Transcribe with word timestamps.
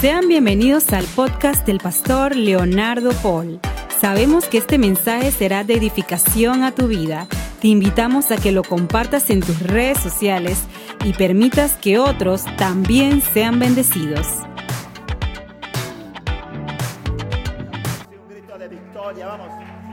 Sean 0.00 0.28
bienvenidos 0.28 0.92
al 0.92 1.04
podcast 1.06 1.66
del 1.66 1.78
pastor 1.78 2.36
Leonardo 2.36 3.10
Paul. 3.20 3.58
Sabemos 4.00 4.44
que 4.44 4.58
este 4.58 4.78
mensaje 4.78 5.32
será 5.32 5.64
de 5.64 5.74
edificación 5.74 6.62
a 6.62 6.70
tu 6.70 6.86
vida. 6.86 7.26
Te 7.60 7.66
invitamos 7.66 8.30
a 8.30 8.36
que 8.36 8.52
lo 8.52 8.62
compartas 8.62 9.28
en 9.30 9.40
tus 9.40 9.60
redes 9.60 9.98
sociales 9.98 10.62
y 11.04 11.14
permitas 11.14 11.74
que 11.74 11.98
otros 11.98 12.44
también 12.56 13.20
sean 13.20 13.58
bendecidos. 13.58 14.28
Un 18.22 18.28
grito 18.28 18.56
de 18.56 18.68
victoria, 18.68 19.26
vamos. 19.26 19.48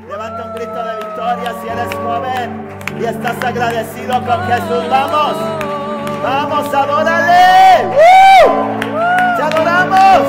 Levanta 0.08 0.52
un 0.52 0.54
grito 0.54 0.86
de 0.86 0.96
victoria 0.98 1.56
si 1.64 1.68
eres 1.68 1.96
joven 1.96 2.68
y 3.02 3.06
estás 3.06 3.44
agradecido 3.44 4.24
con 4.24 4.40
Jesús. 4.46 4.88
Vamos, 4.88 5.36
vamos, 6.22 6.74
adórale. 6.76 7.88
¡Uh! 7.88 8.85
Adoramos. 9.56 10.28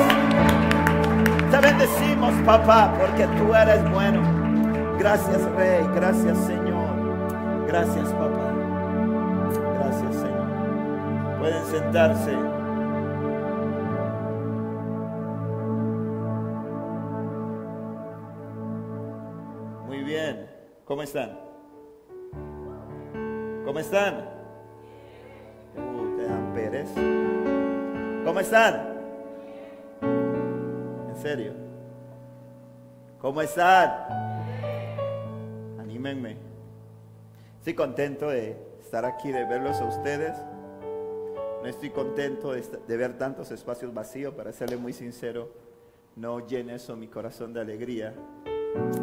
Te 1.51 1.59
bendecimos, 1.59 2.33
papá, 2.45 2.93
porque 2.97 3.27
tú 3.37 3.53
eres 3.53 3.83
bueno. 3.91 4.21
Gracias, 4.97 5.41
Rey. 5.55 5.85
Gracias, 5.95 6.37
Señor. 6.39 7.67
Gracias, 7.67 8.09
papá. 8.13 8.53
Gracias, 9.79 10.15
Señor. 10.15 11.39
Pueden 11.39 11.65
sentarse. 11.65 12.35
Muy 19.87 20.03
bien. 20.03 20.49
¿Cómo 20.85 21.01
están? 21.01 21.37
¿Cómo 23.65 23.79
están? 23.79 24.29
Uh, 25.75 26.17
te. 26.53 26.85
¿Cómo 28.25 28.39
están? 28.39 28.96
¿En 31.17 31.23
serio? 31.23 31.51
¿Cómo 33.19 33.41
están? 33.41 33.89
Anímenme. 35.79 36.37
Estoy 37.57 37.73
contento 37.73 38.29
de 38.29 38.55
estar 38.79 39.03
aquí, 39.03 39.31
de 39.31 39.43
verlos 39.45 39.81
a 39.81 39.85
ustedes. 39.85 40.37
No 41.63 41.67
estoy 41.67 41.89
contento 41.89 42.51
de 42.51 42.97
ver 42.97 43.17
tantos 43.17 43.49
espacios 43.49 43.91
vacíos, 43.95 44.35
para 44.35 44.51
serle 44.51 44.77
muy 44.77 44.93
sincero. 44.93 45.49
No 46.15 46.45
llena 46.45 46.75
eso 46.75 46.95
mi 46.95 47.07
corazón 47.07 47.51
de 47.51 47.61
alegría. 47.61 48.13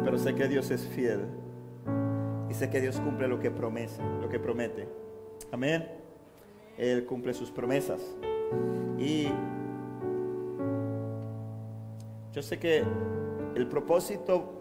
Pero 0.05 0.17
sé 0.17 0.33
que 0.35 0.47
Dios 0.47 0.71
es 0.71 0.87
fiel. 0.87 1.19
Y 2.49 2.53
sé 2.53 2.69
que 2.69 2.79
Dios 2.79 2.97
cumple 3.01 3.27
lo 3.27 3.41
que 3.41 3.51
promete, 3.51 4.01
lo 4.21 4.29
que 4.29 4.39
promete. 4.39 4.87
Amén. 5.51 5.85
Él 6.77 7.05
cumple 7.05 7.33
sus 7.33 7.51
promesas. 7.51 7.99
Y 8.97 9.27
yo 12.35 12.41
sé 12.41 12.59
que 12.59 12.83
el 13.55 13.65
propósito 13.67 14.51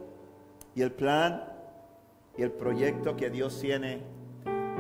y 0.77 0.83
el 0.83 0.93
plan 0.93 1.43
y 2.39 2.43
el 2.43 2.53
proyecto 2.53 3.17
que 3.17 3.31
Dios 3.31 3.61
tiene 3.61 4.01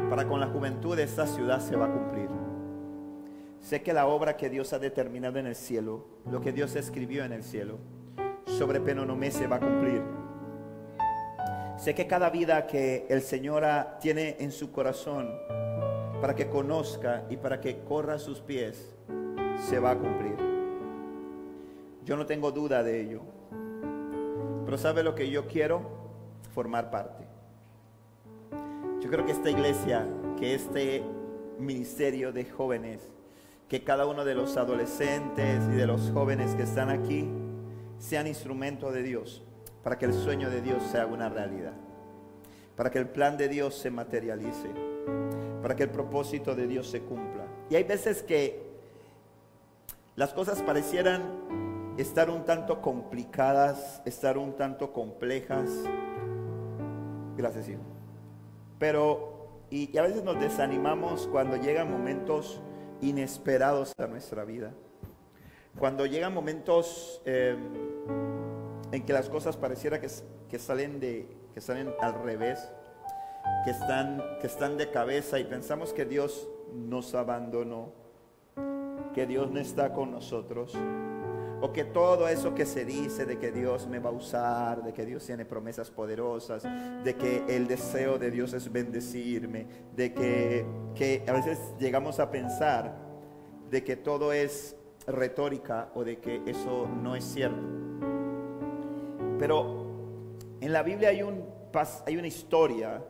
para 0.08 0.28
con 0.28 0.38
la 0.38 0.46
juventud 0.46 0.96
de 0.96 1.02
esta 1.02 1.26
ciudad 1.26 1.58
se 1.58 1.74
va 1.74 1.86
a 1.86 1.92
cumplir. 1.92 2.28
Sé 3.60 3.82
que 3.82 3.92
la 3.92 4.06
obra 4.06 4.36
que 4.36 4.48
Dios 4.48 4.72
ha 4.72 4.78
determinado 4.78 5.40
en 5.40 5.46
el 5.46 5.56
cielo, 5.56 6.06
lo 6.30 6.40
que 6.40 6.52
Dios 6.52 6.76
escribió 6.76 7.24
en 7.24 7.32
el 7.32 7.42
cielo, 7.42 7.78
sobre 8.44 8.78
Penonomé 8.78 9.32
se 9.32 9.48
va 9.48 9.56
a 9.56 9.60
cumplir. 9.60 10.00
Sé 11.76 11.96
que 11.96 12.06
cada 12.06 12.30
vida 12.30 12.68
que 12.68 13.06
el 13.08 13.22
Señor 13.22 13.64
tiene 14.00 14.36
en 14.38 14.52
su 14.52 14.70
corazón 14.70 15.28
para 16.20 16.36
que 16.36 16.48
conozca 16.48 17.24
y 17.28 17.38
para 17.38 17.60
que 17.60 17.80
corra 17.80 18.14
a 18.14 18.18
sus 18.20 18.40
pies, 18.40 18.94
se 19.58 19.80
va 19.80 19.90
a 19.90 19.98
cumplir. 19.98 20.43
Yo 22.04 22.16
no 22.16 22.26
tengo 22.26 22.52
duda 22.52 22.82
de 22.82 23.00
ello. 23.00 23.22
Pero 24.64 24.78
¿sabe 24.78 25.02
lo 25.02 25.14
que 25.14 25.30
yo 25.30 25.46
quiero? 25.46 25.82
Formar 26.54 26.90
parte. 26.90 27.24
Yo 29.00 29.10
creo 29.10 29.24
que 29.24 29.32
esta 29.32 29.50
iglesia, 29.50 30.06
que 30.38 30.54
este 30.54 31.02
ministerio 31.58 32.32
de 32.32 32.44
jóvenes, 32.44 33.00
que 33.68 33.82
cada 33.82 34.06
uno 34.06 34.24
de 34.24 34.34
los 34.34 34.56
adolescentes 34.56 35.62
y 35.72 35.74
de 35.74 35.86
los 35.86 36.10
jóvenes 36.10 36.54
que 36.54 36.62
están 36.62 36.90
aquí 36.90 37.28
sean 37.98 38.26
instrumento 38.26 38.92
de 38.92 39.02
Dios 39.02 39.42
para 39.82 39.98
que 39.98 40.06
el 40.06 40.14
sueño 40.14 40.50
de 40.50 40.62
Dios 40.62 40.82
se 40.90 40.98
haga 40.98 41.12
una 41.12 41.28
realidad, 41.28 41.74
para 42.76 42.90
que 42.90 42.98
el 42.98 43.08
plan 43.08 43.36
de 43.36 43.48
Dios 43.48 43.74
se 43.74 43.90
materialice, 43.90 44.68
para 45.62 45.76
que 45.76 45.82
el 45.82 45.90
propósito 45.90 46.54
de 46.54 46.66
Dios 46.66 46.86
se 46.88 47.00
cumpla. 47.00 47.46
Y 47.68 47.76
hay 47.76 47.84
veces 47.84 48.22
que 48.22 48.62
las 50.16 50.32
cosas 50.32 50.62
parecieran 50.62 51.43
estar 51.96 52.28
un 52.30 52.44
tanto 52.44 52.80
complicadas, 52.80 54.02
estar 54.04 54.38
un 54.38 54.54
tanto 54.54 54.92
complejas. 54.92 55.70
Gracias, 57.36 57.68
hijo. 57.68 57.82
Pero, 58.78 59.66
y, 59.70 59.96
a 59.96 60.02
veces 60.02 60.24
nos 60.24 60.38
desanimamos 60.40 61.28
cuando 61.28 61.56
llegan 61.56 61.90
momentos 61.90 62.60
inesperados 63.00 63.92
a 63.98 64.06
nuestra 64.06 64.44
vida. 64.44 64.72
Cuando 65.78 66.06
llegan 66.06 66.32
momentos 66.32 67.20
eh, 67.24 67.56
en 68.92 69.04
que 69.04 69.12
las 69.12 69.28
cosas 69.28 69.56
pareciera 69.56 70.00
que, 70.00 70.08
que 70.48 70.58
salen 70.58 71.00
de, 71.00 71.28
que 71.52 71.60
salen 71.60 71.92
al 72.00 72.14
revés, 72.22 72.70
que 73.64 73.70
están, 73.70 74.22
que 74.40 74.46
están 74.46 74.76
de 74.76 74.90
cabeza 74.90 75.38
y 75.38 75.44
pensamos 75.44 75.92
que 75.92 76.04
Dios 76.04 76.48
nos 76.72 77.14
abandonó, 77.14 77.92
que 79.14 79.26
Dios 79.26 79.50
no 79.50 79.60
está 79.60 79.92
con 79.92 80.10
nosotros, 80.10 80.76
o 81.64 81.72
que 81.72 81.84
todo 81.84 82.28
eso 82.28 82.54
que 82.54 82.66
se 82.66 82.84
dice 82.84 83.24
de 83.24 83.38
que 83.38 83.50
Dios 83.50 83.86
me 83.86 83.98
va 83.98 84.10
a 84.10 84.12
usar, 84.12 84.82
de 84.82 84.92
que 84.92 85.06
Dios 85.06 85.24
tiene 85.24 85.46
promesas 85.46 85.90
poderosas, 85.90 86.62
de 86.62 87.16
que 87.16 87.42
el 87.48 87.66
deseo 87.66 88.18
de 88.18 88.30
Dios 88.30 88.52
es 88.52 88.70
bendecirme, 88.70 89.66
de 89.96 90.12
que, 90.12 91.24
a 91.26 91.32
veces 91.32 91.58
llegamos 91.78 92.20
a 92.20 92.30
pensar 92.30 92.94
de 93.70 93.82
que 93.82 93.96
todo 93.96 94.34
es 94.34 94.76
retórica 95.06 95.90
o 95.94 96.04
de 96.04 96.18
que 96.18 96.42
eso 96.44 96.86
no 96.86 97.16
es 97.16 97.24
cierto. 97.24 97.66
Pero 99.38 99.86
en 100.60 100.70
la 100.70 100.82
Biblia 100.82 101.08
hay, 101.08 101.22
un, 101.22 101.46
hay 102.04 102.18
una 102.18 102.26
historia, 102.26 103.02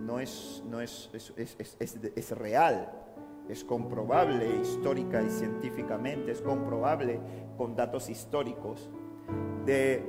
no 0.00 0.18
es 0.18 0.60
real, 2.36 3.05
es 3.48 3.64
comprobable 3.64 4.46
histórica 4.62 5.22
y 5.22 5.30
científicamente, 5.30 6.32
es 6.32 6.42
comprobable 6.42 7.20
con 7.56 7.76
datos 7.76 8.08
históricos, 8.10 8.90
de, 9.64 10.04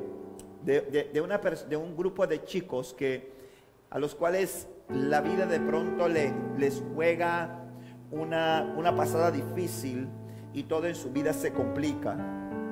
de- 0.64 0.82
de- 0.82 1.22
de 1.70 1.78
un 1.78 1.96
grupo 1.96 2.26
de 2.28 2.44
chicos 2.44 2.94
que, 2.94 3.32
a 3.90 4.00
los 4.00 4.16
cuales 4.16 4.68
la 4.90 5.22
vida 5.22 5.46
de 5.46 5.60
pronto 5.60 6.08
le- 6.08 6.34
les 6.58 6.84
juega 6.96 7.64
una, 8.12 8.74
una 8.78 8.96
pasada 8.96 9.32
difícil 9.32 10.08
y 10.54 10.64
todo 10.64 10.88
en 10.88 10.96
su 10.96 11.12
vida 11.12 11.34
se 11.34 11.52
complica. 11.54 12.18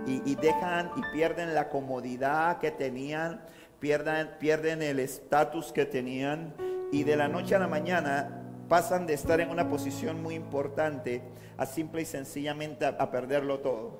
Y, 0.07 0.21
y 0.23 0.35
dejan 0.35 0.91
y 0.95 1.01
pierden 1.13 1.55
la 1.55 1.69
comodidad 1.69 2.59
que 2.59 2.69
tenían, 2.71 3.41
pierden 3.79 4.81
el 4.81 4.99
estatus 4.99 5.71
que 5.71 5.85
tenían 5.85 6.53
y 6.91 7.03
de 7.03 7.15
la 7.15 7.27
noche 7.27 7.55
a 7.55 7.59
la 7.59 7.67
mañana 7.67 8.44
pasan 8.69 9.05
de 9.07 9.13
estar 9.13 9.39
en 9.41 9.49
una 9.49 9.67
posición 9.69 10.21
muy 10.21 10.35
importante 10.35 11.21
a 11.57 11.65
simple 11.65 12.01
y 12.01 12.05
sencillamente 12.05 12.85
a, 12.85 13.11
perderlo 13.11 13.59
todo. 13.59 13.99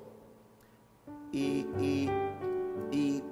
Y, 1.32 1.66
y- 1.80 2.10
y- 2.92 3.22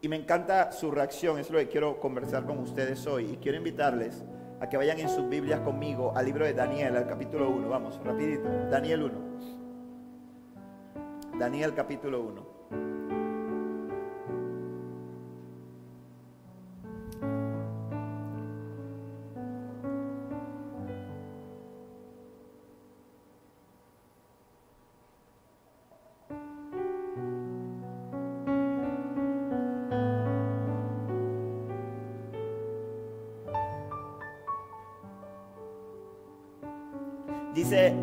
y 0.00 0.08
me 0.08 0.16
encanta 0.16 0.70
su 0.72 0.90
reacción, 0.92 1.38
es 1.38 1.50
lo 1.50 1.58
que 1.58 1.68
quiero 1.68 1.98
conversar 1.98 2.44
con 2.46 2.58
ustedes 2.58 3.04
hoy 3.06 3.32
y 3.32 3.36
quiero 3.38 3.58
invitarles 3.58 4.24
a 4.60 4.68
que 4.68 4.76
vayan 4.76 4.98
en 5.00 5.08
sus 5.08 5.28
Biblias 5.28 5.60
conmigo 5.60 6.12
al 6.16 6.24
libro 6.26 6.44
de 6.44 6.52
Daniel, 6.54 6.96
al 6.96 7.06
capítulo 7.08 7.50
1, 7.50 7.68
vamos, 7.68 7.98
rapidito, 8.04 8.48
Daniel 8.70 9.02
1. 9.04 9.28
Daniel 11.38 11.74
capítulo 11.74 12.20
1. 12.22 12.57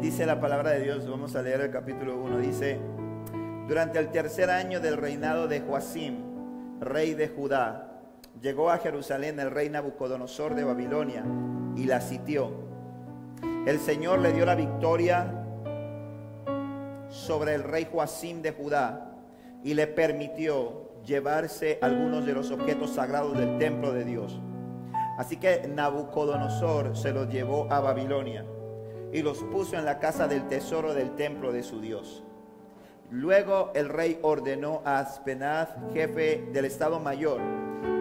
Dice, 0.05 0.27
la 0.27 0.39
palabra 0.39 0.69
de 0.69 0.83
Dios, 0.83 1.09
vamos 1.09 1.35
a 1.35 1.41
leer 1.41 1.61
el 1.61 1.71
capítulo 1.71 2.15
1, 2.21 2.37
dice, 2.37 2.79
durante 3.67 3.97
el 3.97 4.11
tercer 4.11 4.51
año 4.51 4.79
del 4.79 4.97
reinado 4.97 5.47
de 5.47 5.61
Joacim, 5.61 6.17
rey 6.79 7.15
de 7.15 7.27
Judá, 7.27 8.03
llegó 8.39 8.69
a 8.69 8.77
Jerusalén 8.77 9.39
el 9.39 9.49
rey 9.49 9.67
Nabucodonosor 9.67 10.53
de 10.53 10.63
Babilonia 10.63 11.25
y 11.75 11.85
la 11.85 12.01
sitió. 12.01 12.51
El 13.65 13.79
Señor 13.79 14.19
le 14.19 14.31
dio 14.31 14.45
la 14.45 14.53
victoria 14.53 15.43
sobre 17.09 17.55
el 17.55 17.63
rey 17.63 17.87
Joacim 17.91 18.43
de 18.43 18.51
Judá 18.51 19.11
y 19.63 19.73
le 19.73 19.87
permitió 19.87 21.01
llevarse 21.03 21.79
algunos 21.81 22.27
de 22.27 22.33
los 22.33 22.51
objetos 22.51 22.91
sagrados 22.91 23.35
del 23.35 23.57
templo 23.57 23.91
de 23.91 24.05
Dios. 24.05 24.39
Así 25.17 25.37
que 25.37 25.67
Nabucodonosor 25.67 26.95
se 26.95 27.11
los 27.11 27.27
llevó 27.27 27.67
a 27.71 27.79
Babilonia 27.79 28.45
y 29.11 29.21
los 29.21 29.43
puso 29.43 29.77
en 29.77 29.85
la 29.85 29.99
casa 29.99 30.27
del 30.27 30.47
tesoro 30.47 30.93
del 30.93 31.15
templo 31.15 31.51
de 31.51 31.63
su 31.63 31.79
Dios. 31.81 32.23
Luego 33.11 33.71
el 33.75 33.89
rey 33.89 34.19
ordenó 34.23 34.81
a 34.83 34.99
Aspenaz, 34.99 35.69
jefe 35.93 36.47
del 36.51 36.65
Estado 36.65 36.99
Mayor, 36.99 37.39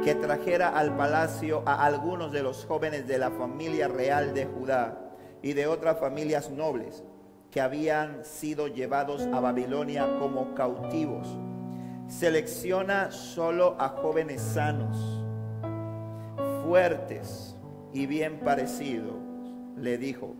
que 0.02 0.14
trajera 0.14 0.70
al 0.70 0.96
palacio 0.96 1.62
a 1.66 1.84
algunos 1.84 2.32
de 2.32 2.42
los 2.42 2.64
jóvenes 2.64 3.06
de 3.06 3.18
la 3.18 3.30
familia 3.30 3.88
real 3.88 4.34
de 4.34 4.46
Judá 4.46 4.98
y 5.42 5.52
de 5.52 5.66
otras 5.66 5.98
familias 5.98 6.50
nobles 6.50 7.04
que 7.50 7.60
habían 7.60 8.24
sido 8.24 8.66
llevados 8.66 9.22
a 9.32 9.40
Babilonia 9.40 10.18
como 10.18 10.54
cautivos. 10.54 11.38
Selecciona 12.08 13.12
solo 13.12 13.76
a 13.78 13.90
jóvenes 13.90 14.40
sanos, 14.40 15.22
fuertes 16.64 17.56
y 17.92 18.06
bien 18.06 18.40
parecidos, 18.40 19.14
le 19.76 19.98
dijo 19.98 20.34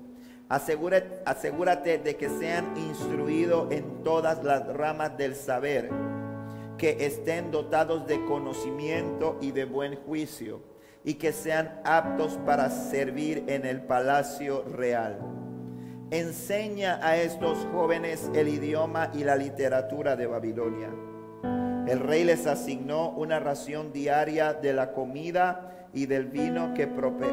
Asegúrate, 0.49 1.23
asegúrate 1.25 1.99
de 1.99 2.17
que 2.17 2.29
sean 2.29 2.77
instruidos 2.77 3.73
en 3.73 4.03
todas 4.03 4.45
las 4.45 4.67
ramas 4.67 5.17
del 5.17 5.35
saber, 5.35 5.89
que 6.77 7.07
estén 7.07 7.51
dotados 7.51 8.07
de 8.07 8.23
conocimiento 8.27 9.39
y 9.41 9.53
de 9.53 9.65
buen 9.65 9.97
juicio, 9.97 10.61
y 11.03 11.15
que 11.15 11.33
sean 11.33 11.81
aptos 11.85 12.39
para 12.45 12.69
servir 12.69 13.45
en 13.47 13.65
el 13.65 13.83
palacio 13.83 14.65
real. 14.65 15.19
Enseña 16.11 17.01
a 17.03 17.17
estos 17.17 17.67
jóvenes 17.73 18.31
el 18.35 18.49
idioma 18.49 19.11
y 19.15 19.25
la 19.25 19.37
literatura 19.37 20.15
de 20.15 20.27
Babilonia. 20.27 20.91
El 21.89 22.01
rey 22.01 22.23
les 22.23 22.47
asignó 22.47 23.11
una 23.11 23.41
ración 23.41 23.93
diaria 23.93 24.53
de 24.53 24.75
la 24.75 24.93
comida 24.93 25.89
y 25.95 26.05
del 26.05 26.27
vino 26.27 26.75
que, 26.75 26.89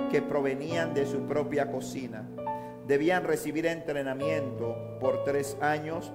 que 0.10 0.22
provenían 0.22 0.94
de 0.94 1.06
su 1.06 1.26
propia 1.26 1.70
cocina 1.70 2.26
debían 2.92 3.24
recibir 3.24 3.68
entrenamiento 3.68 4.76
por 5.00 5.24
tres 5.24 5.56
años 5.62 6.12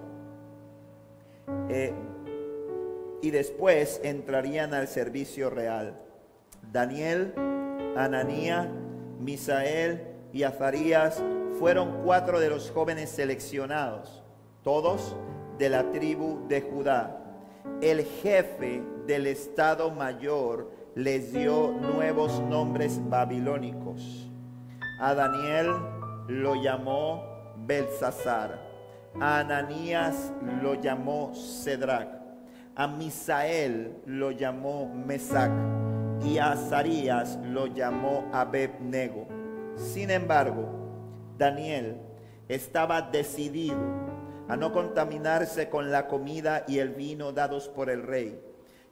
eh, 1.70 1.94
y 3.22 3.30
después 3.30 3.98
entrarían 4.04 4.74
al 4.74 4.86
servicio 4.86 5.48
real. 5.48 5.98
Daniel, 6.70 7.32
Ananía, 7.96 8.70
Misael 9.18 10.02
y 10.34 10.42
Azarías 10.42 11.24
fueron 11.58 12.02
cuatro 12.04 12.40
de 12.40 12.50
los 12.50 12.70
jóvenes 12.70 13.08
seleccionados, 13.08 14.22
todos 14.62 15.16
de 15.56 15.70
la 15.70 15.90
tribu 15.92 16.46
de 16.46 16.60
Judá. 16.60 17.24
El 17.80 18.04
jefe 18.04 18.82
del 19.06 19.28
Estado 19.28 19.90
Mayor 19.90 20.70
les 20.94 21.32
dio 21.32 21.72
nuevos 21.72 22.38
nombres 22.42 23.00
babilónicos. 23.08 24.30
A 25.00 25.14
Daniel 25.14 25.95
lo 26.28 26.54
llamó 26.54 27.54
Belsasar, 27.56 28.60
a 29.20 29.40
Ananías 29.40 30.32
lo 30.62 30.74
llamó 30.74 31.32
Cedrac, 31.34 32.08
a 32.74 32.86
Misael 32.86 33.96
lo 34.06 34.30
llamó 34.32 34.92
Mesac 34.92 35.50
y 36.24 36.38
a 36.38 36.52
Azarías 36.52 37.38
lo 37.44 37.66
llamó 37.66 38.28
Abednego. 38.32 39.26
Sin 39.76 40.10
embargo, 40.10 40.68
Daniel 41.38 42.00
estaba 42.48 43.02
decidido 43.02 43.76
a 44.48 44.56
no 44.56 44.72
contaminarse 44.72 45.68
con 45.68 45.90
la 45.90 46.06
comida 46.06 46.64
y 46.68 46.78
el 46.78 46.90
vino 46.90 47.32
dados 47.32 47.68
por 47.68 47.90
el 47.90 48.02
rey. 48.02 48.40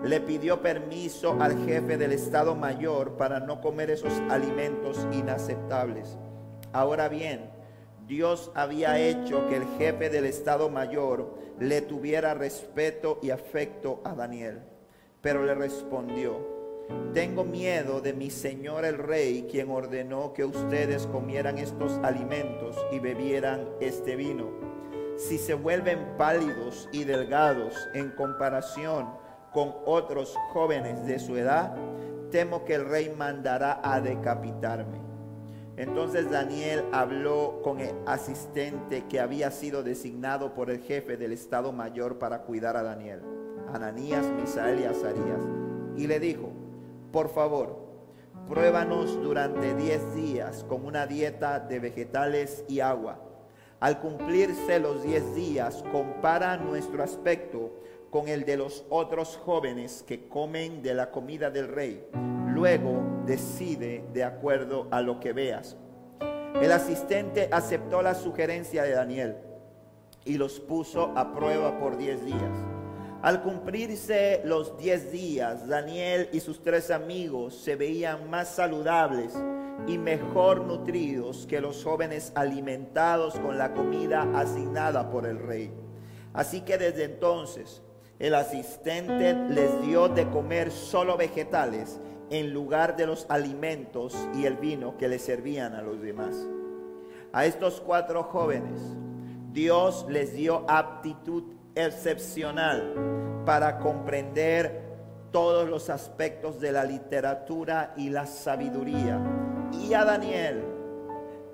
Le 0.03 0.21
pidió 0.21 0.61
permiso 0.61 1.41
al 1.41 1.65
jefe 1.65 1.97
del 1.97 2.13
Estado 2.13 2.55
Mayor 2.55 3.17
para 3.17 3.41
no 3.41 3.61
comer 3.61 3.91
esos 3.91 4.13
alimentos 4.29 5.07
inaceptables. 5.13 6.19
Ahora 6.75 7.09
bien, 7.09 7.50
Dios 8.09 8.50
había 8.56 8.99
hecho 8.99 9.49
que 9.49 9.59
el 9.59 9.65
jefe 9.79 10.11
del 10.11 10.25
Estado 10.25 10.69
Mayor 10.69 11.38
le 11.61 11.81
tuviera 11.82 12.35
respeto 12.35 13.21
y 13.23 13.31
afecto 13.31 14.00
a 14.03 14.12
Daniel. 14.12 14.61
Pero 15.21 15.44
le 15.44 15.55
respondió, 15.55 16.37
tengo 17.12 17.44
miedo 17.44 18.00
de 18.00 18.12
mi 18.12 18.29
señor 18.29 18.85
el 18.85 18.99
rey, 18.99 19.47
quien 19.49 19.71
ordenó 19.71 20.32
que 20.32 20.44
ustedes 20.44 21.06
comieran 21.06 21.59
estos 21.59 21.93
alimentos 22.03 22.77
y 22.91 22.99
bebieran 22.99 23.69
este 23.81 24.17
vino. 24.17 24.49
Si 25.17 25.38
se 25.38 25.55
vuelven 25.55 26.17
pálidos 26.19 26.88
y 26.91 27.05
delgados 27.05 27.73
en 27.94 28.11
comparación 28.17 29.15
con 29.53 29.77
otros 29.87 30.35
jóvenes 30.53 31.06
de 31.06 31.20
su 31.20 31.37
edad, 31.37 31.77
temo 32.32 32.65
que 32.65 32.75
el 32.75 32.85
rey 32.85 33.15
mandará 33.17 33.81
a 33.85 34.00
decapitarme. 34.00 35.14
Entonces 35.76 36.31
Daniel 36.31 36.85
habló 36.93 37.61
con 37.65 37.81
el 37.81 37.94
asistente 38.06 39.05
que 39.09 39.19
había 39.19 39.50
sido 39.50 39.82
designado 39.82 40.55
por 40.55 40.71
el 40.71 40.81
jefe 40.81 41.17
del 41.17 41.32
Estado 41.32 41.73
Mayor 41.73 42.19
para 42.19 42.43
cuidar 42.43 42.76
a 42.76 42.85
Daniel, 42.85 43.23
Ananías, 43.73 44.25
Misael 44.41 44.81
y 44.81 44.85
Azarías, 44.85 45.41
y 45.97 46.06
le 46.06 46.21
dijo, 46.21 46.53
por 47.11 47.29
favor, 47.29 47.76
pruébanos 48.49 49.21
durante 49.21 49.75
diez 49.75 50.15
días 50.15 50.65
con 50.69 50.87
una 50.87 51.09
dieta 51.09 51.59
de 51.59 51.81
vegetales 51.81 52.65
y 52.69 52.79
agua. 52.79 53.19
Al 53.81 53.99
cumplirse 53.99 54.79
los 54.79 55.03
diez 55.03 55.35
días, 55.35 55.85
compara 55.91 56.56
nuestro 56.56 57.03
aspecto 57.03 57.73
con 58.11 58.29
el 58.29 58.44
de 58.44 58.56
los 58.56 58.87
otros 58.91 59.37
jóvenes 59.44 60.05
que 60.06 60.29
comen 60.29 60.82
de 60.82 60.94
la 60.94 61.11
comida 61.11 61.50
del 61.50 61.67
rey 61.67 62.06
Luego 62.55 63.03
decide 63.27 64.05
de 64.12 64.23
acuerdo 64.23 64.87
a 64.93 65.03
lo 65.03 65.19
que 65.19 65.33
veas. 65.33 65.77
El 66.62 66.71
asistente 66.71 67.49
aceptó 67.51 68.01
la 68.01 68.15
sugerencia 68.15 68.85
de 68.85 68.93
Daniel 68.93 69.37
y 70.25 70.39
los 70.39 70.61
puso 70.61 71.06
a 71.17 71.35
prueba 71.35 71.81
por 71.81 71.97
diez 71.97 72.25
días. 72.25 72.56
Al 73.23 73.43
cumplirse 73.43 74.41
los 74.45 74.79
diez 74.79 75.11
días, 75.11 75.67
Daniel 75.67 76.29
y 76.33 76.39
sus 76.39 76.62
tres 76.62 76.93
amigos 76.93 77.56
se 77.56 77.75
veían 77.75 78.31
más 78.31 78.51
saludables 78.51 79.35
y 79.89 79.99
mejor 79.99 80.61
nutridos 80.61 81.49
que 81.49 81.61
los 81.61 81.83
jóvenes 81.83 82.31
alimentados 82.37 83.35
con 83.41 83.59
la 83.59 83.75
comida 83.75 84.29
asignada 84.33 85.11
por 85.11 85.27
el 85.27 85.41
rey. 85.41 85.73
Así 86.32 86.61
que 86.61 86.79
desde 86.79 87.03
entonces 87.03 87.82
el 88.20 88.37
asistente 88.37 89.34
les 89.51 89.82
dio 89.82 90.08
de 90.08 90.31
comer 90.31 90.70
solo 90.70 91.17
vegetales 91.17 91.99
en 92.31 92.53
lugar 92.53 92.97
de 92.97 93.07
los 93.07 93.27
alimentos 93.29 94.17
y 94.35 94.47
el 94.47 94.57
vino 94.57 94.97
que 94.97 95.09
le 95.09 95.19
servían 95.19 95.75
a 95.75 95.83
los 95.83 96.01
demás. 96.01 96.35
A 97.33 97.47
estos 97.47 97.81
cuatro 97.81 98.23
jóvenes, 98.25 98.81
Dios 99.53 100.07
les 100.09 100.35
dio 100.35 100.65
aptitud 100.69 101.45
excepcional 101.75 103.43
para 103.45 103.79
comprender 103.79 104.83
todos 105.31 105.69
los 105.69 105.91
aspectos 105.91 106.61
de 106.61 106.73
la 106.73 106.85
literatura 106.85 107.93
y 107.97 108.09
la 108.09 108.27
sabiduría. 108.27 109.21
Y 109.73 109.95
a 109.95 110.05
Daniel, 110.05 110.63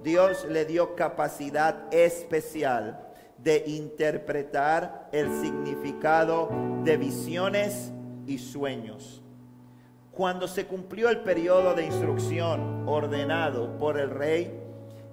Dios 0.02 0.46
le 0.48 0.66
dio 0.66 0.94
capacidad 0.94 1.92
especial 1.92 3.06
de 3.38 3.64
interpretar 3.66 5.08
el 5.12 5.30
significado 5.40 6.50
de 6.84 6.96
visiones 6.96 7.92
y 8.26 8.38
sueños. 8.38 9.19
Cuando 10.12 10.48
se 10.48 10.66
cumplió 10.66 11.08
el 11.08 11.20
periodo 11.20 11.74
de 11.74 11.86
instrucción 11.86 12.88
ordenado 12.88 13.78
por 13.78 13.98
el 13.98 14.10
rey, 14.10 14.52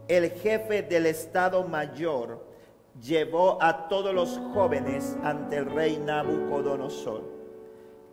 el 0.08 0.32
jefe 0.32 0.82
del 0.82 1.06
Estado 1.06 1.63
Mayor 1.63 2.44
llevó 3.00 3.62
a 3.62 3.89
todos 3.89 4.13
los 4.13 4.39
jóvenes 4.54 5.16
ante 5.24 5.58
el 5.58 5.68
rey 5.68 5.98
Nabucodonosor. 5.98 7.24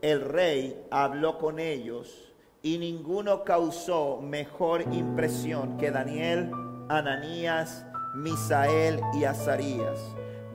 El 0.03 0.21
rey 0.21 0.85
habló 0.91 1.39
con 1.39 1.59
ellos 1.59 2.35
y 2.63 2.77
ninguno 2.77 3.45
causó 3.45 4.21
mejor 4.21 4.83
impresión 4.93 5.79
que 5.79 5.91
Daniel, 5.91 6.51
Ananías, 6.91 7.87
Misael 8.15 9.01
y 9.15 9.25
Azarías, 9.25 10.01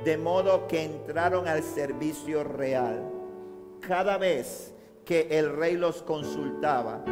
de 0.06 0.18
modo 0.18 0.68
que 0.68 0.84
entraron 0.84 1.48
al 1.48 1.64
servicio 1.64 2.44
real. 2.44 3.04
Cada 3.82 4.18
vez 4.20 4.76
que 5.10 5.26
el 5.32 5.58
rey 5.58 5.76
los 5.76 6.04
consultaba 6.04 7.04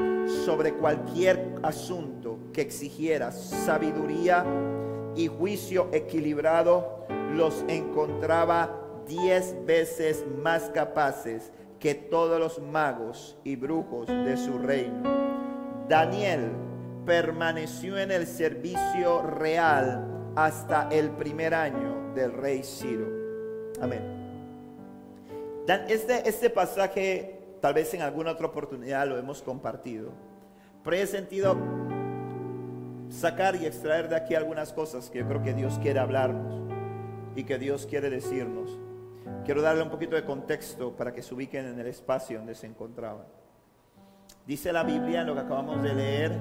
sobre 0.46 0.76
cualquier 0.76 1.56
asunto 1.64 2.38
que 2.54 2.62
exigiera 2.62 3.32
sabiduría 3.32 4.46
y 5.16 5.26
juicio 5.26 5.90
equilibrado, 5.92 7.08
los 7.34 7.66
encontraba 7.68 8.70
diez 9.08 9.56
veces 9.66 10.24
más 10.44 10.70
capaces 10.70 11.52
que 11.80 11.96
todos 11.96 12.40
los 12.40 12.62
magos 12.62 13.36
y 13.44 13.56
brujos 13.56 14.06
de 14.06 14.38
su 14.38 14.60
reino. 14.60 15.02
Daniel 15.90 16.52
permaneció 17.04 17.98
en 17.98 18.12
el 18.12 18.28
servicio 18.28 19.24
real 19.24 20.34
hasta 20.36 20.88
el 20.92 21.10
primer 21.10 21.56
año 21.56 22.14
del 22.14 22.32
rey 22.32 22.62
Ciro. 22.62 23.08
Amén. 23.82 24.04
Este, 25.90 26.30
este 26.30 26.52
pasaje, 26.52 27.37
tal 27.62 27.74
vez 27.74 27.94
en 27.94 28.02
alguna 28.02 28.32
otra 28.32 28.48
oportunidad 28.48 29.08
lo 29.08 29.18
hemos 29.18 29.42
compartido, 29.42 30.12
pero 30.84 30.96
he 30.96 31.08
sentido 31.08 31.58
sacar 33.10 33.56
y 33.56 33.66
extraer 33.66 34.10
de 34.10 34.16
aquí 34.16 34.36
algunas 34.36 34.74
cosas 34.74 35.10
que 35.10 35.20
yo 35.20 35.28
creo 35.28 35.42
que 35.42 35.54
Dios 35.54 35.80
quiere 35.82 36.00
hablarnos 36.00 36.62
y 37.36 37.44
que 37.44 37.58
Dios 37.58 37.86
quiere 37.86 38.10
decirnos. 38.10 38.80
Quiero 39.46 39.62
darle 39.62 39.84
un 39.84 39.90
poquito 39.90 40.16
de 40.16 40.26
contexto 40.26 40.96
para 40.96 41.14
que 41.14 41.22
se 41.22 41.34
ubiquen 41.34 41.66
en 41.66 41.80
el 41.80 41.88
espacio 41.88 42.38
donde 42.38 42.56
se 42.56 42.68
encontraban. 42.68 43.26
Dice 44.46 44.72
la 44.72 44.84
Biblia, 44.84 45.22
en 45.22 45.28
lo 45.28 45.34
que 45.36 45.42
acabamos 45.42 45.82
de 45.84 45.94
leer, 45.94 46.32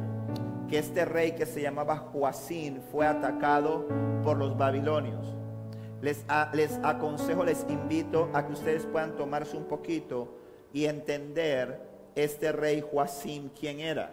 que 0.69 0.79
este 0.79 1.05
rey 1.05 1.33
que 1.33 1.47
se 1.47 1.61
llamaba 1.61 1.97
Joacín 1.97 2.81
fue 2.91 3.07
atacado 3.07 3.87
por 4.23 4.37
los 4.37 4.57
babilonios. 4.57 5.35
Les, 6.01 6.25
les 6.53 6.79
aconsejo, 6.83 7.45
les 7.45 7.65
invito 7.69 8.31
a 8.33 8.47
que 8.47 8.53
ustedes 8.53 8.87
puedan 8.87 9.17
tomarse 9.17 9.57
un 9.57 9.65
poquito 9.65 10.46
y 10.77 10.85
entender 10.85 11.81
este 12.15 12.53
rey 12.53 12.83
Joacín 12.83 13.51
quién 13.59 13.81
era 13.81 14.13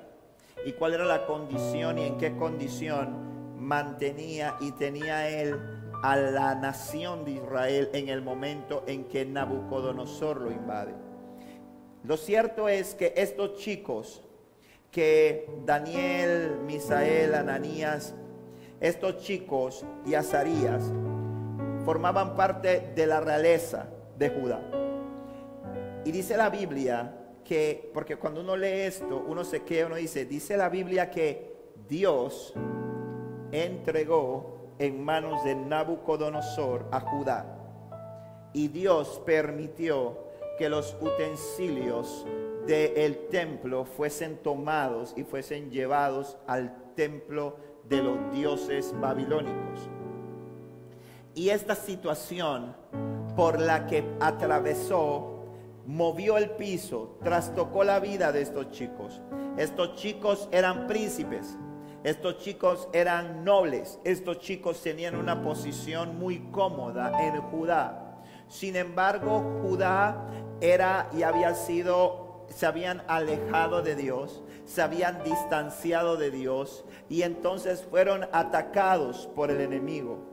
y 0.65 0.71
cuál 0.71 0.93
era 0.93 1.03
la 1.03 1.25
condición 1.25 1.99
y 1.99 2.05
en 2.05 2.17
qué 2.17 2.37
condición 2.37 3.57
mantenía 3.59 4.55
y 4.61 4.71
tenía 4.71 5.27
él 5.27 5.59
a 6.01 6.15
la 6.15 6.55
nación 6.55 7.25
de 7.25 7.31
Israel 7.31 7.89
en 7.91 8.07
el 8.07 8.21
momento 8.21 8.85
en 8.87 9.03
que 9.09 9.25
Nabucodonosor 9.25 10.39
lo 10.39 10.51
invade. 10.51 10.93
Lo 12.05 12.15
cierto 12.15 12.69
es 12.69 12.95
que 12.95 13.13
estos 13.17 13.57
chicos, 13.57 14.23
que 14.89 15.49
Daniel, 15.65 16.59
Misael, 16.65 17.35
Ananías, 17.35 18.15
estos 18.79 19.17
chicos 19.17 19.85
y 20.05 20.13
Azarías, 20.13 20.93
formaban 21.83 22.37
parte 22.37 22.93
de 22.95 23.05
la 23.05 23.19
realeza 23.19 23.87
de 24.17 24.29
Judá. 24.29 24.82
Y 26.05 26.11
dice 26.11 26.35
la 26.35 26.49
Biblia 26.49 27.13
que, 27.43 27.89
porque 27.93 28.17
cuando 28.17 28.41
uno 28.41 28.55
lee 28.55 28.81
esto, 28.81 29.23
uno 29.27 29.43
se 29.43 29.63
queda, 29.63 29.87
uno 29.87 29.95
dice, 29.95 30.25
dice 30.25 30.57
la 30.57 30.69
Biblia 30.69 31.09
que 31.09 31.53
Dios 31.87 32.53
entregó 33.51 34.73
en 34.79 35.03
manos 35.03 35.43
de 35.43 35.55
Nabucodonosor 35.55 36.87
a 36.91 36.99
Judá. 36.99 37.57
Y 38.53 38.67
Dios 38.67 39.21
permitió 39.25 40.17
que 40.57 40.69
los 40.69 40.95
utensilios 41.01 42.25
del 42.67 43.27
templo 43.29 43.85
fuesen 43.85 44.37
tomados 44.37 45.13
y 45.17 45.23
fuesen 45.23 45.71
llevados 45.71 46.37
al 46.47 46.93
templo 46.95 47.57
de 47.89 48.01
los 48.01 48.31
dioses 48.31 48.93
babilónicos. 48.99 49.89
Y 51.35 51.49
esta 51.49 51.75
situación 51.75 52.75
por 53.35 53.59
la 53.59 53.87
que 53.87 54.05
atravesó 54.19 55.32
movió 55.85 56.37
el 56.37 56.51
piso, 56.51 57.17
trastocó 57.23 57.83
la 57.83 57.99
vida 57.99 58.31
de 58.31 58.41
estos 58.41 58.71
chicos. 58.71 59.21
Estos 59.57 59.95
chicos 59.95 60.47
eran 60.51 60.87
príncipes, 60.87 61.57
estos 62.03 62.37
chicos 62.39 62.87
eran 62.93 63.43
nobles, 63.43 63.99
estos 64.03 64.39
chicos 64.39 64.81
tenían 64.81 65.15
una 65.15 65.41
posición 65.41 66.17
muy 66.17 66.39
cómoda 66.51 67.23
en 67.23 67.41
Judá. 67.41 68.21
Sin 68.47 68.75
embargo, 68.75 69.61
Judá 69.61 70.27
era 70.61 71.09
y 71.13 71.23
había 71.23 71.53
sido, 71.55 72.45
se 72.49 72.65
habían 72.65 73.03
alejado 73.07 73.81
de 73.81 73.95
Dios, 73.95 74.43
se 74.65 74.81
habían 74.81 75.23
distanciado 75.23 76.17
de 76.17 76.31
Dios 76.31 76.85
y 77.09 77.23
entonces 77.23 77.85
fueron 77.89 78.27
atacados 78.31 79.29
por 79.35 79.51
el 79.51 79.61
enemigo 79.61 80.32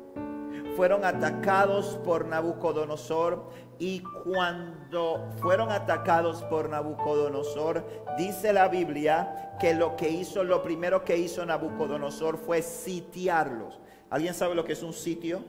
fueron 0.80 1.04
atacados 1.04 2.00
por 2.06 2.24
Nabucodonosor 2.24 3.50
y 3.78 4.00
cuando 4.00 5.28
fueron 5.42 5.70
atacados 5.70 6.42
por 6.44 6.70
Nabucodonosor, 6.70 7.84
dice 8.16 8.54
la 8.54 8.66
Biblia 8.68 9.58
que 9.60 9.74
lo 9.74 9.94
que 9.94 10.08
hizo, 10.08 10.42
lo 10.42 10.62
primero 10.62 11.04
que 11.04 11.18
hizo 11.18 11.44
Nabucodonosor 11.44 12.38
fue 12.38 12.62
sitiarlos. 12.62 13.78
¿Alguien 14.08 14.32
sabe 14.32 14.54
lo 14.54 14.64
que 14.64 14.72
es 14.72 14.82
un 14.82 14.94
sitio? 14.94 15.44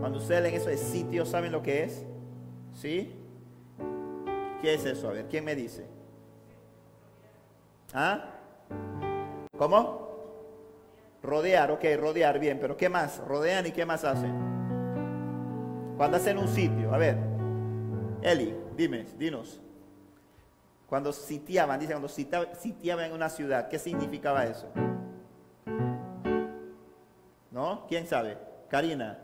Cuando 0.00 0.18
ustedes 0.18 0.42
leen 0.42 0.56
eso 0.56 0.68
de 0.68 0.76
sitio, 0.76 1.24
¿saben 1.24 1.52
lo 1.52 1.62
que 1.62 1.84
es? 1.84 2.04
¿Sí? 2.72 3.14
¿Qué 4.60 4.74
es 4.74 4.84
eso? 4.84 5.08
A 5.08 5.12
ver, 5.12 5.28
¿quién 5.28 5.44
me 5.44 5.54
dice? 5.54 5.86
¿Ah? 7.94 8.24
¿Cómo? 9.56 10.01
Rodear, 11.22 11.70
ok, 11.70 11.84
rodear, 11.98 12.38
bien, 12.38 12.58
pero 12.60 12.76
¿qué 12.76 12.88
más? 12.88 13.18
Rodean 13.18 13.66
y 13.66 13.70
¿qué 13.70 13.86
más 13.86 14.04
hacen? 14.04 14.32
Cuando 15.96 16.16
hacen 16.16 16.36
un 16.36 16.48
sitio, 16.48 16.92
a 16.92 16.98
ver, 16.98 17.16
Eli, 18.22 18.54
dime, 18.76 19.04
dinos. 19.18 19.60
Cuando 20.86 21.12
sitiaban, 21.12 21.80
dice, 21.80 21.92
cuando 21.92 22.08
sitiaban 22.08 23.06
en 23.06 23.12
una 23.12 23.28
ciudad, 23.28 23.68
¿qué 23.68 23.78
significaba 23.78 24.44
eso? 24.44 24.68
¿No? 27.50 27.86
¿Quién 27.88 28.06
sabe? 28.06 28.36
Karina, 28.68 29.18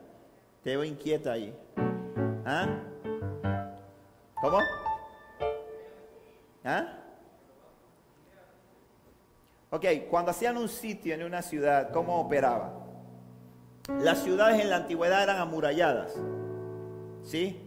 te 0.62 0.70
veo 0.70 0.84
inquieta 0.84 1.32
ahí. 1.32 1.54
¿Ah? 2.44 2.66
¿Cómo? 4.40 4.58
¿Ah? 6.64 6.97
Ok, 9.70 9.84
cuando 10.08 10.30
hacían 10.30 10.56
un 10.56 10.68
sitio 10.68 11.14
en 11.14 11.22
una 11.22 11.42
ciudad, 11.42 11.90
¿cómo 11.90 12.20
operaba? 12.20 12.72
Las 14.00 14.22
ciudades 14.22 14.60
en 14.62 14.70
la 14.70 14.76
antigüedad 14.76 15.22
eran 15.22 15.38
amuralladas. 15.38 16.14
¿Sí? 17.22 17.60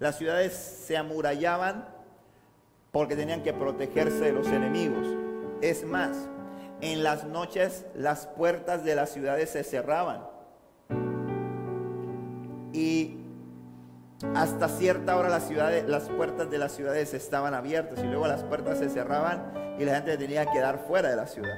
Las 0.00 0.18
ciudades 0.18 0.52
se 0.52 0.96
amurallaban 0.96 1.88
porque 2.90 3.14
tenían 3.14 3.42
que 3.42 3.52
protegerse 3.52 4.24
de 4.24 4.32
los 4.32 4.48
enemigos. 4.48 5.06
Es 5.60 5.84
más, 5.84 6.28
en 6.80 7.02
las 7.04 7.24
noches 7.24 7.86
las 7.94 8.26
puertas 8.26 8.84
de 8.84 8.96
las 8.96 9.10
ciudades 9.10 9.50
se 9.50 9.62
cerraban. 9.62 10.26
Y 12.72 13.23
hasta 14.34 14.68
cierta 14.68 15.16
hora 15.16 15.28
las, 15.28 15.46
ciudades, 15.46 15.84
las 15.86 16.08
puertas 16.08 16.50
de 16.50 16.58
las 16.58 16.72
ciudades 16.72 17.14
estaban 17.14 17.54
abiertas 17.54 17.98
y 18.02 18.06
luego 18.06 18.26
las 18.26 18.42
puertas 18.44 18.78
se 18.78 18.88
cerraban 18.88 19.76
y 19.78 19.84
la 19.84 19.96
gente 19.96 20.16
tenía 20.16 20.46
que 20.46 20.52
quedar 20.52 20.84
fuera 20.86 21.10
de 21.10 21.16
la 21.16 21.26
ciudad. 21.26 21.56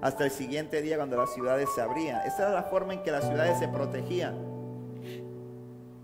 Hasta 0.00 0.24
el 0.24 0.30
siguiente 0.30 0.80
día 0.80 0.96
cuando 0.96 1.16
las 1.16 1.34
ciudades 1.34 1.68
se 1.74 1.82
abrían. 1.82 2.20
Esa 2.26 2.44
era 2.44 2.52
la 2.52 2.62
forma 2.62 2.94
en 2.94 3.02
que 3.02 3.10
las 3.10 3.26
ciudades 3.26 3.58
se 3.58 3.68
protegían. 3.68 4.34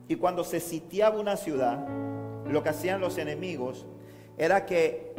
Y 0.09 0.16
cuando 0.16 0.45
se 0.45 0.61
sitiaba 0.61 1.19
una 1.19 1.37
ciudad, 1.37 1.87
lo 2.47 2.62
que 2.62 2.69
hacían 2.69 3.00
los 3.00 3.16
enemigos 3.19 3.87
era 4.37 4.66
que 4.66 5.14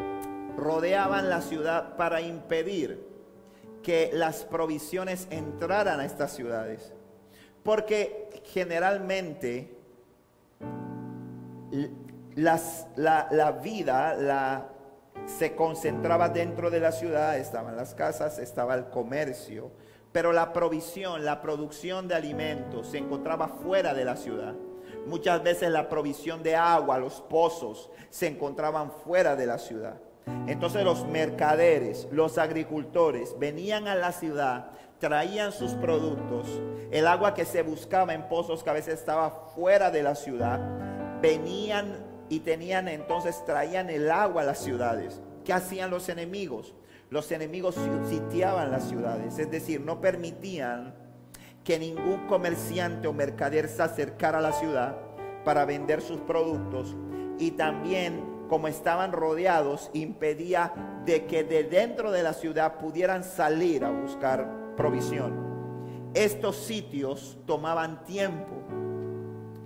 rodeaban 0.55 1.29
la 1.29 1.41
ciudad 1.41 1.95
para 1.97 2.21
impedir 2.21 3.05
que 3.83 4.11
las 4.13 4.43
provisiones 4.43 5.27
entraran 5.31 5.99
a 5.99 6.05
estas 6.05 6.33
ciudades. 6.35 6.93
Porque 7.63 8.29
generalmente 8.45 9.76
la, 12.35 13.27
la 13.31 13.51
vida, 13.51 14.13
la, 14.15 14.69
se 15.25 15.55
concentraba 15.55 16.29
dentro 16.29 16.69
de 16.69 16.79
la 16.79 16.91
ciudad, 16.91 17.37
estaban 17.37 17.75
las 17.75 17.95
casas, 17.95 18.39
estaba 18.39 18.75
el 18.75 18.85
comercio, 18.89 19.71
pero 20.11 20.31
la 20.31 20.53
provisión, 20.53 21.25
la 21.25 21.41
producción 21.41 22.07
de 22.07 22.15
alimentos 22.15 22.87
se 22.87 22.97
encontraba 22.97 23.47
fuera 23.47 23.93
de 23.93 24.05
la 24.05 24.15
ciudad. 24.15 24.55
Muchas 25.05 25.43
veces 25.43 25.69
la 25.69 25.89
provisión 25.89 26.43
de 26.43 26.55
agua, 26.55 26.97
los 26.97 27.21
pozos, 27.21 27.89
se 28.09 28.27
encontraban 28.27 28.91
fuera 28.91 29.35
de 29.35 29.45
la 29.45 29.57
ciudad. 29.57 29.99
Entonces 30.47 30.83
los 30.83 31.05
mercaderes, 31.07 32.07
los 32.11 32.37
agricultores 32.37 33.35
venían 33.39 33.87
a 33.87 33.95
la 33.95 34.11
ciudad, 34.11 34.71
traían 34.99 35.51
sus 35.51 35.73
productos, 35.73 36.47
el 36.91 37.07
agua 37.07 37.33
que 37.33 37.45
se 37.45 37.61
buscaba 37.61 38.13
en 38.13 38.27
pozos 38.27 38.63
que 38.63 38.69
a 38.69 38.73
veces 38.73 38.95
estaba 38.95 39.29
fuera 39.55 39.91
de 39.91 40.03
la 40.03 40.15
ciudad, 40.15 40.59
venían 41.21 42.05
y 42.29 42.39
tenían 42.41 42.87
entonces, 42.87 43.43
traían 43.45 43.89
el 43.89 44.11
agua 44.11 44.41
a 44.41 44.45
las 44.45 44.59
ciudades. 44.59 45.21
¿Qué 45.45 45.53
hacían 45.53 45.89
los 45.89 46.09
enemigos? 46.09 46.75
Los 47.09 47.31
enemigos 47.31 47.75
sitiaban 48.09 48.69
las 48.69 48.89
ciudades, 48.89 49.39
es 49.39 49.49
decir, 49.49 49.79
no 49.79 50.01
permitían 50.01 50.93
que 51.63 51.79
ningún 51.79 52.27
comerciante 52.27 53.07
o 53.07 53.13
mercader 53.13 53.69
se 53.69 53.81
acercara 53.81 54.39
a 54.39 54.41
la 54.41 54.51
ciudad 54.51 54.97
para 55.45 55.65
vender 55.65 56.01
sus 56.01 56.19
productos 56.21 56.95
y 57.39 57.51
también 57.51 58.37
como 58.49 58.67
estaban 58.67 59.11
rodeados 59.11 59.89
impedía 59.93 60.73
de 61.05 61.25
que 61.25 61.43
de 61.43 61.63
dentro 61.63 62.11
de 62.11 62.23
la 62.23 62.33
ciudad 62.33 62.77
pudieran 62.77 63.23
salir 63.23 63.85
a 63.85 63.91
buscar 63.91 64.75
provisión. 64.75 66.11
Estos 66.13 66.57
sitios 66.57 67.37
tomaban 67.45 68.03
tiempo 68.03 68.66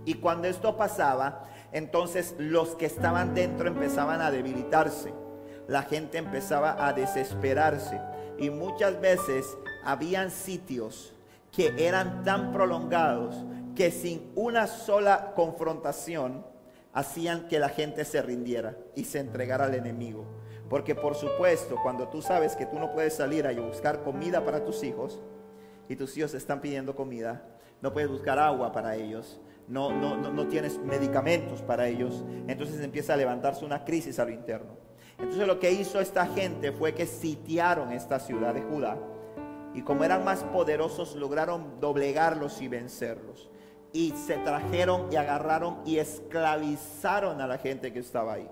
y 0.05 0.15
cuando 0.15 0.47
esto 0.47 0.77
pasaba, 0.77 1.45
entonces 1.71 2.35
los 2.37 2.75
que 2.75 2.85
estaban 2.85 3.33
dentro 3.33 3.67
empezaban 3.67 4.21
a 4.21 4.31
debilitarse. 4.31 5.13
La 5.67 5.83
gente 5.83 6.17
empezaba 6.17 6.85
a 6.85 6.93
desesperarse. 6.93 7.99
Y 8.37 8.49
muchas 8.49 8.99
veces 8.99 9.57
habían 9.83 10.31
sitios 10.31 11.13
que 11.51 11.73
eran 11.77 12.23
tan 12.23 12.51
prolongados 12.51 13.45
que 13.75 13.91
sin 13.91 14.31
una 14.35 14.67
sola 14.67 15.33
confrontación 15.35 16.45
hacían 16.93 17.47
que 17.47 17.59
la 17.59 17.69
gente 17.69 18.03
se 18.03 18.21
rindiera 18.21 18.75
y 18.95 19.05
se 19.05 19.19
entregara 19.19 19.65
al 19.65 19.75
enemigo. 19.75 20.25
Porque 20.69 20.95
por 20.95 21.15
supuesto, 21.15 21.77
cuando 21.83 22.07
tú 22.07 22.21
sabes 22.21 22.55
que 22.55 22.65
tú 22.65 22.79
no 22.79 22.93
puedes 22.93 23.15
salir 23.15 23.45
a 23.45 23.51
buscar 23.61 24.03
comida 24.03 24.43
para 24.43 24.63
tus 24.63 24.83
hijos 24.83 25.21
y 25.87 25.95
tus 25.95 26.17
hijos 26.17 26.33
están 26.33 26.61
pidiendo 26.61 26.95
comida, 26.95 27.43
no 27.81 27.93
puedes 27.93 28.09
buscar 28.09 28.39
agua 28.39 28.71
para 28.71 28.95
ellos, 28.95 29.39
no, 29.67 29.91
no, 29.91 30.17
no, 30.17 30.47
tienes 30.47 30.79
medicamentos 30.79 31.61
para 31.61 31.87
ellos, 31.87 32.23
entonces 32.47 32.81
empieza 32.81 33.13
a 33.13 33.17
levantarse 33.17 33.63
una 33.65 33.85
crisis 33.85 34.19
a 34.19 34.25
lo 34.25 34.31
interno. 34.31 34.77
Entonces 35.17 35.47
lo 35.47 35.59
que 35.59 35.71
hizo 35.71 35.99
esta 35.99 36.25
gente 36.25 36.71
fue 36.71 36.93
que 36.93 37.05
sitiaron 37.05 37.91
esta 37.91 38.19
ciudad 38.19 38.53
de 38.53 38.61
Judá 38.61 38.97
y 39.73 39.81
como 39.81 40.03
eran 40.03 40.23
más 40.23 40.43
poderosos 40.43 41.15
lograron 41.15 41.79
doblegarlos 41.79 42.61
y 42.61 42.67
vencerlos 42.67 43.49
y 43.93 44.11
se 44.11 44.37
trajeron 44.37 45.11
y 45.11 45.15
agarraron 45.15 45.77
y 45.85 45.97
esclavizaron 45.97 47.41
a 47.41 47.47
la 47.47 47.57
gente 47.57 47.93
que 47.93 47.99
estaba 47.99 48.33
ahí. 48.33 48.49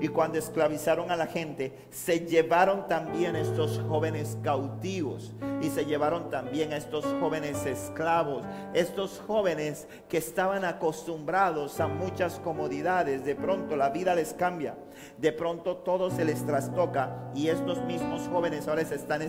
Y 0.00 0.08
cuando 0.08 0.38
esclavizaron 0.38 1.10
a 1.10 1.16
la 1.16 1.26
gente, 1.26 1.72
se 1.90 2.20
llevaron 2.20 2.86
también 2.86 3.36
estos 3.36 3.80
jóvenes 3.88 4.38
cautivos 4.42 5.34
y 5.60 5.68
se 5.68 5.84
llevaron 5.84 6.30
también 6.30 6.72
a 6.72 6.76
estos 6.76 7.04
jóvenes 7.20 7.64
esclavos, 7.66 8.44
estos 8.74 9.22
jóvenes 9.26 9.86
que 10.08 10.18
estaban 10.18 10.64
acostumbrados 10.64 11.80
a 11.80 11.86
muchas 11.86 12.38
comodidades. 12.40 13.24
De 13.24 13.34
pronto 13.34 13.76
la 13.76 13.90
vida 13.90 14.14
les 14.14 14.32
cambia, 14.34 14.76
de 15.18 15.32
pronto 15.32 15.76
todo 15.78 16.10
se 16.10 16.24
les 16.24 16.44
trastoca 16.44 17.30
y 17.34 17.48
estos 17.48 17.82
mismos 17.84 18.28
jóvenes 18.28 18.68
ahora 18.68 18.82
están, 18.82 19.22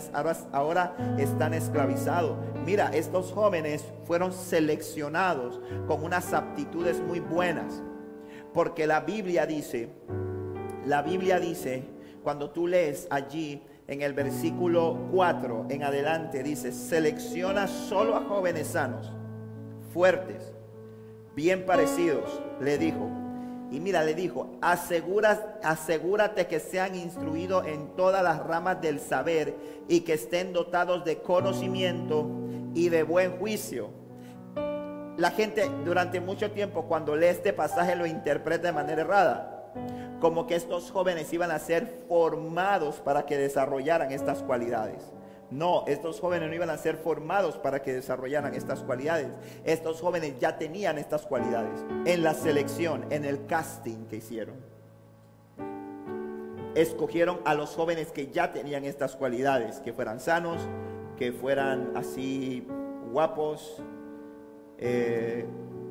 ahora 0.52 1.16
están 1.18 1.54
esclavizados. 1.54 2.36
Mira, 2.64 2.90
estos 2.94 3.32
jóvenes 3.32 3.84
fueron 4.04 4.32
seleccionados 4.32 5.60
con 5.86 6.04
unas 6.04 6.32
aptitudes 6.32 7.00
muy 7.00 7.20
buenas. 7.20 7.82
Porque 8.52 8.86
la 8.86 9.00
Biblia 9.00 9.46
dice, 9.46 9.88
la 10.86 11.02
Biblia 11.02 11.38
dice, 11.38 11.84
cuando 12.22 12.50
tú 12.50 12.66
lees 12.66 13.06
allí 13.10 13.62
en 13.86 14.02
el 14.02 14.12
versículo 14.12 15.08
4 15.12 15.66
en 15.70 15.82
adelante, 15.82 16.42
dice, 16.42 16.72
selecciona 16.72 17.66
solo 17.66 18.16
a 18.16 18.22
jóvenes 18.22 18.68
sanos, 18.68 19.12
fuertes, 19.92 20.52
bien 21.34 21.66
parecidos, 21.66 22.40
le 22.60 22.78
dijo. 22.78 23.10
Y 23.70 23.80
mira, 23.80 24.04
le 24.04 24.14
dijo, 24.14 24.50
asegura, 24.60 25.58
asegúrate 25.62 26.46
que 26.46 26.60
sean 26.60 26.94
instruidos 26.94 27.66
en 27.66 27.96
todas 27.96 28.22
las 28.22 28.44
ramas 28.46 28.82
del 28.82 29.00
saber 29.00 29.56
y 29.88 30.00
que 30.00 30.12
estén 30.12 30.52
dotados 30.52 31.04
de 31.06 31.22
conocimiento 31.22 32.28
y 32.74 32.90
de 32.90 33.02
buen 33.02 33.38
juicio 33.38 34.02
la 35.16 35.30
gente 35.30 35.70
durante 35.84 36.20
mucho 36.20 36.50
tiempo 36.50 36.84
cuando 36.86 37.16
lee 37.16 37.26
este 37.26 37.52
pasaje 37.52 37.96
lo 37.96 38.06
interpreta 38.06 38.68
de 38.68 38.72
manera 38.72 39.02
errada. 39.02 39.72
Como 40.22 40.46
que 40.46 40.54
estos 40.54 40.92
jóvenes 40.92 41.32
iban 41.32 41.50
a 41.50 41.58
ser 41.58 42.04
formados 42.06 43.00
para 43.00 43.26
que 43.26 43.36
desarrollaran 43.36 44.12
estas 44.12 44.40
cualidades. 44.44 45.02
No, 45.50 45.82
estos 45.88 46.20
jóvenes 46.20 46.48
no 46.48 46.54
iban 46.54 46.70
a 46.70 46.78
ser 46.78 46.96
formados 46.96 47.58
para 47.58 47.82
que 47.82 47.92
desarrollaran 47.92 48.54
estas 48.54 48.84
cualidades. 48.84 49.32
Estos 49.64 50.00
jóvenes 50.00 50.38
ya 50.38 50.58
tenían 50.58 50.96
estas 50.96 51.26
cualidades 51.26 51.84
en 52.04 52.22
la 52.22 52.34
selección, 52.34 53.04
en 53.10 53.24
el 53.24 53.46
casting 53.46 54.06
que 54.06 54.18
hicieron. 54.18 54.54
Escogieron 56.76 57.40
a 57.44 57.54
los 57.54 57.74
jóvenes 57.74 58.12
que 58.12 58.30
ya 58.30 58.52
tenían 58.52 58.84
estas 58.84 59.16
cualidades, 59.16 59.80
que 59.80 59.92
fueran 59.92 60.20
sanos, 60.20 60.62
que 61.18 61.32
fueran 61.32 61.96
así 61.96 62.64
guapos, 63.10 63.82
eh, 64.78 65.46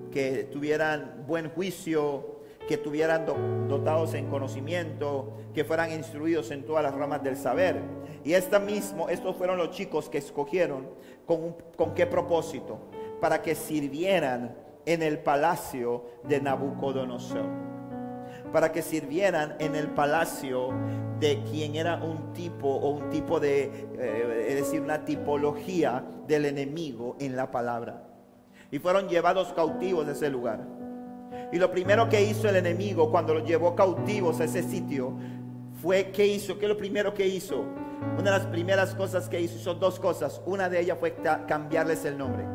que 0.09 0.45
tuvieran 0.45 1.25
buen 1.27 1.49
juicio, 1.49 2.30
que 2.67 2.77
tuvieran 2.77 3.25
dotados 3.67 4.13
en 4.13 4.27
conocimiento, 4.27 5.37
que 5.53 5.63
fueran 5.63 5.91
instruidos 5.91 6.51
en 6.51 6.65
todas 6.65 6.83
las 6.83 6.93
ramas 6.93 7.23
del 7.23 7.35
saber. 7.35 7.81
Y 8.23 8.33
esta 8.33 8.59
mismo, 8.59 9.09
estos 9.09 9.35
fueron 9.35 9.57
los 9.57 9.71
chicos 9.71 10.09
que 10.09 10.19
escogieron 10.19 10.89
con, 11.25 11.55
con 11.75 11.93
qué 11.93 12.05
propósito? 12.05 12.79
Para 13.19 13.41
que 13.41 13.55
sirvieran 13.55 14.55
en 14.85 15.01
el 15.01 15.19
palacio 15.19 16.05
de 16.23 16.41
Nabucodonosor. 16.41 17.45
Para 18.51 18.71
que 18.71 18.81
sirvieran 18.81 19.55
en 19.59 19.75
el 19.75 19.89
palacio 19.89 20.69
de 21.19 21.41
quien 21.43 21.75
era 21.75 21.95
un 22.03 22.33
tipo 22.33 22.67
o 22.67 22.89
un 22.91 23.09
tipo 23.09 23.39
de, 23.39 23.63
eh, 23.97 24.45
es 24.49 24.55
decir, 24.55 24.81
una 24.81 25.05
tipología 25.05 26.03
del 26.27 26.45
enemigo 26.45 27.15
en 27.19 27.35
la 27.35 27.51
palabra 27.51 28.07
y 28.71 28.79
fueron 28.79 29.09
llevados 29.09 29.51
cautivos 29.53 30.05
de 30.05 30.13
ese 30.13 30.29
lugar. 30.29 30.65
Y 31.51 31.57
lo 31.57 31.71
primero 31.71 32.09
que 32.09 32.21
hizo 32.23 32.47
el 32.49 32.55
enemigo 32.55 33.11
cuando 33.11 33.33
los 33.33 33.47
llevó 33.47 33.75
cautivos 33.75 34.39
a 34.39 34.45
ese 34.45 34.63
sitio 34.63 35.13
fue, 35.81 36.11
¿qué 36.11 36.27
hizo? 36.27 36.57
¿Qué 36.57 36.65
es 36.65 36.69
lo 36.69 36.77
primero 36.77 37.13
que 37.13 37.27
hizo? 37.27 37.65
Una 38.17 38.31
de 38.31 38.37
las 38.37 38.47
primeras 38.47 38.95
cosas 38.95 39.29
que 39.29 39.39
hizo, 39.39 39.57
hizo 39.57 39.73
dos 39.73 39.99
cosas. 39.99 40.41
Una 40.45 40.69
de 40.69 40.79
ellas 40.79 40.97
fue 40.99 41.15
cambiarles 41.47 42.05
el 42.05 42.17
nombre. 42.17 42.45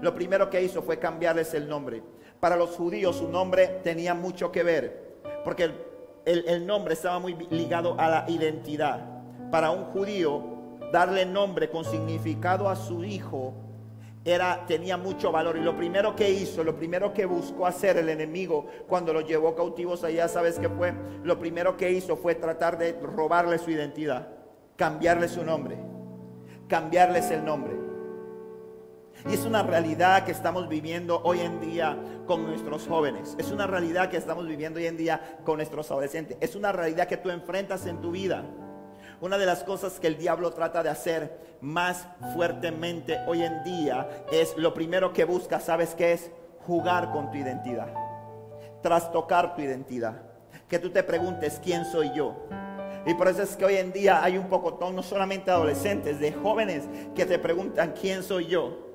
Lo 0.00 0.14
primero 0.14 0.50
que 0.50 0.62
hizo 0.62 0.82
fue 0.82 0.98
cambiarles 0.98 1.54
el 1.54 1.68
nombre. 1.68 2.02
Para 2.40 2.56
los 2.56 2.70
judíos 2.70 3.16
su 3.16 3.28
nombre 3.28 3.80
tenía 3.82 4.14
mucho 4.14 4.52
que 4.52 4.62
ver, 4.62 5.16
porque 5.44 5.70
el 6.24 6.66
nombre 6.66 6.94
estaba 6.94 7.18
muy 7.18 7.34
ligado 7.50 7.98
a 7.98 8.08
la 8.08 8.24
identidad. 8.28 9.04
Para 9.50 9.70
un 9.70 9.84
judío, 9.86 10.42
darle 10.92 11.24
nombre 11.24 11.70
con 11.70 11.84
significado 11.84 12.68
a 12.68 12.76
su 12.76 13.04
hijo 13.04 13.54
era, 14.26 14.66
tenía 14.66 14.96
mucho 14.96 15.30
valor. 15.30 15.56
Y 15.56 15.60
lo 15.60 15.76
primero 15.76 16.16
que 16.16 16.28
hizo, 16.28 16.64
lo 16.64 16.76
primero 16.76 17.14
que 17.14 17.24
buscó 17.24 17.64
hacer 17.64 17.96
el 17.96 18.08
enemigo 18.08 18.66
cuando 18.88 19.12
los 19.12 19.24
llevó 19.24 19.54
cautivos 19.54 20.02
allá, 20.02 20.26
¿sabes 20.28 20.58
qué 20.58 20.68
fue? 20.68 20.92
Lo 21.22 21.38
primero 21.38 21.76
que 21.76 21.92
hizo 21.92 22.16
fue 22.16 22.34
tratar 22.34 22.76
de 22.76 22.92
robarle 23.00 23.58
su 23.58 23.70
identidad, 23.70 24.28
cambiarle 24.76 25.28
su 25.28 25.44
nombre, 25.44 25.78
cambiarles 26.68 27.30
el 27.30 27.44
nombre. 27.44 27.86
Y 29.30 29.34
es 29.34 29.44
una 29.44 29.62
realidad 29.62 30.24
que 30.24 30.32
estamos 30.32 30.68
viviendo 30.68 31.20
hoy 31.22 31.40
en 31.40 31.60
día 31.60 31.96
con 32.26 32.44
nuestros 32.44 32.86
jóvenes. 32.86 33.36
Es 33.38 33.50
una 33.50 33.66
realidad 33.66 34.10
que 34.10 34.16
estamos 34.16 34.46
viviendo 34.46 34.78
hoy 34.78 34.86
en 34.86 34.96
día 34.96 35.38
con 35.44 35.56
nuestros 35.56 35.90
adolescentes. 35.90 36.36
Es 36.40 36.54
una 36.54 36.72
realidad 36.72 37.08
que 37.08 37.16
tú 37.16 37.30
enfrentas 37.30 37.86
en 37.86 38.00
tu 38.00 38.10
vida. 38.10 38.44
Una 39.20 39.38
de 39.38 39.46
las 39.46 39.64
cosas 39.64 39.98
que 39.98 40.06
el 40.08 40.18
diablo 40.18 40.52
trata 40.52 40.82
de 40.82 40.90
hacer 40.90 41.56
más 41.62 42.06
fuertemente 42.34 43.18
hoy 43.26 43.42
en 43.42 43.64
día 43.64 44.08
es 44.30 44.54
lo 44.58 44.74
primero 44.74 45.12
que 45.12 45.24
busca, 45.24 45.58
¿sabes 45.58 45.94
qué 45.94 46.12
es? 46.12 46.30
Jugar 46.66 47.12
con 47.12 47.30
tu 47.30 47.38
identidad. 47.38 47.88
Trastocar 48.82 49.54
tu 49.54 49.62
identidad. 49.62 50.20
Que 50.68 50.78
tú 50.78 50.90
te 50.90 51.02
preguntes, 51.02 51.60
¿quién 51.64 51.86
soy 51.86 52.12
yo? 52.12 52.36
Y 53.06 53.14
por 53.14 53.28
eso 53.28 53.42
es 53.42 53.56
que 53.56 53.64
hoy 53.64 53.76
en 53.76 53.92
día 53.92 54.22
hay 54.22 54.36
un 54.36 54.48
poco, 54.48 54.78
no 54.92 55.02
solamente 55.02 55.50
adolescentes, 55.50 56.20
de 56.20 56.32
jóvenes 56.32 56.84
que 57.14 57.24
te 57.24 57.38
preguntan, 57.38 57.94
¿quién 57.98 58.22
soy 58.22 58.48
yo? 58.48 58.86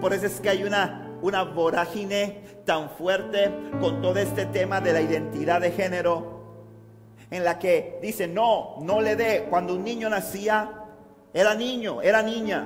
Por 0.00 0.12
eso 0.12 0.26
es 0.26 0.40
que 0.40 0.50
hay 0.50 0.64
una, 0.64 1.16
una 1.22 1.44
vorágine 1.44 2.42
tan 2.66 2.90
fuerte 2.90 3.50
con 3.80 4.02
todo 4.02 4.18
este 4.18 4.44
tema 4.46 4.80
de 4.80 4.92
la 4.92 5.00
identidad 5.00 5.60
de 5.60 5.70
género 5.70 6.33
en 7.34 7.42
la 7.42 7.58
que 7.58 7.98
dice, 8.00 8.28
no, 8.28 8.76
no 8.80 9.00
le 9.00 9.16
dé. 9.16 9.46
Cuando 9.50 9.74
un 9.74 9.82
niño 9.82 10.08
nacía, 10.08 10.84
era 11.32 11.54
niño, 11.56 12.00
era 12.00 12.22
niña. 12.22 12.64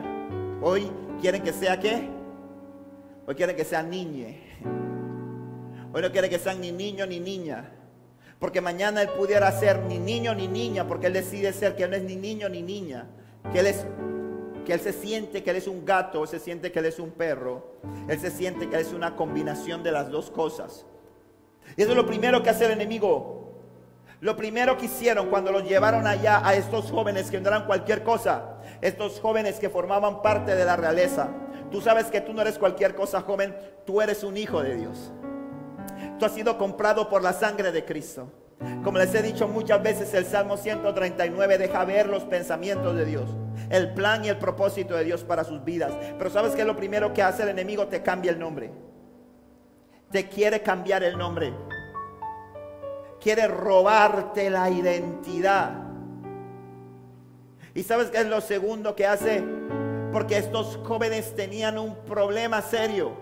Hoy 0.60 0.90
quieren 1.22 1.42
que 1.42 1.54
sea 1.54 1.80
qué? 1.80 2.06
Hoy 3.26 3.34
quieren 3.34 3.56
que 3.56 3.64
sea 3.64 3.82
niñe. 3.82 4.42
Hoy 5.92 6.02
no 6.02 6.12
quieren 6.12 6.30
que 6.30 6.38
sean 6.38 6.60
ni 6.60 6.70
niño 6.70 7.06
ni 7.06 7.18
niña. 7.18 7.72
Porque 8.38 8.60
mañana 8.60 9.00
él 9.00 9.08
pudiera 9.08 9.50
ser 9.52 9.80
ni 9.84 9.98
niño 9.98 10.34
ni 10.34 10.48
niña, 10.48 10.86
porque 10.86 11.06
él 11.06 11.14
decide 11.14 11.54
ser 11.54 11.74
que 11.74 11.84
él 11.84 11.90
no 11.90 11.96
es 11.96 12.02
ni 12.02 12.16
niño 12.16 12.50
ni 12.50 12.60
niña. 12.60 13.06
Que 13.52 13.60
él 13.60 13.68
es 13.68 13.86
que 14.66 14.74
él 14.74 14.80
se 14.80 14.92
siente 14.92 15.42
que 15.42 15.48
él 15.48 15.56
es 15.56 15.66
un 15.66 15.86
gato, 15.86 16.26
se 16.26 16.38
siente 16.38 16.70
que 16.70 16.80
él 16.80 16.84
es 16.84 16.98
un 16.98 17.10
perro, 17.10 17.78
él 18.06 18.20
se 18.20 18.30
siente 18.30 18.68
que 18.68 18.76
él 18.76 18.82
es 18.82 18.92
una 18.92 19.16
combinación 19.16 19.82
de 19.82 19.92
las 19.92 20.10
dos 20.10 20.30
cosas. 20.30 20.84
Y 21.74 21.80
eso 21.80 21.92
es 21.92 21.96
lo 21.96 22.04
primero 22.04 22.42
que 22.42 22.50
hace 22.50 22.66
el 22.66 22.72
enemigo. 22.72 23.37
Lo 24.20 24.36
primero 24.36 24.76
que 24.76 24.86
hicieron 24.86 25.28
cuando 25.28 25.52
los 25.52 25.62
llevaron 25.62 26.06
allá 26.06 26.46
a 26.46 26.54
estos 26.54 26.90
jóvenes 26.90 27.30
que 27.30 27.40
no 27.40 27.48
eran 27.48 27.66
cualquier 27.66 28.02
cosa, 28.02 28.56
estos 28.80 29.20
jóvenes 29.20 29.60
que 29.60 29.70
formaban 29.70 30.22
parte 30.22 30.56
de 30.56 30.64
la 30.64 30.74
realeza. 30.74 31.28
Tú 31.70 31.80
sabes 31.80 32.06
que 32.06 32.20
tú 32.20 32.32
no 32.32 32.42
eres 32.42 32.58
cualquier 32.58 32.96
cosa, 32.96 33.20
joven, 33.20 33.56
tú 33.86 34.00
eres 34.00 34.24
un 34.24 34.36
hijo 34.36 34.60
de 34.60 34.74
Dios. 34.74 35.12
Tú 36.18 36.24
has 36.24 36.32
sido 36.32 36.58
comprado 36.58 37.08
por 37.08 37.22
la 37.22 37.32
sangre 37.32 37.70
de 37.70 37.84
Cristo. 37.84 38.32
Como 38.82 38.98
les 38.98 39.14
he 39.14 39.22
dicho 39.22 39.46
muchas 39.46 39.80
veces, 39.84 40.12
el 40.14 40.24
Salmo 40.24 40.56
139 40.56 41.58
deja 41.58 41.84
ver 41.84 42.08
los 42.08 42.24
pensamientos 42.24 42.96
de 42.96 43.04
Dios, 43.04 43.30
el 43.70 43.94
plan 43.94 44.24
y 44.24 44.30
el 44.30 44.38
propósito 44.38 44.96
de 44.96 45.04
Dios 45.04 45.22
para 45.22 45.44
sus 45.44 45.62
vidas. 45.62 45.92
Pero 46.18 46.28
sabes 46.28 46.56
que 46.56 46.64
lo 46.64 46.74
primero 46.74 47.12
que 47.14 47.22
hace 47.22 47.44
el 47.44 47.50
enemigo 47.50 47.86
te 47.86 48.02
cambia 48.02 48.32
el 48.32 48.40
nombre. 48.40 48.72
Te 50.10 50.28
quiere 50.28 50.60
cambiar 50.60 51.04
el 51.04 51.16
nombre 51.16 51.52
quiere 53.20 53.48
robarte 53.48 54.50
la 54.50 54.70
identidad. 54.70 55.88
¿Y 57.74 57.82
sabes 57.82 58.10
qué 58.10 58.18
es 58.18 58.26
lo 58.26 58.40
segundo 58.40 58.96
que 58.96 59.06
hace? 59.06 59.42
Porque 60.12 60.38
estos 60.38 60.80
jóvenes 60.84 61.34
tenían 61.36 61.78
un 61.78 61.94
problema 62.04 62.62
serio. 62.62 63.12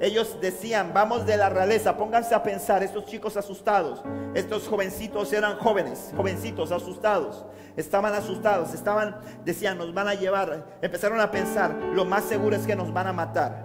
Ellos 0.00 0.38
decían, 0.40 0.92
vamos 0.92 1.24
de 1.24 1.36
la 1.36 1.48
realeza, 1.48 1.96
pónganse 1.96 2.34
a 2.34 2.42
pensar, 2.42 2.82
estos 2.82 3.06
chicos 3.06 3.36
asustados, 3.36 4.02
estos 4.34 4.68
jovencitos 4.68 5.32
eran 5.32 5.56
jóvenes, 5.58 6.12
jovencitos 6.16 6.72
asustados, 6.72 7.46
estaban 7.76 8.12
asustados, 8.12 8.74
estaban, 8.74 9.16
decían, 9.44 9.78
nos 9.78 9.94
van 9.94 10.08
a 10.08 10.14
llevar, 10.14 10.66
empezaron 10.82 11.20
a 11.20 11.30
pensar, 11.30 11.72
lo 11.94 12.04
más 12.04 12.24
seguro 12.24 12.54
es 12.54 12.66
que 12.66 12.76
nos 12.76 12.92
van 12.92 13.06
a 13.06 13.12
matar, 13.12 13.64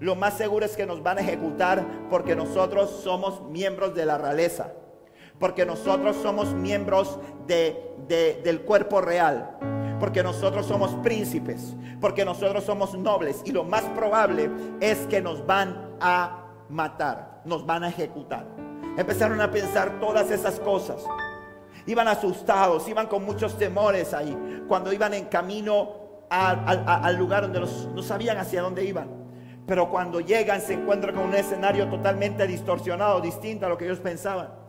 lo 0.00 0.16
más 0.16 0.34
seguro 0.34 0.66
es 0.66 0.76
que 0.76 0.86
nos 0.86 1.02
van 1.02 1.18
a 1.18 1.20
ejecutar 1.22 1.86
porque 2.10 2.34
nosotros 2.34 3.00
somos 3.02 3.42
miembros 3.48 3.94
de 3.94 4.06
la 4.06 4.18
realeza, 4.18 4.72
porque 5.40 5.66
nosotros 5.66 6.14
somos 6.22 6.54
miembros 6.54 7.18
del 7.48 8.60
cuerpo 8.60 9.00
real 9.00 9.56
porque 10.00 10.22
nosotros 10.22 10.66
somos 10.66 10.92
príncipes, 11.02 11.76
porque 12.00 12.24
nosotros 12.24 12.64
somos 12.64 12.96
nobles 12.96 13.42
y 13.44 13.52
lo 13.52 13.64
más 13.64 13.82
probable 13.94 14.50
es 14.80 14.98
que 15.08 15.20
nos 15.20 15.46
van 15.46 15.90
a 16.00 16.46
matar, 16.70 17.42
nos 17.44 17.66
van 17.66 17.84
a 17.84 17.90
ejecutar. 17.90 18.46
Empezaron 18.96 19.40
a 19.42 19.50
pensar 19.50 20.00
todas 20.00 20.30
esas 20.30 20.58
cosas. 20.58 21.04
Iban 21.86 22.08
asustados, 22.08 22.88
iban 22.88 23.06
con 23.06 23.24
muchos 23.24 23.58
temores 23.58 24.14
ahí, 24.14 24.64
cuando 24.66 24.92
iban 24.92 25.12
en 25.12 25.26
camino 25.26 26.00
al 26.30 27.16
lugar 27.16 27.42
donde 27.42 27.60
no 27.60 28.02
sabían 28.02 28.38
hacia 28.38 28.62
dónde 28.62 28.84
iban. 28.84 29.08
Pero 29.66 29.90
cuando 29.90 30.20
llegan 30.20 30.62
se 30.62 30.74
encuentran 30.74 31.14
con 31.14 31.24
un 31.26 31.34
escenario 31.34 31.88
totalmente 31.88 32.46
distorsionado, 32.46 33.20
distinto 33.20 33.66
a 33.66 33.68
lo 33.68 33.76
que 33.76 33.84
ellos 33.84 34.00
pensaban. 34.00 34.59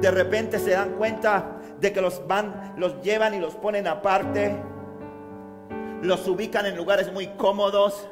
De 0.00 0.10
repente 0.10 0.58
se 0.58 0.70
dan 0.70 0.92
cuenta 0.94 1.58
de 1.80 1.92
que 1.92 2.00
los 2.00 2.26
van, 2.26 2.74
los 2.76 3.02
llevan 3.02 3.34
y 3.34 3.40
los 3.40 3.54
ponen 3.54 3.86
aparte, 3.86 4.56
los 6.02 6.26
ubican 6.26 6.66
en 6.66 6.76
lugares 6.76 7.12
muy 7.12 7.26
cómodos, 7.28 8.08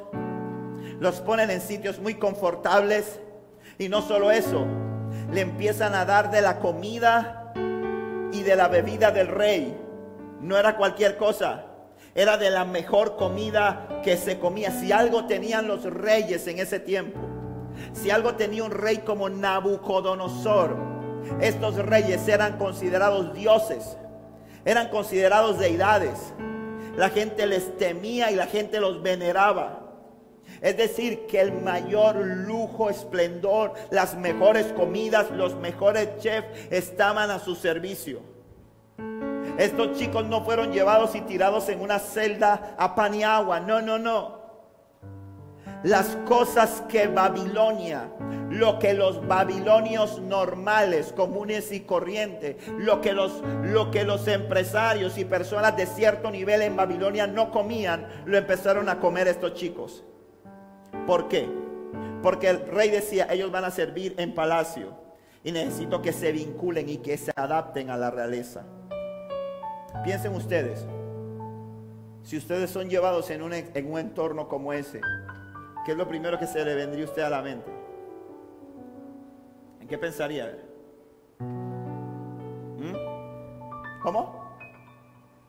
los 0.99 1.21
ponen 1.21 1.49
en 1.49 1.61
sitios 1.61 1.99
muy 1.99 2.15
confortables 2.15 3.19
y 3.77 3.89
no 3.89 4.01
solo 4.01 4.31
eso, 4.31 4.65
le 5.31 5.41
empiezan 5.41 5.95
a 5.95 6.05
dar 6.05 6.29
de 6.29 6.41
la 6.41 6.59
comida 6.59 7.53
y 8.31 8.43
de 8.43 8.55
la 8.55 8.67
bebida 8.67 9.11
del 9.11 9.27
rey. 9.27 9.75
No 10.41 10.57
era 10.57 10.77
cualquier 10.77 11.17
cosa, 11.17 11.65
era 12.13 12.37
de 12.37 12.49
la 12.49 12.65
mejor 12.65 13.15
comida 13.15 14.01
que 14.03 14.17
se 14.17 14.39
comía. 14.39 14.71
Si 14.71 14.91
algo 14.91 15.25
tenían 15.25 15.67
los 15.67 15.83
reyes 15.85 16.47
en 16.47 16.59
ese 16.59 16.79
tiempo, 16.79 17.19
si 17.93 18.11
algo 18.11 18.35
tenía 18.35 18.63
un 18.63 18.71
rey 18.71 18.99
como 18.99 19.29
Nabucodonosor, 19.29 20.98
estos 21.41 21.75
reyes 21.75 22.27
eran 22.27 22.57
considerados 22.57 23.33
dioses, 23.33 23.97
eran 24.65 24.89
considerados 24.89 25.59
deidades. 25.59 26.33
La 26.95 27.09
gente 27.09 27.47
les 27.47 27.77
temía 27.77 28.31
y 28.31 28.35
la 28.35 28.47
gente 28.47 28.79
los 28.79 29.01
veneraba. 29.01 29.79
Es 30.61 30.75
decir, 30.75 31.27
que 31.27 31.39
el 31.39 31.53
mayor 31.53 32.17
lujo, 32.17 32.89
esplendor, 32.89 33.73
las 33.91 34.15
mejores 34.15 34.65
comidas, 34.73 35.31
los 35.31 35.55
mejores 35.55 36.17
chefs 36.17 36.47
estaban 36.69 37.29
a 37.29 37.39
su 37.39 37.55
servicio. 37.55 38.19
Estos 39.57 39.97
chicos 39.97 40.25
no 40.25 40.43
fueron 40.43 40.71
llevados 40.71 41.15
y 41.15 41.21
tirados 41.21 41.69
en 41.69 41.81
una 41.81 41.99
celda 41.99 42.75
a 42.77 42.95
pan 42.95 43.13
y 43.13 43.23
agua. 43.23 43.59
No, 43.59 43.81
no, 43.81 43.97
no 43.97 44.38
las 45.83 46.17
cosas 46.25 46.83
que 46.89 47.07
Babilonia, 47.07 48.11
lo 48.49 48.79
que 48.79 48.93
los 48.93 49.25
babilonios 49.27 50.19
normales, 50.19 51.13
comunes 51.13 51.71
y 51.71 51.81
corrientes, 51.81 52.55
lo 52.77 52.99
que 52.99 53.13
los, 53.13 53.41
lo 53.63 53.89
que 53.89 54.03
los 54.03 54.27
empresarios 54.27 55.17
y 55.17 55.25
personas 55.25 55.77
de 55.77 55.85
cierto 55.85 56.31
nivel 56.31 56.61
en 56.61 56.75
Babilonia 56.75 57.27
no 57.27 57.51
comían, 57.51 58.07
lo 58.25 58.37
empezaron 58.37 58.89
a 58.89 58.99
comer 58.99 59.27
estos 59.27 59.53
chicos. 59.53 60.03
¿Por 61.07 61.29
qué? 61.29 61.47
Porque 62.21 62.49
el 62.49 62.67
rey 62.67 62.89
decía, 62.89 63.27
ellos 63.31 63.51
van 63.51 63.63
a 63.63 63.71
servir 63.71 64.15
en 64.17 64.33
palacio 64.33 64.97
y 65.43 65.53
necesito 65.53 66.01
que 66.01 66.11
se 66.11 66.33
vinculen 66.33 66.89
y 66.89 66.97
que 66.97 67.17
se 67.17 67.31
adapten 67.35 67.89
a 67.89 67.97
la 67.97 68.11
realeza. 68.11 68.65
Piensen 70.03 70.35
ustedes, 70.35 70.85
si 72.23 72.37
ustedes 72.37 72.69
son 72.69 72.89
llevados 72.89 73.29
en 73.29 73.41
un, 73.41 73.53
en 73.53 73.91
un 73.91 73.99
entorno 73.99 74.47
como 74.49 74.73
ese, 74.73 75.01
¿qué 75.89 75.93
es 75.93 75.97
lo 75.97 76.07
primero 76.07 76.37
que 76.37 76.45
se 76.45 76.63
le 76.63 76.75
vendría 76.75 77.03
usted 77.03 77.23
a 77.23 77.31
la 77.31 77.41
mente? 77.41 77.71
¿En 79.81 79.87
qué 79.87 79.97
pensaría? 79.97 80.55
¿Mm? 81.39 82.93
¿Cómo? 84.03 84.55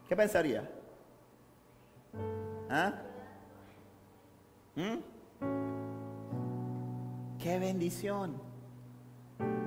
¿Qué 0.09 0.17
pensaría? 0.17 0.67
¿Ah? 2.71 2.95
¿Mm? 4.77 4.97
¡Qué 7.39 7.59
bendición! 7.59 8.41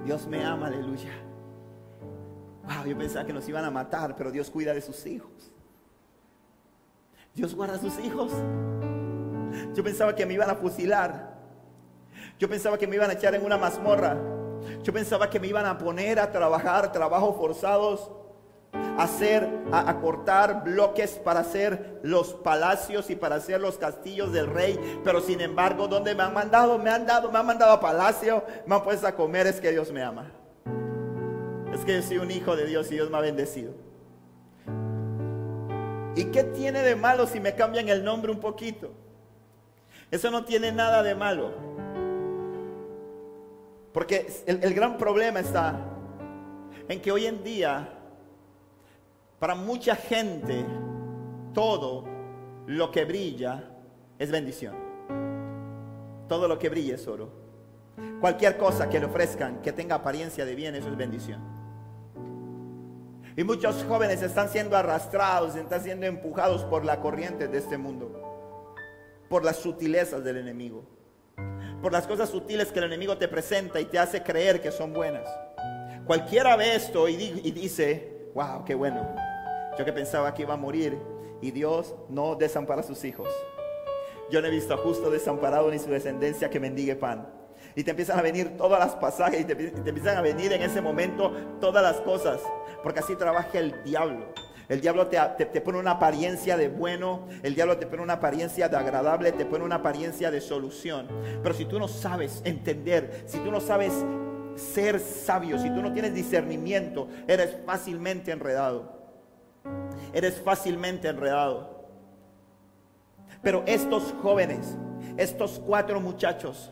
Dios 0.03 0.25
me 0.25 0.43
ama, 0.43 0.65
aleluya. 0.65 1.11
Wow, 2.63 2.87
yo 2.87 2.97
pensaba 2.97 3.27
que 3.27 3.33
nos 3.33 3.47
iban 3.47 3.63
a 3.63 3.69
matar, 3.69 4.15
pero 4.15 4.31
Dios 4.31 4.49
cuida 4.49 4.73
de 4.73 4.81
sus 4.81 5.05
hijos. 5.05 5.51
Dios 7.35 7.53
guarda 7.53 7.75
a 7.75 7.79
sus 7.79 7.99
hijos. 7.99 8.31
Yo 9.73 9.83
pensaba 9.83 10.15
que 10.15 10.25
me 10.25 10.33
iban 10.33 10.49
a 10.49 10.55
fusilar. 10.55 11.33
Yo 12.37 12.49
pensaba 12.49 12.77
que 12.77 12.87
me 12.87 12.95
iban 12.95 13.09
a 13.09 13.13
echar 13.13 13.33
en 13.35 13.43
una 13.43 13.57
mazmorra. 13.57 14.17
Yo 14.83 14.93
pensaba 14.93 15.29
que 15.29 15.39
me 15.39 15.47
iban 15.47 15.65
a 15.65 15.77
poner 15.77 16.19
a 16.19 16.31
trabajar, 16.31 16.91
trabajos 16.91 17.35
forzados, 17.35 18.11
a 18.71 19.03
hacer, 19.03 19.49
a, 19.71 19.99
cortar 19.99 20.63
bloques 20.63 21.11
para 21.11 21.41
hacer 21.41 21.99
los 22.03 22.33
palacios 22.33 23.09
y 23.09 23.15
para 23.15 23.35
hacer 23.35 23.59
los 23.59 23.77
castillos 23.77 24.31
del 24.31 24.47
rey. 24.47 24.79
Pero 25.03 25.21
sin 25.21 25.41
embargo, 25.41 25.87
¿dónde 25.87 26.15
me 26.15 26.23
han 26.23 26.33
mandado? 26.33 26.77
Me 26.77 26.89
han 26.89 27.05
dado, 27.05 27.31
me 27.31 27.39
han 27.39 27.45
mandado 27.45 27.73
a 27.73 27.79
palacio, 27.79 28.43
me 28.65 28.75
han 28.75 28.83
puesto 28.83 29.07
a 29.07 29.13
comer, 29.13 29.47
es 29.47 29.59
que 29.59 29.71
Dios 29.71 29.91
me 29.91 30.03
ama. 30.03 30.31
Es 31.73 31.83
que 31.83 31.95
yo 31.95 32.01
soy 32.03 32.17
un 32.19 32.31
hijo 32.31 32.55
de 32.55 32.65
Dios 32.65 32.91
y 32.91 32.95
Dios 32.95 33.09
me 33.09 33.17
ha 33.17 33.21
bendecido. 33.21 33.73
¿Y 36.15 36.25
qué 36.25 36.43
tiene 36.43 36.83
de 36.83 36.95
malo 36.95 37.25
si 37.25 37.39
me 37.39 37.55
cambian 37.55 37.89
el 37.89 38.03
nombre 38.03 38.31
un 38.31 38.39
poquito? 38.39 38.91
Eso 40.13 40.29
no 40.29 40.45
tiene 40.45 40.71
nada 40.71 41.01
de 41.01 41.15
malo. 41.15 41.49
Porque 43.91 44.31
el, 44.45 44.71
gran 44.75 44.95
problema 44.95 45.39
está 45.39 45.75
en 46.87 47.01
que 47.01 47.11
hoy 47.11 47.25
en 47.25 47.43
día, 47.43 47.89
para 49.39 49.55
mucha 49.55 49.95
gente, 49.95 50.63
todo 51.51 52.03
lo 52.67 52.91
que 52.91 53.05
brilla 53.05 53.71
es 54.19 54.29
bendición. 54.29 54.75
Todo 56.29 56.47
lo 56.47 56.59
que 56.59 56.69
brilla 56.69 56.93
es 56.93 57.07
oro. 57.07 57.31
Cualquier 58.21 58.55
cosa 58.59 58.87
que 58.91 58.99
le 58.99 59.07
ofrezcan 59.07 59.63
que 59.63 59.71
tenga 59.71 59.95
apariencia 59.95 60.45
de 60.45 60.53
bien, 60.53 60.75
eso 60.75 60.89
es 60.89 60.95
bendición. 60.95 61.41
Y 63.35 63.43
muchos 63.43 63.83
jóvenes 63.89 64.21
están 64.21 64.47
siendo 64.49 64.77
arrastrados, 64.77 65.55
están 65.55 65.81
siendo 65.81 66.05
empujados 66.05 66.63
por 66.65 66.85
la 66.85 66.99
corriente 66.99 67.47
de 67.47 67.57
este 67.57 67.79
mundo 67.79 68.22
por 69.33 69.43
las 69.43 69.57
sutilezas 69.57 70.23
del 70.23 70.37
enemigo, 70.37 70.83
por 71.81 71.91
las 71.91 72.05
cosas 72.05 72.29
sutiles 72.29 72.71
que 72.71 72.77
el 72.77 72.85
enemigo 72.85 73.17
te 73.17 73.27
presenta 73.27 73.81
y 73.81 73.85
te 73.85 73.97
hace 73.97 74.21
creer 74.21 74.61
que 74.61 74.71
son 74.71 74.93
buenas. 74.93 75.27
Cualquiera 76.05 76.55
ve 76.55 76.75
esto 76.75 77.09
y, 77.09 77.15
dice, 77.15 78.29
wow, 78.35 78.63
qué 78.63 78.75
bueno. 78.75 79.15
Yo 79.75 79.85
que 79.85 79.91
pensaba 79.91 80.35
que 80.35 80.43
iba 80.43 80.53
a 80.53 80.57
morir 80.57 80.99
y 81.41 81.49
Dios 81.49 81.95
no 82.09 82.35
desampara 82.35 82.81
a 82.81 82.83
sus 82.83 83.03
hijos. 83.05 83.27
Yo 84.29 84.39
no 84.39 84.49
he 84.49 84.51
visto 84.51 84.75
a 84.75 84.77
justo 84.77 85.09
desamparado 85.09 85.71
ni 85.71 85.79
su 85.79 85.89
descendencia 85.89 86.51
que 86.51 86.59
mendigue 86.59 86.95
pan. 86.95 87.27
Y 87.75 87.83
te 87.83 87.89
empiezan 87.89 88.19
a 88.19 88.21
venir 88.21 88.55
todas 88.55 88.79
las 88.79 88.93
pasajes 88.93 89.41
y 89.41 89.45
te, 89.45 89.55
te 89.55 89.89
empiezan 89.89 90.15
a 90.15 90.21
venir 90.21 90.53
en 90.53 90.61
ese 90.61 90.79
momento 90.79 91.31
todas 91.59 91.81
las 91.81 91.99
cosas. 92.01 92.39
Porque 92.83 92.99
así 92.99 93.15
trabaja 93.15 93.57
el 93.57 93.83
diablo. 93.83 94.31
El 94.69 94.81
diablo 94.81 95.07
te, 95.07 95.61
pone 95.61 95.77
una 95.77 95.91
apariencia 95.91 96.55
de 96.57 96.69
bueno, 96.69 97.27
el 97.43 97.53
diablo 97.53 97.77
te 97.77 97.85
pone 97.85 98.01
una 98.01 98.13
apariencia 98.13 98.69
de 98.69 98.77
agradable, 98.77 99.31
te 99.31 99.45
pone 99.45 99.63
una 99.63 99.75
apariencia 99.75 100.31
de 100.31 100.41
solución. 100.41 101.07
Pero 101.41 101.53
si 101.53 101.65
tú 101.65 101.79
no 101.79 101.87
sabes 101.87 102.41
entender, 102.45 103.23
si 103.25 103.39
tú 103.39 103.51
no 103.51 103.59
sabes 103.59 103.93
ser 104.55 104.99
sabio, 104.99 105.57
si 105.59 105.69
tú 105.69 105.81
no 105.81 105.91
tienes 105.91 106.13
discernimiento, 106.13 107.07
eres 107.27 107.57
fácilmente 107.65 108.31
enredado. 108.31 109.01
Eres 110.13 110.39
fácilmente 110.39 111.07
enredado. 111.07 111.87
Pero 113.41 113.63
estos 113.65 114.13
jóvenes, 114.21 114.77
estos 115.17 115.61
cuatro 115.65 115.99
muchachos, 115.99 116.71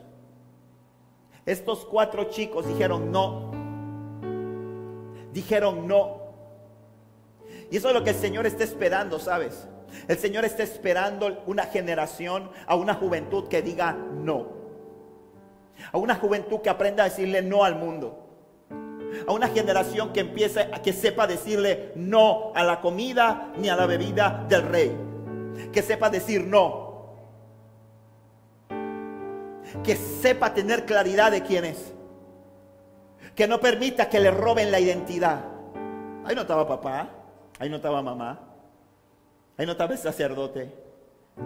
estos 1.45 1.85
cuatro 1.85 2.25
chicos 2.25 2.67
dijeron 2.67 3.11
no. 3.11 3.51
Dijeron 5.33 5.87
no. 5.87 6.20
Y 7.71 7.77
eso 7.77 7.87
es 7.87 7.93
lo 7.93 8.03
que 8.03 8.09
el 8.09 8.17
Señor 8.17 8.45
está 8.45 8.65
esperando, 8.65 9.17
¿sabes? 9.17 9.67
El 10.07 10.17
Señor 10.17 10.45
está 10.45 10.61
esperando 10.61 11.41
una 11.47 11.63
generación, 11.63 12.51
a 12.67 12.75
una 12.75 12.93
juventud 12.93 13.47
que 13.47 13.61
diga 13.61 13.93
no. 13.93 14.47
A 15.91 15.97
una 15.97 16.15
juventud 16.15 16.59
que 16.59 16.69
aprenda 16.69 17.03
a 17.03 17.09
decirle 17.09 17.41
no 17.41 17.63
al 17.63 17.75
mundo. 17.75 18.27
A 19.25 19.31
una 19.31 19.47
generación 19.47 20.11
que 20.11 20.19
empiece 20.19 20.59
a 20.61 20.81
que 20.81 20.91
sepa 20.93 21.27
decirle 21.27 21.93
no 21.95 22.51
a 22.53 22.63
la 22.63 22.81
comida 22.81 23.53
ni 23.57 23.69
a 23.69 23.75
la 23.75 23.85
bebida 23.85 24.45
del 24.47 24.63
rey. 24.63 24.97
que 25.71 25.81
sepa 25.81 26.09
decir 26.09 26.45
no, 26.45 26.91
que 29.83 29.95
sepa 29.95 30.53
tener 30.53 30.85
claridad 30.85 31.31
de 31.31 31.43
quién 31.43 31.65
es, 31.65 31.93
que 33.35 33.47
no 33.47 33.59
permita 33.59 34.09
que 34.09 34.19
le 34.19 34.31
roben 34.31 34.71
la 34.71 34.79
identidad. 34.79 35.45
Ahí 36.25 36.35
no 36.35 36.41
estaba 36.41 36.67
papá, 36.67 37.20
ahí 37.61 37.69
no 37.69 38.01
mamá, 38.01 38.39
ahí 39.55 39.67
no 39.67 39.73
el 39.73 39.97
sacerdote, 39.99 40.73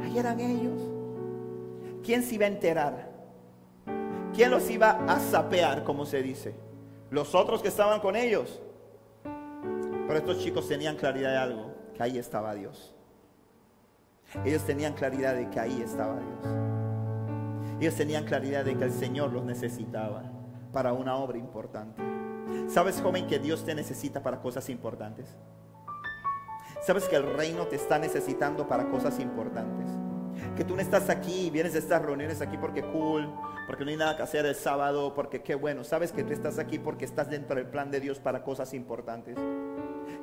ahí 0.01 0.17
eran 0.17 0.39
ellos. 0.39 0.81
¿Quién 2.05 2.23
se 2.23 2.35
iba 2.35 2.45
a 2.45 2.47
enterar? 2.47 3.09
¿Quién 4.33 4.49
los 4.49 4.69
iba 4.69 4.91
a 4.91 5.19
sapear, 5.19 5.83
como 5.83 6.05
se 6.05 6.23
dice? 6.23 6.55
Los 7.09 7.35
otros 7.35 7.61
que 7.61 7.67
estaban 7.67 7.99
con 7.99 8.15
ellos. 8.15 8.61
Pero 9.23 10.17
estos 10.17 10.39
chicos 10.39 10.69
tenían 10.69 10.95
claridad 10.95 11.31
de 11.31 11.37
algo, 11.37 11.73
que 11.93 12.01
ahí 12.01 12.17
estaba 12.17 12.55
Dios. 12.55 12.93
Ellos 14.45 14.63
tenían 14.63 14.93
claridad 14.93 15.35
de 15.35 15.49
que 15.49 15.59
ahí 15.59 15.81
estaba 15.81 16.17
Dios. 16.17 17.77
Ellos 17.81 17.95
tenían 17.95 18.23
claridad 18.23 18.63
de 18.63 18.77
que 18.77 18.85
el 18.85 18.93
Señor 18.93 19.33
los 19.33 19.43
necesitaba 19.43 20.23
para 20.71 20.93
una 20.93 21.17
obra 21.17 21.37
importante. 21.37 22.01
¿Sabes, 22.69 23.01
joven, 23.01 23.27
que 23.27 23.37
Dios 23.37 23.65
te 23.65 23.75
necesita 23.75 24.23
para 24.23 24.39
cosas 24.39 24.69
importantes? 24.69 25.35
¿Sabes 26.85 27.05
que 27.05 27.15
el 27.15 27.23
reino 27.35 27.65
te 27.65 27.77
está 27.77 27.97
necesitando 27.97 28.67
para 28.67 28.91
cosas 28.91 29.19
importantes? 29.19 29.87
Que 30.55 30.63
tú 30.63 30.75
no 30.75 30.81
estás 30.83 31.09
aquí, 31.09 31.49
vienes 31.49 31.73
a 31.73 31.79
estas 31.79 31.99
reuniones 31.99 32.41
aquí 32.41 32.59
porque 32.59 32.83
cool, 32.83 33.27
porque 33.65 33.83
no 33.83 33.89
hay 33.89 33.97
nada 33.97 34.15
que 34.15 34.21
hacer 34.21 34.45
el 34.45 34.53
sábado, 34.53 35.15
porque 35.15 35.41
qué 35.41 35.55
bueno. 35.55 35.83
Sabes 35.83 36.11
que 36.11 36.23
tú 36.23 36.31
estás 36.31 36.59
aquí 36.59 36.77
porque 36.77 37.03
estás 37.03 37.27
dentro 37.27 37.55
del 37.55 37.65
plan 37.65 37.89
de 37.89 37.99
Dios 37.99 38.19
para 38.19 38.43
cosas 38.43 38.75
importantes. 38.75 39.35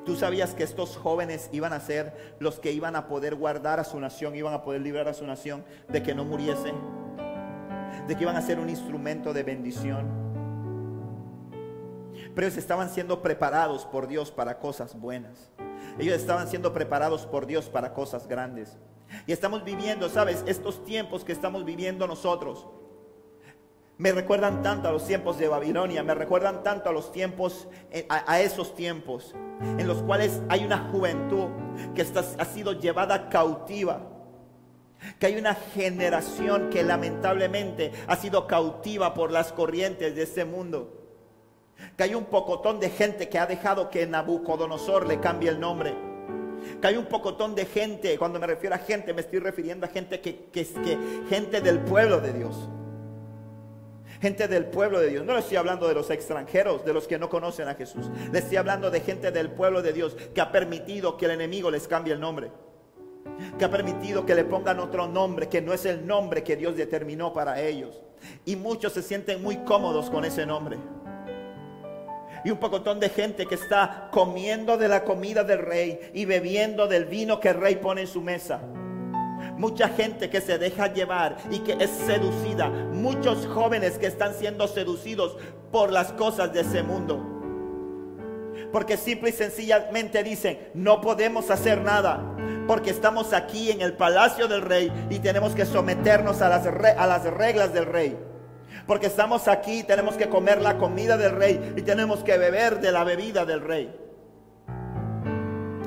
Tú 0.05 0.15
sabías 0.15 0.55
que 0.55 0.63
estos 0.63 0.97
jóvenes 0.97 1.49
iban 1.51 1.73
a 1.73 1.81
ser 1.81 2.37
los 2.39 2.61
que 2.61 2.71
iban 2.71 2.95
a 2.95 3.09
poder 3.09 3.35
guardar 3.35 3.81
a 3.81 3.85
su 3.85 3.99
nación, 3.99 4.37
iban 4.37 4.55
a 4.55 4.63
poder 4.63 4.83
librar 4.83 5.09
a 5.09 5.15
su 5.15 5.27
nación 5.27 5.65
de 5.89 6.05
que 6.05 6.15
no 6.15 6.25
muriese, 6.25 6.73
de 8.07 8.15
que 8.15 8.23
iban 8.23 8.37
a 8.37 8.41
ser 8.41 8.61
un 8.61 8.71
instrumento 8.71 9.33
de 9.33 9.43
bendición. 9.43 10.07
Pero 12.37 12.47
ellos 12.47 12.57
estaban 12.57 12.89
siendo 12.89 13.21
preparados 13.21 13.85
por 13.85 14.07
Dios 14.07 14.31
para 14.31 14.61
cosas 14.61 14.97
buenas. 14.97 15.51
Ellos 15.99 16.17
estaban 16.17 16.49
siendo 16.49 16.73
preparados 16.73 17.27
por 17.27 17.47
Dios 17.47 17.69
para 17.69 17.93
cosas 17.93 18.27
grandes. 18.27 18.77
Y 19.27 19.33
estamos 19.33 19.65
viviendo, 19.65 20.09
¿sabes? 20.09 20.43
Estos 20.47 20.85
tiempos 20.85 21.25
que 21.25 21.33
estamos 21.33 21.65
viviendo 21.65 22.07
nosotros. 22.07 22.67
Me 23.99 24.11
recuerdan 24.11 24.63
tanto 24.63 24.89
a 24.89 24.93
los 24.93 25.07
tiempos 25.07 25.39
de 25.39 25.49
Babilonia, 25.49 26.03
me 26.03 26.15
recuerdan 26.15 26.63
tanto 26.63 26.89
a 26.89 26.93
los 26.93 27.13
tiempos, 27.13 27.69
eh, 27.91 28.07
a, 28.09 28.41
esos 28.41 28.75
tiempos 28.75 29.35
en 29.61 29.87
los 29.87 30.03
cuales 30.03 30.41
hay 30.49 30.65
una 30.65 30.91
juventud 30.91 31.49
que 31.95 32.03
está, 32.03 32.25
ha 32.39 32.45
sido 32.45 32.73
llevada 32.73 33.29
cautiva. 33.29 34.09
Que 35.19 35.27
hay 35.27 35.37
una 35.37 35.55
generación 35.55 36.71
que 36.71 36.83
lamentablemente 36.83 37.93
ha 38.07 38.17
sido 38.17 38.47
cautiva 38.47 39.15
por 39.15 39.31
las 39.31 39.53
corrientes 39.53 40.15
de 40.15 40.23
este 40.23 40.45
mundo. 40.45 41.02
Que 41.97 42.05
hay 42.05 42.15
un 42.15 42.25
pocotón 42.25 42.81
de 42.81 42.91
gente 42.91 43.29
que 43.29 43.39
ha 43.39 43.47
dejado 43.47 43.91
que 43.91 44.07
Nabucodonosor 44.07 45.07
le 45.07 45.21
cambie 45.21 45.51
el 45.51 45.61
nombre 45.61 45.95
que 46.81 46.87
hay 46.87 46.97
un 46.97 47.07
pocotón 47.07 47.55
de 47.55 47.67
gente, 47.67 48.19
cuando 48.19 48.39
me 48.39 48.47
refiero 48.47 48.75
a 48.75 48.79
gente, 48.79 49.13
me 49.13 49.21
estoy 49.21 49.39
refiriendo 49.39 49.87
a 49.87 49.89
gente 49.89 50.21
que, 50.21 50.47
que, 50.47 50.65
que 50.65 50.99
gente 51.29 51.61
del 51.61 51.81
pueblo 51.81 52.21
de 52.21 52.33
Dios. 52.33 52.69
Gente 54.21 54.47
del 54.47 54.67
pueblo 54.67 55.01
de 55.01 55.09
Dios. 55.09 55.25
No 55.25 55.35
le 55.35 55.41
estoy 55.41 55.57
hablando 55.57 55.89
de 55.89 55.95
los 55.95 56.11
extranjeros, 56.11 56.85
de 56.85 56.93
los 56.93 57.09
que 57.09 57.19
no 57.19 57.29
conocen 57.29 57.69
a 57.69 57.75
Jesús. 57.75 58.09
Le 58.31 58.39
estoy 58.39 58.57
hablando 58.57 58.91
de 58.91 59.01
gente 59.01 59.33
del 59.33 59.51
pueblo 59.51 59.83
de 59.83 59.93
Dios 59.93 60.17
que 60.35 60.41
ha 60.41 60.53
permitido 60.53 61.17
que 61.17 61.25
el 61.25 61.33
enemigo 61.33 61.71
les 61.71 61.89
cambie 61.89 62.13
el 62.13 62.21
nombre. 62.21 62.53
Que 63.59 63.65
ha 63.65 63.71
permitido 63.71 64.25
que 64.25 64.35
le 64.35 64.45
pongan 64.45 64.79
otro 64.79 65.09
nombre 65.09 65.49
que 65.49 65.61
no 65.61 65.73
es 65.73 65.85
el 65.87 66.07
nombre 66.07 66.45
que 66.45 66.57
Dios 66.57 66.77
determinó 66.77 67.33
para 67.33 67.61
ellos. 67.61 68.01
Y 68.45 68.55
muchos 68.55 68.93
se 68.93 69.03
sienten 69.03 69.43
muy 69.43 69.57
cómodos 69.59 70.09
con 70.09 70.25
ese 70.25 70.47
nombre 70.47 70.79
y 72.45 72.51
un 72.51 72.59
pocotón 72.59 73.01
de 73.01 73.09
gente 73.09 73.47
que 73.47 73.55
está 73.55 74.09
comiendo 74.11 74.77
de 74.77 74.89
la 74.89 75.05
comida 75.05 75.45
del 75.45 75.61
rey 75.61 76.11
y 76.13 76.25
bebiendo 76.25 76.89
del 76.89 77.05
vino 77.05 77.41
que 77.41 77.49
el 77.51 77.61
rey 77.61 77.77
pone 77.77 78.03
en 78.03 78.07
su 78.07 78.21
mesa. 78.21 78.61
Mucha 79.57 79.89
gente 79.89 80.31
que 80.31 80.41
se 80.41 80.59
deja 80.59 80.93
llevar 80.93 81.37
y 81.51 81.61
que 81.61 81.77
es 81.79 81.91
seducida. 81.91 82.69
Muchos 82.69 83.47
jóvenes 83.47 83.99
que 83.99 84.07
están 84.07 84.35
siendo 84.35 84.67
seducidos 84.67 85.37
por 85.71 85.93
las 85.93 86.13
cosas 86.13 86.53
de 86.53 86.61
ese 86.61 86.83
mundo. 86.83 87.29
Porque 88.73 88.97
simple 88.97 89.31
y 89.31 89.33
sencillamente 89.33 90.23
dicen, 90.23 90.71
no 90.75 91.01
podemos 91.01 91.51
hacer 91.51 91.83
nada. 91.83 92.37
Porque 92.67 92.91
estamos 92.91 93.33
aquí 93.33 93.71
en 93.71 93.83
el 93.83 93.95
palacio 93.95 94.49
del 94.49 94.63
rey 94.63 94.91
y 95.11 95.19
tenemos 95.19 95.55
que 95.55 95.67
someternos 95.67 96.41
a 96.41 96.49
las, 96.49 96.67
a 96.67 97.07
las 97.07 97.25
reglas 97.25 97.73
del 97.73 97.87
rey. 97.87 98.17
Porque 98.87 99.07
estamos 99.07 99.49
aquí, 99.49 99.85
tenemos 99.85 100.17
que 100.17 100.29
comer 100.29 100.61
la 100.61 100.79
comida 100.79 101.17
del 101.17 101.33
rey 101.33 101.75
y 101.77 101.83
tenemos 101.83 102.21
que 102.21 102.37
beber 102.39 102.81
de 102.81 102.93
la 102.93 103.05
bebida 103.05 103.45
del 103.45 103.61
rey. 103.61 103.95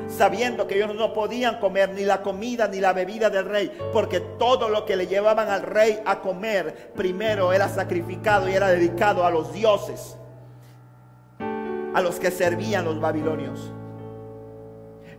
Sabiendo 0.07 0.67
que 0.67 0.75
ellos 0.75 0.95
no 0.95 1.13
podían 1.13 1.59
comer 1.59 1.89
ni 1.89 2.03
la 2.03 2.21
comida 2.21 2.67
ni 2.67 2.79
la 2.79 2.93
bebida 2.93 3.29
del 3.29 3.45
rey, 3.45 3.71
porque 3.91 4.19
todo 4.19 4.69
lo 4.69 4.85
que 4.85 4.95
le 4.95 5.07
llevaban 5.07 5.49
al 5.49 5.63
rey 5.63 5.99
a 6.05 6.21
comer 6.21 6.93
primero 6.95 7.51
era 7.51 7.67
sacrificado 7.67 8.47
y 8.47 8.53
era 8.53 8.67
dedicado 8.69 9.25
a 9.25 9.31
los 9.31 9.51
dioses, 9.51 10.15
a 11.39 12.01
los 12.01 12.19
que 12.19 12.31
servían 12.31 12.85
los 12.85 12.99
babilonios. 13.01 13.73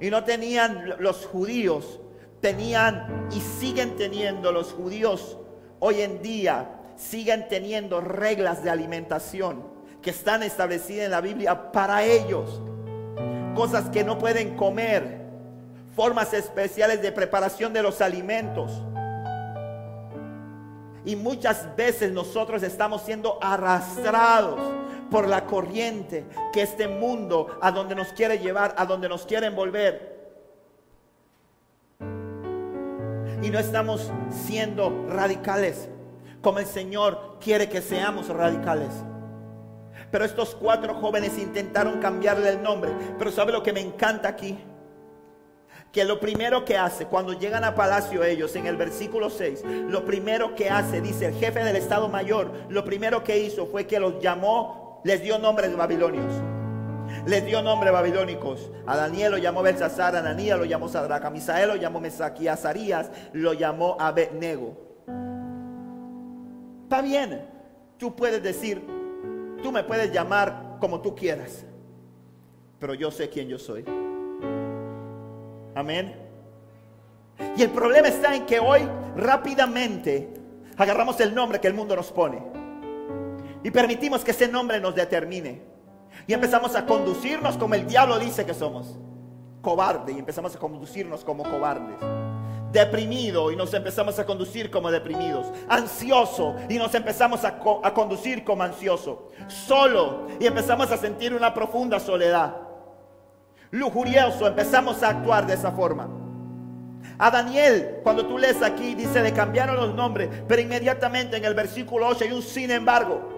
Y 0.00 0.08
no 0.08 0.24
tenían 0.24 0.94
los 0.98 1.26
judíos, 1.26 2.00
tenían 2.40 3.28
y 3.32 3.40
siguen 3.40 3.96
teniendo 3.96 4.52
los 4.52 4.72
judíos 4.72 5.36
hoy 5.80 6.02
en 6.02 6.22
día 6.22 6.70
siguen 6.96 7.48
teniendo 7.48 8.00
reglas 8.00 8.62
de 8.62 8.70
alimentación 8.70 9.64
que 10.02 10.10
están 10.10 10.42
establecidas 10.42 11.06
en 11.06 11.10
la 11.10 11.20
Biblia 11.20 11.72
para 11.72 12.02
ellos. 12.02 12.60
Cosas 13.54 13.88
que 13.90 14.04
no 14.04 14.18
pueden 14.18 14.56
comer, 14.56 15.20
formas 15.94 16.32
especiales 16.32 17.02
de 17.02 17.12
preparación 17.12 17.72
de 17.72 17.82
los 17.82 18.00
alimentos. 18.00 18.70
Y 21.04 21.16
muchas 21.16 21.74
veces 21.76 22.12
nosotros 22.12 22.62
estamos 22.62 23.02
siendo 23.02 23.38
arrastrados 23.42 24.60
por 25.10 25.28
la 25.28 25.46
corriente 25.46 26.26
que 26.52 26.62
este 26.62 26.88
mundo 26.88 27.58
a 27.60 27.70
donde 27.70 27.94
nos 27.94 28.08
quiere 28.08 28.38
llevar, 28.38 28.74
a 28.76 28.86
donde 28.86 29.08
nos 29.08 29.24
quiere 29.24 29.46
envolver. 29.46 30.16
Y 33.42 33.50
no 33.50 33.58
estamos 33.58 34.10
siendo 34.30 35.06
radicales 35.08 35.88
como 36.46 36.60
el 36.60 36.66
Señor 36.66 37.38
quiere 37.40 37.68
que 37.68 37.82
seamos 37.82 38.28
radicales. 38.28 38.92
Pero 40.12 40.24
estos 40.24 40.54
cuatro 40.54 40.94
jóvenes 40.94 41.38
intentaron 41.38 41.98
cambiarle 41.98 42.50
el 42.50 42.62
nombre. 42.62 42.92
Pero 43.18 43.32
¿sabe 43.32 43.50
lo 43.50 43.64
que 43.64 43.72
me 43.72 43.80
encanta 43.80 44.28
aquí? 44.28 44.56
Que 45.90 46.04
lo 46.04 46.20
primero 46.20 46.64
que 46.64 46.78
hace 46.78 47.06
cuando 47.06 47.32
llegan 47.32 47.64
a 47.64 47.74
palacio 47.74 48.22
ellos, 48.22 48.54
en 48.54 48.68
el 48.68 48.76
versículo 48.76 49.28
6, 49.28 49.64
lo 49.88 50.04
primero 50.04 50.54
que 50.54 50.70
hace, 50.70 51.00
dice 51.00 51.26
el 51.26 51.34
jefe 51.34 51.64
del 51.64 51.74
Estado 51.74 52.08
Mayor, 52.08 52.52
lo 52.68 52.84
primero 52.84 53.24
que 53.24 53.40
hizo 53.40 53.66
fue 53.66 53.88
que 53.88 53.98
los 53.98 54.20
llamó, 54.20 55.00
les 55.02 55.24
dio 55.24 55.40
nombres 55.40 55.76
babilonios. 55.76 56.32
Les 57.26 57.44
dio 57.44 57.60
nombres 57.60 57.92
babilónicos. 57.92 58.70
A 58.86 58.96
Daniel 58.96 59.32
lo 59.32 59.38
llamó 59.38 59.62
Belsasar, 59.62 60.14
a 60.14 60.20
Ananías 60.20 60.56
lo 60.56 60.64
llamó 60.64 60.88
Sadrach, 60.88 61.24
a 61.24 61.30
Misael 61.30 61.70
lo 61.70 61.74
llamó 61.74 61.98
Mesach 61.98 62.40
Azarías 62.46 63.10
lo 63.32 63.52
llamó 63.52 63.96
Abednego. 63.98 64.85
Está 66.96 67.06
bien, 67.06 67.46
tú 67.98 68.16
puedes 68.16 68.42
decir, 68.42 68.82
tú 69.62 69.70
me 69.70 69.84
puedes 69.84 70.10
llamar 70.10 70.78
como 70.80 71.02
tú 71.02 71.14
quieras, 71.14 71.66
pero 72.78 72.94
yo 72.94 73.10
sé 73.10 73.28
quién 73.28 73.48
yo 73.48 73.58
soy. 73.58 73.84
Amén. 75.74 76.16
Y 77.54 77.62
el 77.62 77.68
problema 77.68 78.08
está 78.08 78.34
en 78.34 78.46
que 78.46 78.58
hoy 78.58 78.88
rápidamente 79.14 80.40
agarramos 80.78 81.20
el 81.20 81.34
nombre 81.34 81.60
que 81.60 81.68
el 81.68 81.74
mundo 81.74 81.94
nos 81.94 82.10
pone 82.10 82.42
y 83.62 83.70
permitimos 83.70 84.24
que 84.24 84.30
ese 84.30 84.48
nombre 84.48 84.80
nos 84.80 84.94
determine. 84.94 85.60
Y 86.26 86.32
empezamos 86.32 86.74
a 86.76 86.86
conducirnos 86.86 87.58
como 87.58 87.74
el 87.74 87.86
diablo 87.86 88.18
dice 88.18 88.46
que 88.46 88.54
somos, 88.54 88.98
cobarde, 89.60 90.14
y 90.14 90.18
empezamos 90.18 90.56
a 90.56 90.58
conducirnos 90.58 91.22
como 91.26 91.42
cobardes 91.42 92.25
deprimido 92.72 93.50
y 93.50 93.56
nos 93.56 93.72
empezamos 93.74 94.18
a 94.18 94.26
conducir 94.26 94.70
como 94.70 94.90
deprimidos, 94.90 95.46
ansioso 95.68 96.56
y 96.68 96.78
nos 96.78 96.94
empezamos 96.94 97.44
a, 97.44 97.58
conducir 97.94 98.44
como 98.44 98.62
ansioso, 98.62 99.30
solo 99.48 100.26
y 100.40 100.46
empezamos 100.46 100.90
a 100.90 100.96
sentir 100.96 101.34
una 101.34 101.54
profunda 101.54 102.00
soledad, 102.00 102.56
lujurioso, 103.70 104.46
empezamos 104.46 105.02
a 105.02 105.10
actuar 105.10 105.46
de 105.46 105.54
esa 105.54 105.72
forma. 105.72 106.08
A 107.18 107.30
Daniel, 107.30 108.00
cuando 108.02 108.26
tú 108.26 108.36
lees 108.36 108.62
aquí, 108.62 108.94
dice, 108.94 109.22
le 109.22 109.32
cambiaron 109.32 109.76
los 109.76 109.94
nombres, 109.94 110.28
pero 110.46 110.60
inmediatamente 110.60 111.36
en 111.36 111.44
el 111.44 111.54
versículo 111.54 112.08
8 112.08 112.24
hay 112.24 112.32
un 112.32 112.42
sin 112.42 112.70
embargo. 112.70 113.35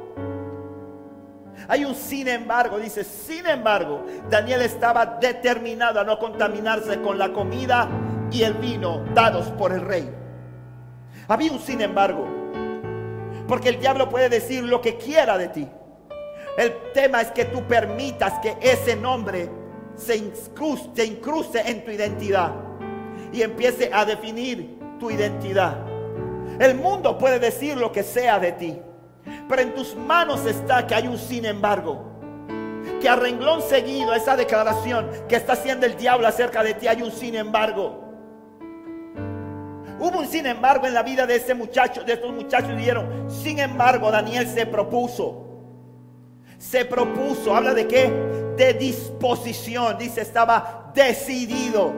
Hay 1.69 1.85
un 1.85 1.95
sin 1.95 2.27
embargo, 2.29 2.79
dice, 2.79 3.05
sin 3.05 3.47
embargo, 3.47 4.07
Daniel 4.31 4.63
estaba 4.63 5.05
determinado 5.21 6.01
a 6.01 6.05
no 6.05 6.19
contaminarse 6.19 7.03
con 7.03 7.19
la 7.19 7.31
comida 7.31 7.87
y 8.33 8.43
el 8.43 8.55
vino 8.55 9.05
dados 9.15 9.49
por 9.51 9.73
el 9.73 9.83
rey. 9.83 10.11
Había 11.29 11.53
un 11.53 11.59
sin 11.59 11.83
embargo, 11.83 12.27
porque 13.47 13.69
el 13.69 13.81
diablo 13.81 14.09
puede 14.09 14.31
decir 14.31 14.65
lo 14.65 14.81
que 14.81 14.97
quiera 14.97 15.37
de 15.37 15.49
ti. 15.49 15.69
El 16.57 16.73
tema 16.95 17.21
es 17.21 17.31
que 17.33 17.45
tú 17.45 17.63
permitas 17.65 18.41
que 18.41 18.57
ese 18.63 18.97
nombre 18.97 19.51
se 19.95 20.17
incruste, 20.17 21.05
en 21.71 21.85
tu 21.85 21.91
identidad 21.91 22.53
y 23.31 23.43
empiece 23.43 23.91
a 23.93 24.07
definir 24.07 24.79
tu 24.99 25.11
identidad. 25.11 25.77
El 26.59 26.77
mundo 26.77 27.19
puede 27.19 27.39
decir 27.39 27.77
lo 27.77 27.93
que 27.93 28.03
sea 28.03 28.39
de 28.39 28.53
ti, 28.53 28.81
pero 29.49 29.63
en 29.63 29.75
tus 29.75 29.97
manos 29.97 30.45
está 30.45 30.87
que 30.87 30.95
hay 30.95 31.09
un 31.09 31.19
sin 31.19 31.45
embargo. 31.45 32.05
Que 33.01 33.09
a 33.09 33.17
renglón 33.17 33.63
seguido 33.63 34.13
esa 34.15 34.37
declaración 34.37 35.11
que 35.29 35.37
está 35.37 35.55
haciendo 35.55 35.87
el 35.87 35.97
diablo 35.97 36.27
acerca 36.27 36.63
de 36.63 36.75
ti 36.75 36.87
hay 36.87 37.03
un 37.03 37.11
sin 37.11 37.35
embargo. 37.35 38.05
Hubo 40.01 40.19
un 40.19 40.27
sin 40.27 40.47
embargo 40.47 40.87
en 40.87 40.95
la 40.95 41.03
vida 41.03 41.27
de 41.27 41.37
ese 41.37 41.55
muchacho, 41.55 42.05
de 42.05 42.13
estos 42.13 42.33
muchachos 42.33 42.77
dijeron, 42.77 43.29
sin 43.29 43.59
embargo 43.59 44.11
Daniel 44.11 44.47
se 44.47 44.67
propuso. 44.67 45.45
Se 46.59 46.85
propuso, 46.85 47.55
habla 47.55 47.73
de 47.73 47.87
qué? 47.87 48.11
De 48.57 48.75
disposición, 48.75 49.97
dice, 49.99 50.21
estaba 50.21 50.91
decidido. 50.95 51.95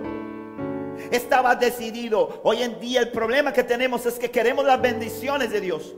Estaba 1.11 1.57
decidido. 1.57 2.41
Hoy 2.45 2.63
en 2.63 2.79
día 2.79 3.01
el 3.01 3.11
problema 3.11 3.53
que 3.53 3.65
tenemos 3.65 4.05
es 4.07 4.19
que 4.19 4.31
queremos 4.31 4.65
las 4.65 4.81
bendiciones 4.81 5.51
de 5.51 5.61
Dios. 5.61 5.95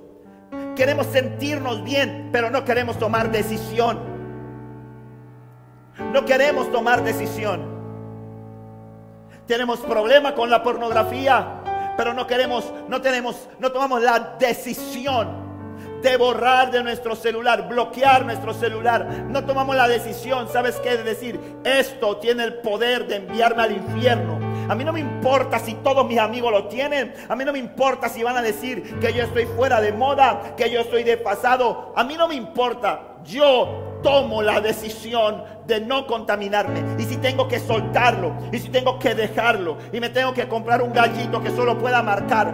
Queremos 0.77 1.07
sentirnos 1.07 1.83
bien, 1.85 2.31
pero 2.33 2.51
no 2.51 2.65
queremos 2.65 2.99
tomar 2.99 3.31
decisión. 3.31 4.01
No 6.13 6.25
queremos 6.25 6.71
tomar 6.73 7.03
decisión. 7.05 7.71
Tenemos 9.47 9.81
problema 9.81 10.35
con 10.35 10.49
la 10.51 10.63
pornografía 10.63 11.63
pero 11.97 12.15
no 12.15 12.27
queremos, 12.27 12.73
no 12.89 13.01
tenemos, 13.01 13.49
no 13.59 13.71
tomamos 13.71 14.03
la 14.03 14.37
decisión 14.39 15.43
de 16.03 16.17
borrar 16.17 16.71
de 16.71 16.83
nuestro 16.83 17.15
celular, 17.15 17.69
bloquear 17.69 18.25
nuestro 18.25 18.55
celular. 18.55 19.07
No 19.29 19.45
tomamos 19.45 19.77
la 19.77 19.87
decisión, 19.87 20.49
¿sabes 20.49 20.77
qué? 20.77 20.97
De 20.97 21.05
decir, 21.05 21.39
esto 21.65 22.17
tiene 22.17 22.45
el 22.45 22.55
poder 22.55 23.07
de 23.07 23.17
enviarme 23.17 23.63
al 23.63 23.73
infierno. 23.73 24.42
A 24.69 24.75
mí 24.75 24.85
no 24.85 24.93
me 24.93 25.01
importa 25.01 25.59
si 25.59 25.75
todos 25.75 26.07
mis 26.07 26.19
amigos 26.19 26.53
lo 26.53 26.69
tienen. 26.69 27.15
A 27.29 27.37
mí 27.37 27.45
no 27.45 27.53
me 27.53 27.59
importa 27.59 28.09
si 28.09 28.23
van 28.23 28.37
a 28.37 28.43
decir 28.43 28.99
que 29.01 29.13
yo 29.13 29.25
estoy 29.25 29.47
fuera 29.47 29.81
de 29.81 29.93
moda, 29.93 30.55
que 30.57 30.71
yo 30.71 30.81
estoy 30.81 31.05
de 31.05 31.17
pasado. 31.17 31.93
A 31.97 32.05
mí 32.05 32.17
no 32.17 32.29
me 32.29 32.35
importa. 32.35 33.19
Yo 33.25 33.99
tomo 34.03 34.43
la 34.43 34.61
decisión 34.61 35.45
de 35.67 35.81
no 35.81 36.07
contaminarme. 36.07 36.83
Y 36.99 37.05
si 37.05 37.17
tengo 37.17 37.49
que 37.49 37.59
soltarlo, 37.61 38.35
y 38.53 38.59
si 38.59 38.69
tengo 38.69 38.99
que 38.99 39.15
dejarlo, 39.15 39.79
y 39.93 40.01
me 40.01 40.11
tengo 40.11 40.35
que 40.35 40.49
comprar 40.49 40.83
un 40.83 40.93
gallito 40.93 41.41
que 41.41 41.51
solo 41.51 41.79
pueda 41.79 42.03
marcar, 42.03 42.53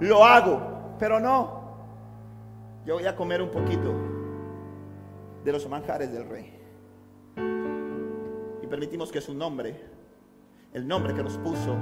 lo 0.00 0.24
hago. 0.24 0.96
Pero 0.98 1.20
no, 1.20 1.64
yo 2.84 2.94
voy 2.94 3.06
a 3.06 3.16
comer 3.16 3.40
un 3.42 3.50
poquito 3.50 3.92
de 5.44 5.52
los 5.52 5.68
manjares 5.68 6.12
del 6.12 6.28
rey. 6.28 6.60
Y 8.62 8.66
permitimos 8.66 9.12
que 9.12 9.20
su 9.20 9.34
nombre, 9.34 9.93
el 10.74 10.88
nombre 10.88 11.14
que 11.14 11.22
nos 11.22 11.38
puso 11.38 11.76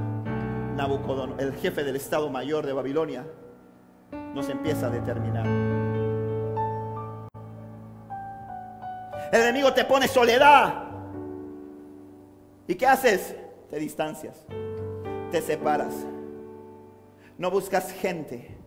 Nabucodonosor, 0.77 1.43
el 1.43 1.55
jefe 1.55 1.83
del 1.83 1.97
Estado 1.97 2.29
Mayor 2.29 2.65
de 2.67 2.75
Babilonia, 2.75 3.27
nos 4.35 4.49
empieza 4.51 4.87
a 4.87 4.91
determinar. 4.91 5.47
El 9.33 9.41
enemigo 9.41 9.73
te 9.73 9.87
pone 9.87 10.07
soledad. 10.09 10.85
¿Y 12.69 12.75
qué 12.75 12.87
haces? 12.87 13.35
Te 13.71 13.79
distancias, 13.79 14.45
te 15.31 15.41
separas. 15.41 16.07
No 17.39 17.51
buscas 17.51 17.93
gente 17.93 18.59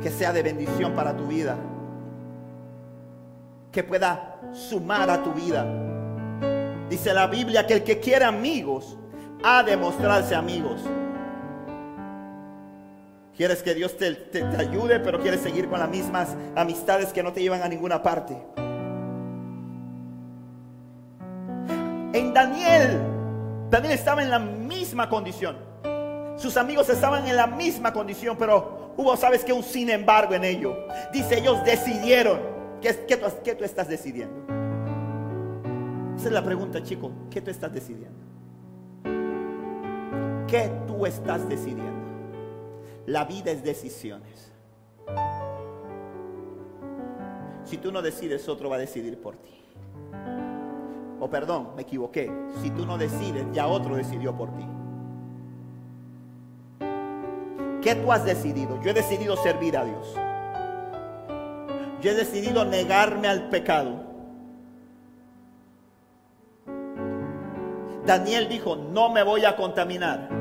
que 0.00 0.10
sea 0.10 0.32
de 0.32 0.44
bendición 0.44 0.94
para 0.94 1.16
tu 1.16 1.26
vida, 1.26 1.58
que 3.72 3.82
pueda 3.82 4.40
sumar 4.52 5.10
a 5.10 5.24
tu 5.24 5.32
vida. 5.32 5.66
Dice 6.88 7.12
la 7.12 7.26
Biblia 7.26 7.66
que 7.66 7.74
el 7.74 7.84
que 7.84 7.98
quiere 7.98 8.24
amigos 8.24 8.96
ha 9.42 9.62
de 9.62 9.76
mostrarse 9.76 10.34
amigos. 10.34 10.80
Quieres 13.36 13.62
que 13.62 13.74
Dios 13.74 13.96
te, 13.96 14.14
te 14.14 14.44
ayude, 14.56 15.00
pero 15.00 15.18
quieres 15.18 15.40
seguir 15.40 15.68
con 15.68 15.78
las 15.78 15.88
mismas 15.88 16.36
amistades 16.56 17.12
que 17.12 17.22
no 17.22 17.32
te 17.32 17.40
llevan 17.40 17.62
a 17.62 17.68
ninguna 17.68 18.02
parte. 18.02 18.36
En 22.12 22.34
Daniel, 22.34 23.00
Daniel 23.70 23.92
estaba 23.92 24.22
en 24.22 24.30
la 24.30 24.38
misma 24.38 25.08
condición. 25.08 25.56
Sus 26.36 26.56
amigos 26.56 26.88
estaban 26.88 27.26
en 27.26 27.36
la 27.36 27.46
misma 27.46 27.92
condición, 27.92 28.36
pero 28.38 28.92
hubo, 28.96 29.16
sabes 29.16 29.44
que 29.44 29.52
un 29.52 29.62
sin 29.62 29.88
embargo 29.90 30.34
en 30.34 30.44
ello. 30.44 30.76
Dice, 31.12 31.38
ellos 31.38 31.64
decidieron. 31.64 32.40
¿Qué, 32.82 33.04
qué, 33.06 33.16
tú, 33.16 33.26
qué 33.44 33.54
tú 33.54 33.64
estás 33.64 33.88
decidiendo? 33.88 34.34
Esa 36.16 36.28
es 36.28 36.32
la 36.32 36.44
pregunta, 36.44 36.82
chico. 36.82 37.10
¿Qué 37.30 37.40
tú 37.40 37.50
estás 37.50 37.72
decidiendo? 37.72 38.29
¿Qué 40.50 40.68
tú 40.88 41.06
estás 41.06 41.48
decidiendo? 41.48 41.84
La 43.06 43.24
vida 43.24 43.52
es 43.52 43.62
decisiones. 43.62 44.52
Si 47.64 47.76
tú 47.76 47.92
no 47.92 48.02
decides, 48.02 48.48
otro 48.48 48.68
va 48.68 48.74
a 48.74 48.80
decidir 48.80 49.20
por 49.20 49.36
ti. 49.36 49.62
O 51.20 51.30
perdón, 51.30 51.68
me 51.76 51.82
equivoqué. 51.82 52.32
Si 52.60 52.70
tú 52.70 52.84
no 52.84 52.98
decides, 52.98 53.46
ya 53.52 53.68
otro 53.68 53.94
decidió 53.94 54.36
por 54.36 54.50
ti. 54.56 54.66
¿Qué 57.80 57.94
tú 57.94 58.10
has 58.10 58.24
decidido? 58.24 58.82
Yo 58.82 58.90
he 58.90 58.94
decidido 58.94 59.36
servir 59.36 59.76
a 59.76 59.84
Dios. 59.84 60.16
Yo 62.02 62.10
he 62.10 62.14
decidido 62.14 62.64
negarme 62.64 63.28
al 63.28 63.50
pecado. 63.50 64.00
Daniel 68.04 68.48
dijo, 68.48 68.74
no 68.74 69.10
me 69.10 69.22
voy 69.22 69.44
a 69.44 69.54
contaminar. 69.54 70.39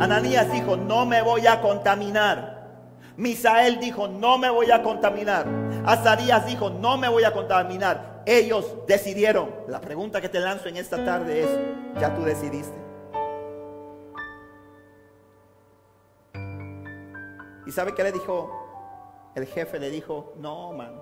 Ananías 0.00 0.50
dijo, 0.52 0.76
no 0.76 1.06
me 1.06 1.22
voy 1.22 1.46
a 1.46 1.60
contaminar. 1.60 2.62
Misael 3.16 3.78
dijo, 3.78 4.08
no 4.08 4.38
me 4.38 4.50
voy 4.50 4.70
a 4.70 4.82
contaminar. 4.82 5.46
Azarías 5.84 6.46
dijo, 6.46 6.70
no 6.70 6.96
me 6.96 7.08
voy 7.08 7.24
a 7.24 7.32
contaminar 7.32 8.12
ellos 8.26 8.76
decidieron. 8.86 9.50
La 9.68 9.80
pregunta 9.80 10.20
que 10.20 10.28
te 10.28 10.40
lanzo 10.40 10.68
en 10.68 10.76
esta 10.76 11.04
tarde 11.04 11.42
es, 11.42 12.00
¿ya 12.00 12.14
tú 12.14 12.22
decidiste? 12.22 12.76
¿Y 17.66 17.72
sabe 17.72 17.94
qué 17.94 18.02
le 18.02 18.12
dijo? 18.12 18.58
El 19.34 19.46
jefe 19.46 19.78
le 19.78 19.90
dijo, 19.90 20.34
no, 20.38 20.72
man. 20.72 21.00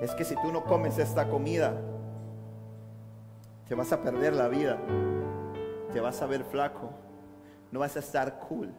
Es 0.00 0.14
que 0.14 0.24
si 0.24 0.36
tú 0.36 0.52
no 0.52 0.64
comes 0.64 0.98
esta 0.98 1.28
comida, 1.28 1.74
te 3.68 3.74
vas 3.74 3.92
a 3.92 4.00
perder 4.00 4.34
la 4.34 4.48
vida. 4.48 4.78
Te 5.92 6.00
vas 6.00 6.20
a 6.22 6.26
ver 6.26 6.44
flaco. 6.44 6.90
No 7.70 7.80
vas 7.80 7.96
a 7.96 8.00
estar 8.00 8.38
cool. 8.40 8.72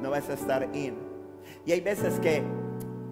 No 0.00 0.10
vas 0.10 0.28
a 0.28 0.34
estar 0.34 0.68
in. 0.74 0.96
Y 1.64 1.72
hay 1.72 1.80
veces 1.80 2.18
que 2.20 2.42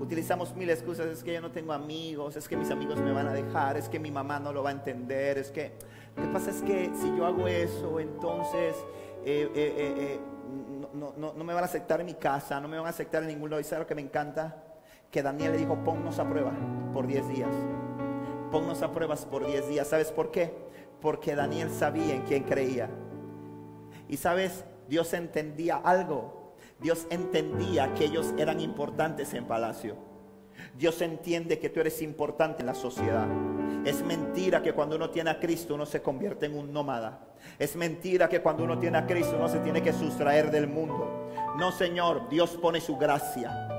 Utilizamos 0.02 0.56
mil 0.56 0.68
excusas, 0.68 1.06
es 1.06 1.22
que 1.22 1.32
yo 1.32 1.40
no 1.40 1.52
tengo 1.52 1.72
amigos, 1.72 2.34
es 2.34 2.48
que 2.48 2.56
mis 2.56 2.72
amigos 2.72 2.98
me 2.98 3.12
van 3.12 3.28
a 3.28 3.32
dejar, 3.32 3.76
es 3.76 3.88
que 3.88 4.00
mi 4.00 4.10
mamá 4.10 4.40
no 4.40 4.52
lo 4.52 4.60
va 4.64 4.70
a 4.70 4.72
entender, 4.72 5.38
es 5.38 5.52
que... 5.52 5.70
Lo 6.16 6.24
que 6.24 6.28
pasa 6.28 6.50
es 6.50 6.60
que 6.60 6.90
si 7.00 7.16
yo 7.16 7.24
hago 7.24 7.46
eso, 7.46 8.00
entonces 8.00 8.74
eh, 9.24 9.48
eh, 9.54 9.94
eh, 9.96 10.20
no, 10.92 11.14
no, 11.16 11.44
me 11.44 11.54
van 11.54 11.62
a 11.62 11.66
aceptar 11.66 12.00
en 12.00 12.06
mi 12.06 12.14
casa, 12.14 12.60
no 12.60 12.66
me 12.66 12.78
van 12.78 12.86
a 12.86 12.90
aceptar 12.90 13.22
en 13.22 13.28
ningún 13.28 13.48
lado. 13.48 13.60
¿Y 13.60 13.64
sabes 13.64 13.84
lo 13.84 13.86
que 13.86 13.94
me 13.94 14.02
encanta? 14.02 14.56
Que 15.08 15.22
Daniel 15.22 15.52
le 15.52 15.58
dijo, 15.58 15.76
ponnos 15.84 16.18
a 16.18 16.28
prueba 16.28 16.52
por 16.92 17.06
10 17.06 17.28
días. 17.28 17.54
Ponnos 18.50 18.82
a 18.82 18.90
pruebas 18.90 19.24
por 19.24 19.46
10 19.46 19.68
días. 19.68 19.86
¿Sabes 19.86 20.10
por 20.10 20.32
qué? 20.32 20.52
Porque 21.02 21.34
Daniel 21.34 21.70
sabía 21.70 22.14
en 22.14 22.22
quién 22.22 22.44
creía. 22.44 22.88
Y 24.08 24.16
sabes, 24.16 24.64
Dios 24.88 25.12
entendía 25.12 25.76
algo 25.76 26.42
Dios 26.82 27.06
entendía 27.10 27.94
que 27.94 28.06
ellos 28.06 28.34
eran 28.36 28.60
importantes 28.60 29.32
en 29.34 29.44
palacio. 29.44 29.96
Dios 30.76 31.00
entiende 31.00 31.58
que 31.58 31.70
tú 31.70 31.80
eres 31.80 32.02
importante 32.02 32.60
en 32.60 32.66
la 32.66 32.74
sociedad. 32.74 33.26
Es 33.84 34.04
mentira 34.04 34.62
que 34.62 34.72
cuando 34.72 34.96
uno 34.96 35.08
tiene 35.08 35.30
a 35.30 35.38
Cristo 35.38 35.76
uno 35.76 35.86
se 35.86 36.02
convierte 36.02 36.46
en 36.46 36.58
un 36.58 36.72
nómada. 36.72 37.34
Es 37.58 37.76
mentira 37.76 38.28
que 38.28 38.42
cuando 38.42 38.64
uno 38.64 38.78
tiene 38.78 38.98
a 38.98 39.06
Cristo 39.06 39.36
uno 39.36 39.48
se 39.48 39.60
tiene 39.60 39.80
que 39.80 39.92
sustraer 39.92 40.50
del 40.50 40.66
mundo. 40.66 41.30
No, 41.56 41.70
Señor, 41.70 42.28
Dios 42.28 42.58
pone 42.60 42.80
su 42.80 42.96
gracia. 42.96 43.71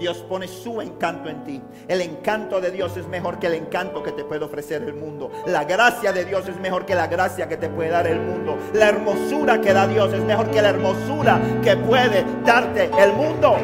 Dios 0.00 0.24
pone 0.28 0.48
su 0.48 0.80
encanto 0.80 1.28
en 1.28 1.44
ti. 1.44 1.62
El 1.86 2.00
encanto 2.00 2.60
de 2.60 2.70
Dios 2.70 2.96
es 2.96 3.06
mejor 3.06 3.38
que 3.38 3.46
el 3.48 3.54
encanto 3.54 4.02
que 4.02 4.12
te 4.12 4.24
puede 4.24 4.44
ofrecer 4.44 4.82
el 4.82 4.94
mundo. 4.94 5.30
La 5.46 5.64
gracia 5.64 6.12
de 6.12 6.24
Dios 6.24 6.48
es 6.48 6.58
mejor 6.58 6.86
que 6.86 6.94
la 6.94 7.06
gracia 7.06 7.48
que 7.48 7.58
te 7.58 7.68
puede 7.68 7.90
dar 7.90 8.06
el 8.06 8.18
mundo. 8.18 8.56
La 8.72 8.88
hermosura 8.88 9.60
que 9.60 9.74
da 9.74 9.86
Dios 9.86 10.12
es 10.14 10.22
mejor 10.22 10.50
que 10.50 10.62
la 10.62 10.70
hermosura 10.70 11.38
que 11.62 11.76
puede 11.76 12.24
darte 12.44 12.90
el 12.98 13.12
mundo. 13.12 13.56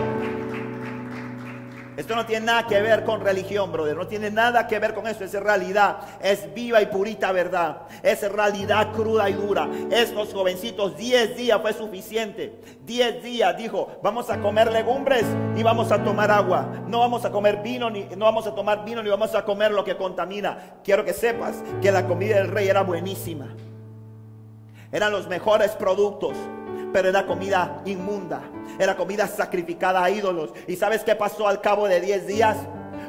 Esto 1.97 2.15
no 2.15 2.27
tiene 2.27 2.47
nada 2.47 2.67
que 2.67 2.81
ver 2.83 3.05
con 3.05 3.23
religión, 3.23 3.73
brother. 3.73 3.97
No 3.97 4.07
tiene 4.07 4.31
nada 4.31 4.67
que 4.67 4.79
ver 4.79 4.93
con 4.93 5.07
eso. 5.07 5.25
Es 5.25 5.33
realidad. 5.33 5.99
Es 6.21 6.53
viva 6.53 6.83
y 6.83 6.87
purita 6.87 7.33
verdad. 7.33 7.83
Es 8.03 8.31
realidad 8.31 8.93
cruda 8.93 9.31
y 9.31 9.33
dura. 9.33 9.69
Estos 9.91 10.35
jovencitos, 10.35 10.97
10 10.97 11.37
días 11.37 11.61
fue 11.63 11.73
suficiente. 11.73 12.61
10 12.85 13.23
días 13.23 13.57
dijo, 13.57 13.99
vamos 14.03 14.29
a 14.29 14.39
comer 14.41 14.71
legumbres 14.71 15.25
y 15.57 15.63
vamos 15.63 15.91
a 15.91 16.05
tomar 16.05 16.31
agua. 16.31 16.85
No 16.87 17.01
vamos 17.01 17.25
a 17.25 17.31
comer 17.31 17.63
vino, 17.63 17.89
ni 17.89 18.05
no 18.17 18.27
vamos 18.27 18.47
a 18.47 18.55
tomar 18.55 18.85
vino, 18.85 19.03
ni 19.03 19.09
vamos 19.09 19.35
a 19.35 19.45
comer 19.45 19.73
lo 19.73 19.83
que 19.83 19.97
contamina. 19.97 20.75
Quiero 20.85 21.05
que 21.05 21.15
sepas 21.15 21.63
que 21.81 21.91
la 21.91 22.07
comida 22.07 22.37
del 22.37 22.49
rey 22.49 22.69
era 22.69 22.83
buenísima. 22.83 23.55
Eran 24.93 25.13
los 25.13 25.27
mejores 25.29 25.73
productos 25.73 26.37
pero 26.97 27.11
era 27.11 27.27
comida 27.27 27.83
inmunda, 27.85 28.41
era 28.79 28.97
comida 28.97 29.27
sacrificada 29.27 30.03
a 30.03 30.09
ídolos. 30.09 30.55
¿Y 30.67 30.77
sabes 30.77 31.05
qué 31.05 31.15
pasó 31.15 31.47
al 31.47 31.61
cabo 31.61 31.87
de 31.87 32.01
10 32.01 32.27
días? 32.27 32.57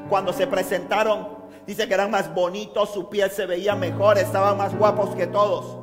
Cuando 0.10 0.34
se 0.34 0.46
presentaron, 0.46 1.30
dice 1.66 1.88
que 1.88 1.94
eran 1.94 2.12
más 2.12 2.34
bonitos, 2.36 2.92
su 2.92 3.08
piel 3.08 3.32
se 3.32 3.46
veía 3.46 3.78
mejor, 3.78 4.18
estaban 4.18 4.58
más 4.58 4.78
guapos 4.78 5.16
que 5.16 5.26
todos. 5.26 5.78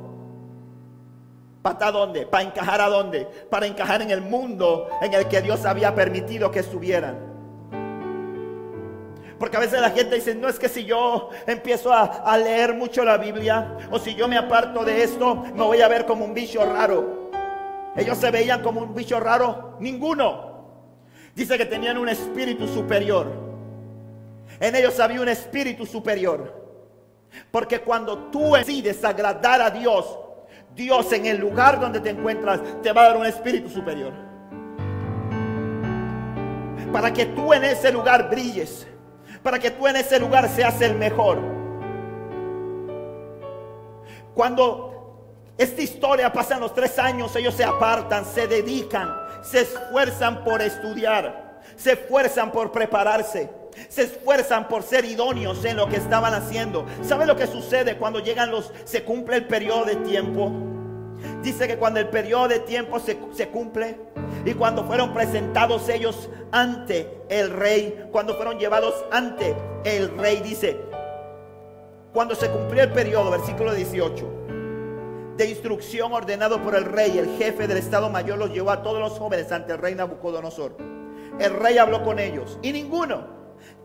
¿Para 1.62 1.90
dónde? 1.90 2.26
¿Para 2.26 2.44
encajar 2.44 2.82
a 2.82 2.90
dónde? 2.90 3.26
Para 3.50 3.64
encajar 3.64 4.02
en 4.02 4.10
el 4.10 4.20
mundo 4.20 4.86
en 5.00 5.14
el 5.14 5.26
que 5.26 5.40
Dios 5.40 5.64
había 5.64 5.94
permitido 5.94 6.50
que 6.50 6.58
estuvieran. 6.58 7.16
Porque 9.38 9.56
a 9.56 9.60
veces 9.60 9.80
la 9.80 9.92
gente 9.92 10.16
dice, 10.16 10.34
no 10.34 10.50
es 10.50 10.58
que 10.58 10.68
si 10.68 10.84
yo 10.84 11.30
empiezo 11.46 11.90
a, 11.90 12.02
a, 12.02 12.36
leer 12.36 12.74
mucho 12.74 13.02
la 13.02 13.16
Biblia 13.16 13.78
o 13.90 13.98
si 13.98 14.14
yo 14.14 14.28
me 14.28 14.36
aparto 14.36 14.84
de 14.84 15.02
esto, 15.02 15.36
me 15.36 15.62
voy 15.62 15.80
a 15.80 15.88
ver 15.88 16.04
como 16.04 16.26
un 16.26 16.34
bicho 16.34 16.62
raro. 16.66 17.23
Ellos 17.96 18.18
se 18.18 18.30
veían 18.30 18.62
como 18.62 18.80
un 18.80 18.94
bicho 18.94 19.20
raro. 19.20 19.76
Ninguno. 19.80 20.54
Dice 21.34 21.58
que 21.58 21.66
tenían 21.66 21.98
un 21.98 22.08
espíritu 22.08 22.66
superior. 22.66 23.26
En 24.60 24.74
ellos 24.74 24.98
había 25.00 25.20
un 25.20 25.28
espíritu 25.28 25.86
superior. 25.86 26.64
Porque 27.50 27.80
cuando 27.80 28.30
tú 28.30 28.52
decides 28.52 29.04
agradar 29.04 29.60
a 29.60 29.70
Dios, 29.70 30.18
Dios 30.74 31.12
en 31.12 31.26
el 31.26 31.38
lugar 31.38 31.80
donde 31.80 32.00
te 32.00 32.10
encuentras 32.10 32.60
te 32.82 32.92
va 32.92 33.02
a 33.02 33.08
dar 33.08 33.16
un 33.16 33.26
espíritu 33.26 33.68
superior. 33.68 34.12
Para 36.92 37.12
que 37.12 37.26
tú 37.26 37.52
en 37.52 37.64
ese 37.64 37.90
lugar 37.92 38.30
brilles. 38.30 38.86
Para 39.42 39.58
que 39.58 39.70
tú 39.70 39.86
en 39.86 39.96
ese 39.96 40.18
lugar 40.18 40.48
seas 40.48 40.80
el 40.80 40.94
mejor. 40.96 41.38
Cuando 44.34 44.93
esta 45.56 45.82
historia 45.82 46.32
pasa 46.32 46.54
en 46.54 46.60
los 46.60 46.74
tres 46.74 46.98
años, 46.98 47.34
ellos 47.36 47.54
se 47.54 47.62
apartan, 47.62 48.24
se 48.24 48.48
dedican, 48.48 49.14
se 49.42 49.60
esfuerzan 49.60 50.42
por 50.42 50.60
estudiar, 50.60 51.60
se 51.76 51.92
esfuerzan 51.92 52.50
por 52.50 52.72
prepararse, 52.72 53.48
se 53.88 54.02
esfuerzan 54.02 54.66
por 54.66 54.82
ser 54.82 55.04
idóneos 55.04 55.64
en 55.64 55.76
lo 55.76 55.88
que 55.88 55.96
estaban 55.96 56.34
haciendo. 56.34 56.86
¿Sabe 57.02 57.24
lo 57.24 57.36
que 57.36 57.46
sucede 57.46 57.96
cuando 57.96 58.18
llegan 58.18 58.50
los, 58.50 58.72
se 58.84 59.04
cumple 59.04 59.36
el 59.36 59.46
periodo 59.46 59.84
de 59.84 59.96
tiempo? 59.96 60.50
Dice 61.40 61.68
que 61.68 61.76
cuando 61.76 62.00
el 62.00 62.08
periodo 62.08 62.48
de 62.48 62.58
tiempo 62.58 62.98
se, 62.98 63.16
se 63.32 63.48
cumple 63.48 63.96
y 64.44 64.54
cuando 64.54 64.84
fueron 64.84 65.14
presentados 65.14 65.88
ellos 65.88 66.28
ante 66.50 67.08
el 67.28 67.50
rey, 67.50 68.08
cuando 68.10 68.34
fueron 68.34 68.58
llevados 68.58 69.04
ante 69.12 69.54
el 69.84 70.18
rey, 70.18 70.40
dice, 70.40 70.80
cuando 72.12 72.34
se 72.34 72.50
cumplió 72.50 72.82
el 72.82 72.90
periodo, 72.90 73.30
versículo 73.30 73.72
18 73.72 74.43
de 75.36 75.50
instrucción 75.50 76.12
ordenado 76.12 76.62
por 76.62 76.74
el 76.74 76.84
rey, 76.84 77.18
el 77.18 77.36
jefe 77.36 77.66
del 77.66 77.78
Estado 77.78 78.08
Mayor 78.08 78.38
los 78.38 78.50
llevó 78.50 78.70
a 78.70 78.82
todos 78.82 79.00
los 79.00 79.18
jóvenes 79.18 79.50
ante 79.50 79.72
el 79.72 79.78
rey 79.78 79.94
Nabucodonosor. 79.94 80.76
El 81.38 81.54
rey 81.54 81.78
habló 81.78 82.04
con 82.04 82.18
ellos 82.18 82.58
y 82.62 82.72
ninguno 82.72 83.26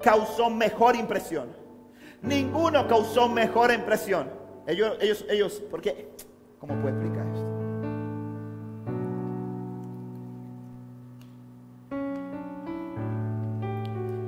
causó 0.02 0.50
mejor 0.50 0.96
impresión. 0.96 1.50
Ninguno 2.22 2.88
causó 2.88 3.28
mejor 3.28 3.72
impresión. 3.72 4.30
Ellos, 4.68 4.98
ellos, 5.02 5.26
ellos, 5.30 5.54
¿por 5.72 5.82
qué? 5.82 6.10
¿Cómo 6.60 6.76
puedo 6.82 6.90
explicar 6.90 7.26
esto? 7.28 7.50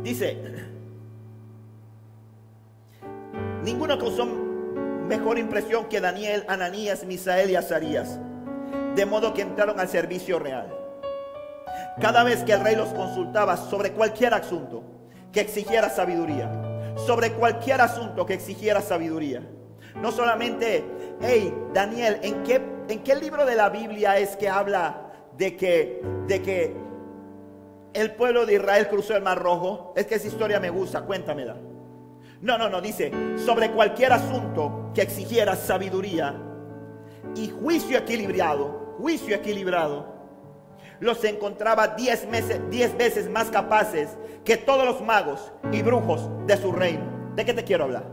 Dice, 0.02 0.42
ninguno 3.64 4.00
causó 4.00 4.51
mejor 5.08 5.38
impresión 5.38 5.86
que 5.86 6.02
Daniel, 6.02 6.46
Ananías, 6.48 7.06
Misael 7.06 7.50
y 7.50 7.56
Azarías. 7.56 8.20
De 8.96 9.06
modo 9.06 9.34
que 9.34 9.42
entraron 9.42 9.80
al 9.80 9.88
servicio 9.88 10.40
real. 10.40 10.74
Cada 12.00 12.24
vez 12.24 12.44
que 12.44 12.54
el 12.54 12.62
rey 12.62 12.76
los 12.76 12.90
consultaba 12.90 13.58
sobre 13.58 13.92
cualquier 13.92 14.34
asunto 14.34 14.84
que 15.32 15.42
exigiera 15.42 15.90
sabiduría, 15.90 16.52
sobre 16.96 17.32
cualquier 17.34 17.82
asunto 17.82 18.26
que 18.26 18.34
exigiera 18.34 18.82
sabiduría, 18.82 19.42
no 19.96 20.12
solamente, 20.12 20.84
hey, 21.22 21.54
Daniel, 21.74 22.20
¿en 22.22 22.44
qué, 22.44 22.62
¿en 22.88 23.04
qué 23.04 23.16
libro 23.16 23.46
de 23.46 23.56
la 23.56 23.70
Biblia 23.70 24.18
es 24.18 24.36
que 24.36 24.50
habla 24.50 25.12
de 25.38 25.56
que, 25.56 26.02
de 26.28 26.42
que 26.42 26.76
el 27.94 28.16
pueblo 28.16 28.46
de 28.46 28.56
Israel 28.56 28.88
cruzó 28.88 29.16
el 29.16 29.22
Mar 29.24 29.42
Rojo? 29.42 29.94
Es 29.96 30.06
que 30.06 30.16
esa 30.16 30.28
historia 30.28 30.60
me 30.60 30.70
gusta, 30.70 31.02
cuéntamela. 31.02 31.58
No, 32.42 32.58
no, 32.58 32.70
no, 32.70 32.82
dice, 32.82 33.12
sobre 33.38 33.72
cualquier 33.72 34.14
asunto 34.14 34.92
que 34.96 35.04
exigiera 35.04 35.56
sabiduría 35.56 36.36
y 37.36 37.50
juicio 37.50 38.00
equilibrado, 38.00 38.96
juicio 38.98 39.36
equilibrado, 39.36 40.12
los 41.00 41.24
encontraba 41.24 41.90
diez, 41.90 42.28
meses, 42.28 42.60
diez 42.70 42.96
veces 42.98 43.30
más 43.30 43.50
capaces 43.50 44.18
que 44.44 44.58
todos 44.58 44.86
los 44.86 45.02
magos 45.02 45.52
y 45.72 45.82
brujos 45.84 46.30
de 46.48 46.58
su 46.58 46.72
reino. 46.72 47.04
¿De 47.36 47.46
qué 47.46 47.54
te 47.54 47.64
quiero 47.64 47.86
hablar? 47.86 48.06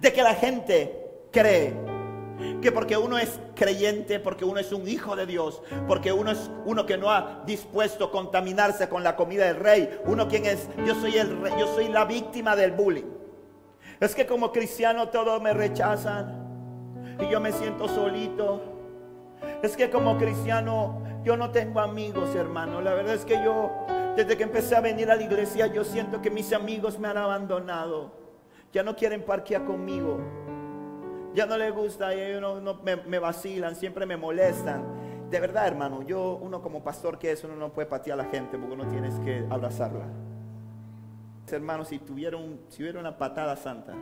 De 0.00 0.12
que 0.12 0.22
la 0.22 0.34
gente 0.34 1.26
cree 1.30 1.74
que 2.60 2.72
porque 2.72 2.96
uno 2.96 3.18
es 3.18 3.40
creyente, 3.54 4.20
porque 4.20 4.44
uno 4.44 4.60
es 4.60 4.72
un 4.72 4.88
hijo 4.88 5.16
de 5.16 5.26
Dios, 5.26 5.62
porque 5.86 6.12
uno 6.12 6.30
es 6.30 6.50
uno 6.64 6.86
que 6.86 6.96
no 6.96 7.10
ha 7.10 7.42
dispuesto 7.46 8.06
a 8.06 8.10
contaminarse 8.10 8.88
con 8.88 9.02
la 9.02 9.16
comida 9.16 9.46
del 9.46 9.56
rey, 9.56 9.98
uno 10.04 10.28
quien 10.28 10.46
es, 10.46 10.68
yo 10.86 10.94
soy 10.94 11.16
el 11.16 11.40
rey, 11.40 11.52
yo 11.58 11.66
soy 11.74 11.88
la 11.88 12.04
víctima 12.04 12.56
del 12.56 12.72
bullying. 12.72 13.20
Es 14.00 14.14
que 14.14 14.26
como 14.26 14.50
cristiano 14.50 15.08
todos 15.08 15.42
me 15.42 15.52
rechazan 15.52 16.48
y 17.20 17.30
yo 17.30 17.40
me 17.40 17.52
siento 17.52 17.86
solito. 17.86 18.62
Es 19.62 19.76
que 19.76 19.90
como 19.90 20.16
cristiano 20.16 21.02
yo 21.22 21.36
no 21.36 21.50
tengo 21.50 21.80
amigos, 21.80 22.34
hermano. 22.34 22.80
La 22.80 22.94
verdad 22.94 23.14
es 23.14 23.26
que 23.26 23.34
yo 23.34 23.70
desde 24.16 24.36
que 24.36 24.42
empecé 24.42 24.74
a 24.74 24.80
venir 24.80 25.10
a 25.10 25.16
la 25.16 25.22
iglesia 25.22 25.66
yo 25.66 25.84
siento 25.84 26.20
que 26.22 26.30
mis 26.30 26.52
amigos 26.52 26.98
me 26.98 27.08
han 27.08 27.18
abandonado. 27.18 28.12
Ya 28.72 28.82
no 28.82 28.96
quieren 28.96 29.22
parquear 29.22 29.64
conmigo 29.64 30.18
ya 31.34 31.46
no 31.46 31.56
les 31.56 31.72
gusta 31.72 32.14
y 32.14 32.40
no, 32.40 32.80
me, 32.82 33.18
vacilan, 33.18 33.76
siempre 33.76 34.06
me 34.06 34.16
molestan. 34.16 35.28
De 35.30 35.38
verdad, 35.38 35.66
hermano, 35.68 36.02
yo, 36.02 36.38
uno 36.42 36.60
como 36.60 36.82
pastor 36.82 37.18
que 37.18 37.30
es, 37.30 37.44
uno 37.44 37.54
no 37.54 37.72
puede 37.72 37.86
patear 37.86 38.18
a 38.18 38.24
la 38.24 38.28
gente 38.28 38.58
porque 38.58 38.74
uno 38.74 38.88
tienes 38.88 39.18
que 39.20 39.46
abrazarla. 39.48 40.06
Hermano, 41.50 41.84
si 41.84 41.98
tuviera, 41.98 42.38
si 42.68 42.82
hubiera 42.82 43.00
una 43.00 43.16
patada 43.16 43.56
santa 43.56 43.92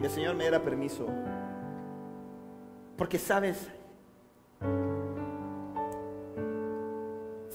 y 0.00 0.04
el 0.04 0.10
Señor 0.10 0.34
me 0.34 0.44
diera 0.44 0.62
permiso, 0.62 1.06
porque 2.96 3.18
sabes, 3.18 3.68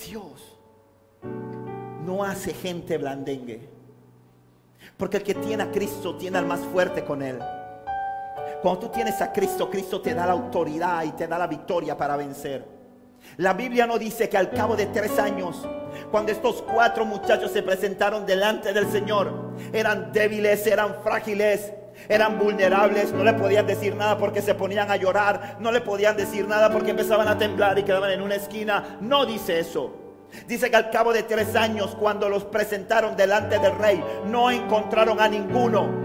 Dios 0.07 0.59
no 2.05 2.23
hace 2.23 2.53
gente 2.53 2.97
blandengue. 2.97 3.69
Porque 4.97 5.17
el 5.17 5.23
que 5.23 5.35
tiene 5.35 5.63
a 5.63 5.71
Cristo 5.71 6.15
tiene 6.15 6.37
al 6.37 6.45
más 6.45 6.59
fuerte 6.61 7.03
con 7.03 7.21
él. 7.21 7.39
Cuando 8.61 8.81
tú 8.81 8.89
tienes 8.89 9.19
a 9.21 9.31
Cristo, 9.31 9.69
Cristo 9.69 10.01
te 10.01 10.13
da 10.13 10.25
la 10.27 10.33
autoridad 10.33 11.03
y 11.03 11.11
te 11.11 11.27
da 11.27 11.39
la 11.39 11.47
victoria 11.47 11.97
para 11.97 12.15
vencer. 12.15 12.63
La 13.37 13.53
Biblia 13.53 13.87
no 13.87 13.97
dice 13.97 14.29
que 14.29 14.37
al 14.37 14.51
cabo 14.51 14.75
de 14.75 14.87
tres 14.87 15.17
años, 15.17 15.67
cuando 16.11 16.31
estos 16.31 16.61
cuatro 16.61 17.05
muchachos 17.05 17.51
se 17.51 17.63
presentaron 17.63 18.25
delante 18.25 18.71
del 18.71 18.91
Señor, 18.91 19.53
eran 19.73 20.11
débiles, 20.11 20.65
eran 20.67 21.01
frágiles, 21.01 21.73
eran 22.07 22.37
vulnerables, 22.37 23.11
no 23.13 23.23
le 23.23 23.33
podían 23.33 23.65
decir 23.65 23.95
nada 23.95 24.17
porque 24.17 24.41
se 24.41 24.53
ponían 24.53 24.91
a 24.91 24.95
llorar, 24.95 25.57
no 25.59 25.71
le 25.71 25.81
podían 25.81 26.15
decir 26.15 26.47
nada 26.47 26.71
porque 26.71 26.91
empezaban 26.91 27.27
a 27.27 27.37
temblar 27.37 27.79
y 27.79 27.83
quedaban 27.83 28.11
en 28.11 28.21
una 28.21 28.35
esquina. 28.35 28.97
No 29.01 29.25
dice 29.25 29.59
eso. 29.59 29.95
Dice 30.47 30.69
que 30.69 30.77
al 30.77 30.91
cabo 30.91 31.13
de 31.13 31.23
tres 31.23 31.55
años, 31.55 31.95
cuando 31.99 32.29
los 32.29 32.45
presentaron 32.45 33.17
delante 33.17 33.59
del 33.59 33.75
rey, 33.77 34.03
no 34.25 34.49
encontraron 34.49 35.19
a 35.19 35.27
ninguno 35.27 36.00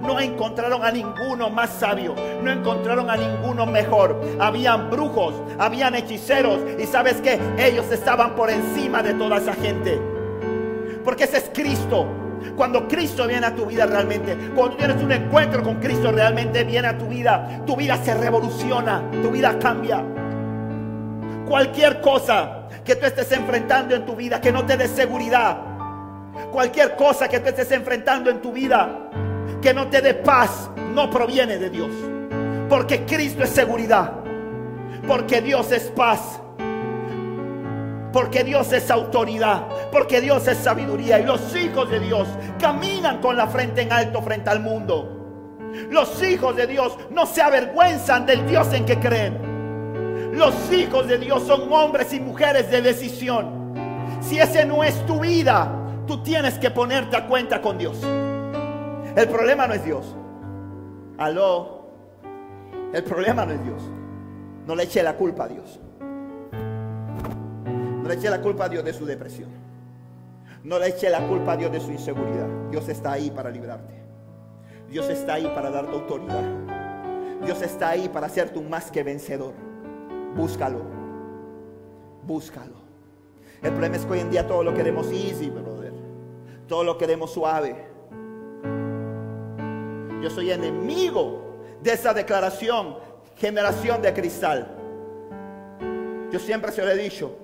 no 0.00 0.18
encontraron 0.20 0.84
a 0.84 0.90
ninguno 0.90 1.50
más 1.50 1.70
sabio, 1.70 2.14
no 2.42 2.50
encontraron 2.50 3.10
a 3.10 3.16
ninguno 3.16 3.66
mejor. 3.66 4.20
Habían 4.38 4.90
brujos, 4.90 5.34
habían 5.58 5.94
hechiceros 5.94 6.60
y 6.78 6.86
sabes 6.86 7.20
que 7.20 7.38
ellos 7.58 7.90
estaban 7.90 8.34
por 8.34 8.50
encima 8.50 9.02
de 9.02 9.14
toda 9.14 9.38
esa 9.38 9.54
gente. 9.54 10.00
Porque 11.04 11.24
ese 11.24 11.38
es 11.38 11.50
Cristo. 11.52 12.06
Cuando 12.56 12.86
Cristo 12.86 13.26
viene 13.26 13.46
a 13.46 13.54
tu 13.54 13.66
vida 13.66 13.86
realmente, 13.86 14.36
cuando 14.54 14.76
tienes 14.76 15.02
un 15.02 15.10
encuentro 15.10 15.62
con 15.62 15.76
Cristo 15.76 16.12
realmente 16.12 16.64
viene 16.64 16.88
a 16.88 16.98
tu 16.98 17.06
vida, 17.06 17.62
tu 17.66 17.76
vida 17.76 17.96
se 17.96 18.14
revoluciona, 18.14 19.02
tu 19.22 19.30
vida 19.30 19.58
cambia. 19.58 20.04
Cualquier 21.48 22.00
cosa 22.00 22.68
que 22.84 22.94
tú 22.96 23.06
estés 23.06 23.32
enfrentando 23.32 23.94
en 23.94 24.04
tu 24.04 24.14
vida 24.14 24.40
que 24.40 24.52
no 24.52 24.64
te 24.64 24.76
dé 24.76 24.86
seguridad. 24.86 25.56
Cualquier 26.52 26.94
cosa 26.94 27.28
que 27.28 27.40
tú 27.40 27.48
estés 27.48 27.72
enfrentando 27.72 28.30
en 28.30 28.40
tu 28.40 28.52
vida 28.52 29.08
que 29.60 29.74
no 29.74 29.88
te 29.88 30.00
dé 30.00 30.14
paz 30.14 30.70
no 30.94 31.10
proviene 31.10 31.58
de 31.58 31.70
Dios. 31.70 31.90
Porque 32.68 33.04
Cristo 33.04 33.44
es 33.44 33.50
seguridad. 33.50 34.12
Porque 35.06 35.40
Dios 35.40 35.72
es 35.72 35.84
paz. 35.84 36.40
Porque 38.12 38.44
Dios 38.44 38.72
es 38.72 38.90
autoridad. 38.90 39.66
Porque 39.90 40.20
Dios 40.20 40.46
es 40.48 40.58
sabiduría. 40.58 41.18
Y 41.18 41.24
los 41.24 41.54
hijos 41.56 41.90
de 41.90 42.00
Dios 42.00 42.28
caminan 42.60 43.20
con 43.20 43.36
la 43.36 43.46
frente 43.46 43.82
en 43.82 43.92
alto 43.92 44.22
frente 44.22 44.50
al 44.50 44.60
mundo. 44.60 45.14
Los 45.90 46.22
hijos 46.22 46.56
de 46.56 46.66
Dios 46.66 46.96
no 47.10 47.26
se 47.26 47.42
avergüenzan 47.42 48.26
del 48.26 48.46
Dios 48.46 48.72
en 48.72 48.84
que 48.84 48.98
creen. 48.98 49.48
Los 50.32 50.54
hijos 50.72 51.08
de 51.08 51.18
Dios 51.18 51.42
son 51.46 51.72
hombres 51.72 52.12
y 52.12 52.20
mujeres 52.20 52.70
de 52.70 52.80
decisión. 52.80 53.74
Si 54.20 54.38
ese 54.38 54.64
no 54.64 54.84
es 54.84 55.04
tu 55.06 55.20
vida, 55.20 55.70
tú 56.06 56.22
tienes 56.22 56.58
que 56.58 56.70
ponerte 56.70 57.16
a 57.16 57.26
cuenta 57.26 57.60
con 57.60 57.78
Dios. 57.78 57.98
El 59.16 59.28
problema 59.28 59.66
no 59.66 59.74
es 59.74 59.84
Dios. 59.84 60.16
Aló. 61.18 61.88
El 62.92 63.04
problema 63.04 63.44
no 63.44 63.52
es 63.52 63.64
Dios. 63.64 63.82
No 64.66 64.74
le 64.74 64.84
eche 64.84 65.02
la 65.02 65.16
culpa 65.16 65.44
a 65.44 65.48
Dios. 65.48 65.80
No 68.02 68.08
le 68.08 68.14
eche 68.14 68.30
la 68.30 68.40
culpa 68.40 68.64
a 68.64 68.68
Dios 68.68 68.84
de 68.84 68.92
su 68.92 69.04
depresión. 69.04 69.50
No 70.64 70.78
le 70.78 70.88
eche 70.88 71.10
la 71.10 71.26
culpa 71.26 71.52
a 71.52 71.56
Dios 71.56 71.72
de 71.72 71.80
su 71.80 71.90
inseguridad. 71.90 72.46
Dios 72.70 72.88
está 72.88 73.12
ahí 73.12 73.30
para 73.30 73.50
librarte. 73.50 73.94
Dios 74.88 75.08
está 75.08 75.34
ahí 75.34 75.50
para 75.54 75.70
darte 75.70 75.92
autoridad. 75.92 76.44
Dios 77.44 77.62
está 77.62 77.90
ahí 77.90 78.08
para 78.08 78.26
hacerte 78.26 78.58
un 78.58 78.70
más 78.70 78.90
que 78.90 79.02
vencedor. 79.02 79.54
Búscalo. 80.34 80.82
Búscalo. 82.24 82.76
El 83.62 83.72
problema 83.72 83.96
es 83.96 84.04
que 84.04 84.12
hoy 84.12 84.20
en 84.20 84.30
día 84.30 84.46
todo 84.46 84.62
lo 84.62 84.74
queremos 84.74 85.08
easy, 85.08 85.50
brother. 85.50 85.92
Todo 86.66 86.84
lo 86.84 86.96
queremos 86.96 87.32
suave. 87.32 87.87
Yo 90.22 90.30
soy 90.30 90.50
enemigo 90.50 91.58
de 91.80 91.92
esa 91.92 92.12
declaración, 92.12 92.96
generación 93.36 94.02
de 94.02 94.12
cristal. 94.12 94.74
Yo 96.30 96.38
siempre 96.38 96.72
se 96.72 96.84
lo 96.84 96.90
he 96.90 96.96
dicho, 96.96 97.36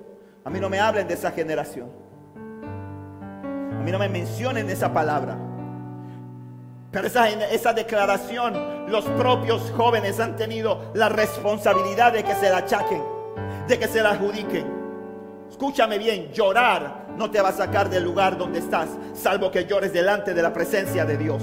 a 0.43 0.49
mí 0.49 0.59
no 0.59 0.69
me 0.69 0.79
hablen 0.79 1.07
de 1.07 1.13
esa 1.13 1.31
generación. 1.31 1.89
A 2.35 3.81
mí 3.83 3.91
no 3.91 3.99
me 3.99 4.09
mencionen 4.09 4.69
esa 4.69 4.91
palabra. 4.93 5.37
Pero 6.91 7.07
esa, 7.07 7.29
esa 7.29 7.73
declaración, 7.73 8.89
los 8.89 9.05
propios 9.05 9.71
jóvenes 9.75 10.19
han 10.19 10.35
tenido 10.35 10.91
la 10.93 11.09
responsabilidad 11.09 12.13
de 12.13 12.23
que 12.23 12.35
se 12.35 12.49
la 12.49 12.57
achaquen, 12.57 13.01
de 13.67 13.79
que 13.79 13.87
se 13.87 14.01
la 14.01 14.11
adjudiquen. 14.11 14.65
Escúchame 15.49 15.97
bien, 15.97 16.31
llorar 16.31 17.05
no 17.17 17.31
te 17.31 17.41
va 17.41 17.49
a 17.49 17.53
sacar 17.53 17.89
del 17.89 18.03
lugar 18.03 18.37
donde 18.37 18.59
estás, 18.59 18.89
salvo 19.13 19.51
que 19.51 19.65
llores 19.65 19.93
delante 19.93 20.33
de 20.33 20.41
la 20.41 20.51
presencia 20.53 21.05
de 21.05 21.17
Dios. 21.17 21.41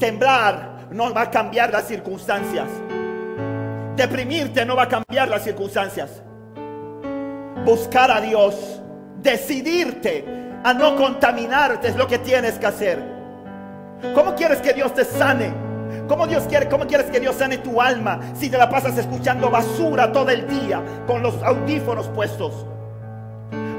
Temblar 0.00 0.88
no 0.90 1.12
va 1.12 1.22
a 1.22 1.30
cambiar 1.30 1.70
las 1.70 1.86
circunstancias. 1.86 2.66
Deprimirte 3.96 4.64
no 4.64 4.74
va 4.74 4.84
a 4.84 4.88
cambiar 4.88 5.28
las 5.28 5.44
circunstancias. 5.44 6.22
Buscar 7.66 8.10
a 8.10 8.18
Dios, 8.22 8.80
decidirte 9.20 10.24
a 10.64 10.72
no 10.72 10.96
contaminarte 10.96 11.88
es 11.88 11.96
lo 11.96 12.06
que 12.06 12.18
tienes 12.18 12.58
que 12.58 12.66
hacer. 12.66 12.98
¿Cómo 14.14 14.34
quieres 14.34 14.60
que 14.60 14.72
Dios 14.72 14.94
te 14.94 15.04
sane? 15.04 15.52
¿Cómo, 16.08 16.26
Dios 16.26 16.44
quiere, 16.48 16.66
¿Cómo 16.70 16.86
quieres 16.86 17.10
que 17.10 17.20
Dios 17.20 17.36
sane 17.36 17.58
tu 17.58 17.82
alma 17.82 18.20
si 18.34 18.48
te 18.48 18.56
la 18.56 18.70
pasas 18.70 18.96
escuchando 18.96 19.50
basura 19.50 20.10
todo 20.10 20.30
el 20.30 20.48
día 20.48 20.82
con 21.06 21.22
los 21.22 21.42
audífonos 21.42 22.08
puestos? 22.08 22.64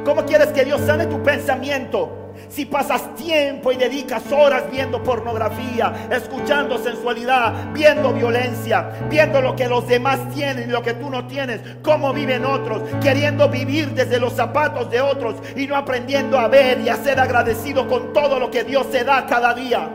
¿Cómo 0.05 0.23
quieres 0.25 0.49
que 0.49 0.65
Dios 0.65 0.81
sane 0.81 1.07
tu 1.07 1.23
pensamiento 1.23 2.20
si 2.49 2.65
pasas 2.65 3.15
tiempo 3.15 3.71
y 3.71 3.77
dedicas 3.77 4.31
horas 4.31 4.63
viendo 4.71 5.01
pornografía, 5.03 6.07
escuchando 6.11 6.77
sensualidad, 6.77 7.71
viendo 7.73 8.13
violencia, 8.13 8.89
viendo 9.09 9.41
lo 9.41 9.55
que 9.55 9.67
los 9.67 9.87
demás 9.87 10.19
tienen 10.33 10.69
y 10.69 10.71
lo 10.71 10.81
que 10.81 10.93
tú 10.93 11.09
no 11.09 11.27
tienes, 11.27 11.61
cómo 11.81 12.13
viven 12.13 12.45
otros, 12.45 12.81
queriendo 13.01 13.49
vivir 13.49 13.91
desde 13.91 14.19
los 14.19 14.33
zapatos 14.33 14.89
de 14.89 15.01
otros 15.01 15.35
y 15.55 15.67
no 15.67 15.75
aprendiendo 15.75 16.37
a 16.37 16.47
ver 16.47 16.81
y 16.81 16.89
a 16.89 16.95
ser 16.97 17.19
agradecido 17.19 17.87
con 17.87 18.13
todo 18.13 18.39
lo 18.39 18.51
que 18.51 18.63
Dios 18.63 18.89
te 18.89 19.03
da 19.03 19.25
cada 19.25 19.53
día. 19.53 19.89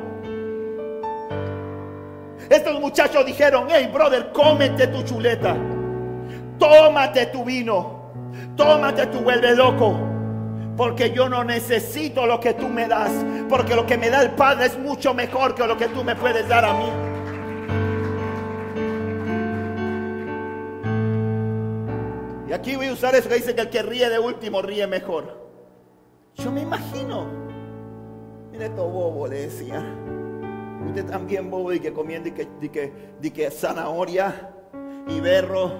Estos 2.48 2.80
muchachos 2.80 3.26
dijeron, 3.26 3.66
hey 3.68 3.90
brother, 3.92 4.30
cómete 4.32 4.86
tu 4.86 5.02
chuleta, 5.02 5.56
tómate 6.58 7.26
tu 7.26 7.44
vino, 7.44 8.12
tómate 8.56 9.06
tu 9.06 9.18
vuelve 9.18 9.54
loco. 9.56 10.05
Porque 10.76 11.10
yo 11.10 11.28
no 11.28 11.42
necesito 11.42 12.26
lo 12.26 12.38
que 12.38 12.52
tú 12.54 12.68
me 12.68 12.86
das. 12.86 13.10
Porque 13.48 13.74
lo 13.74 13.86
que 13.86 13.96
me 13.96 14.10
da 14.10 14.22
el 14.22 14.32
Padre 14.32 14.66
es 14.66 14.78
mucho 14.78 15.14
mejor 15.14 15.54
que 15.54 15.66
lo 15.66 15.76
que 15.76 15.88
tú 15.88 16.04
me 16.04 16.14
puedes 16.14 16.46
dar 16.48 16.64
a 16.64 16.74
mí. 16.74 16.90
Y 22.48 22.52
aquí 22.52 22.76
voy 22.76 22.88
a 22.88 22.92
usar 22.92 23.14
eso 23.14 23.28
que 23.28 23.36
dice 23.36 23.54
que 23.54 23.62
el 23.62 23.70
que 23.70 23.82
ríe 23.82 24.08
de 24.08 24.18
último 24.18 24.60
ríe 24.60 24.86
mejor. 24.86 25.46
Yo 26.34 26.52
me 26.52 26.60
imagino. 26.60 27.26
Mire 28.52 28.68
todo 28.70 28.88
bobo, 28.88 29.26
le 29.26 29.42
decía. 29.42 29.82
Usted 30.86 31.06
también 31.06 31.50
bobo 31.50 31.72
y 31.72 31.80
que 31.80 31.92
comiendo 31.92 32.28
y 32.28 32.32
que, 32.32 32.48
y 32.60 32.68
que, 32.68 32.92
y 33.22 33.30
que 33.30 33.50
zanahoria 33.50 34.50
y 35.08 35.20
berro 35.20 35.72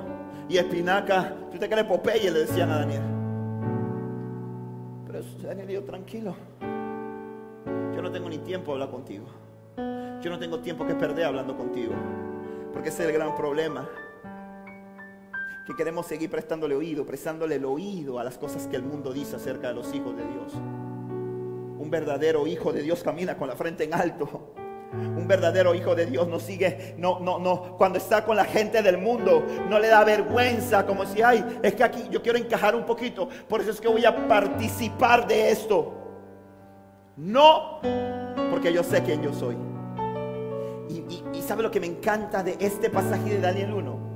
y 0.49 0.57
espinaca. 0.57 1.36
¿Usted 1.53 1.70
cree 1.70 1.84
Popeye? 1.84 2.30
Le 2.30 2.40
decían 2.40 2.70
a 2.70 2.78
Daniel. 2.78 3.16
Tranquilo. 5.87 6.34
Yo 7.95 8.03
no 8.03 8.11
tengo 8.11 8.28
ni 8.28 8.39
tiempo 8.39 8.66
de 8.66 8.72
hablar 8.74 8.91
contigo. 8.91 9.26
Yo 10.20 10.30
no 10.30 10.39
tengo 10.39 10.59
tiempo 10.59 10.84
que 10.87 10.95
perder 10.95 11.26
hablando 11.26 11.57
contigo. 11.57 11.95
Porque 12.72 12.89
ese 12.89 13.05
es 13.05 13.09
el 13.09 13.14
gran 13.14 13.34
problema. 13.37 13.89
Que 15.66 15.74
queremos 15.74 16.07
seguir 16.07 16.30
prestándole 16.30 16.74
oído, 16.74 17.07
prestándole 17.07 17.57
el 17.57 17.64
oído 17.64 18.18
a 18.18 18.24
las 18.24 18.37
cosas 18.37 18.66
que 18.66 18.76
el 18.76 18.82
mundo 18.82 19.12
dice 19.12 19.37
acerca 19.37 19.68
de 19.68 19.74
los 19.74 19.95
hijos 19.95 20.16
de 20.16 20.26
Dios. 20.26 20.53
Un 20.55 21.89
verdadero 21.91 22.47
hijo 22.47 22.72
de 22.72 22.82
Dios 22.82 23.03
camina 23.03 23.37
con 23.37 23.49
la 23.49 23.55
frente 23.55 23.84
en 23.84 23.95
alto. 23.95 24.55
Un 24.93 25.26
verdadero 25.26 25.74
hijo 25.74 25.95
de 25.95 26.07
Dios 26.07 26.28
no 26.28 26.39
sigue, 26.39 26.95
no, 26.99 27.18
no, 27.20 27.39
no. 27.39 27.76
Cuando 27.76 27.99
está 27.99 28.24
con 28.24 28.37
la 28.37 28.45
gente 28.45 28.82
del 28.82 28.99
mundo, 28.99 29.45
no 29.68 29.78
le 29.78 29.89
da 29.89 30.05
vergüenza, 30.05 30.87
como 30.87 31.05
si, 31.05 31.22
ay, 31.22 31.45
es 31.62 31.74
que 31.74 31.84
aquí 31.84 32.05
yo 32.11 32.22
quiero 32.22 32.39
encajar 32.39 32.74
un 32.74 32.84
poquito, 32.84 33.28
por 33.49 33.61
eso 33.61 33.70
es 33.72 33.80
que 33.80 33.89
voy 33.89 34.05
a 34.05 34.28
participar 34.28 35.26
de 35.26 35.51
esto. 35.51 35.93
No, 37.16 37.80
porque 38.51 38.72
yo 38.72 38.82
sé 38.82 39.03
quién 39.03 39.22
yo 39.22 39.32
soy. 39.32 39.57
Y, 40.89 41.03
y 41.37 41.43
sabe 41.43 41.62
lo 41.62 41.70
que 41.70 41.80
me 41.80 41.87
encanta 41.87 42.43
de 42.43 42.57
este 42.61 42.89
pasaje 42.91 43.30
de 43.30 43.41
Daniel 43.41 43.72
1? 43.72 44.07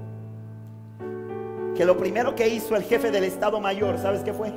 Que 1.74 1.84
lo 1.84 1.96
primero 1.96 2.34
que 2.34 2.48
hizo 2.48 2.76
el 2.76 2.82
jefe 2.84 3.10
del 3.10 3.24
Estado 3.24 3.60
Mayor, 3.60 3.98
¿sabes 3.98 4.22
qué 4.22 4.32
fue? 4.32 4.52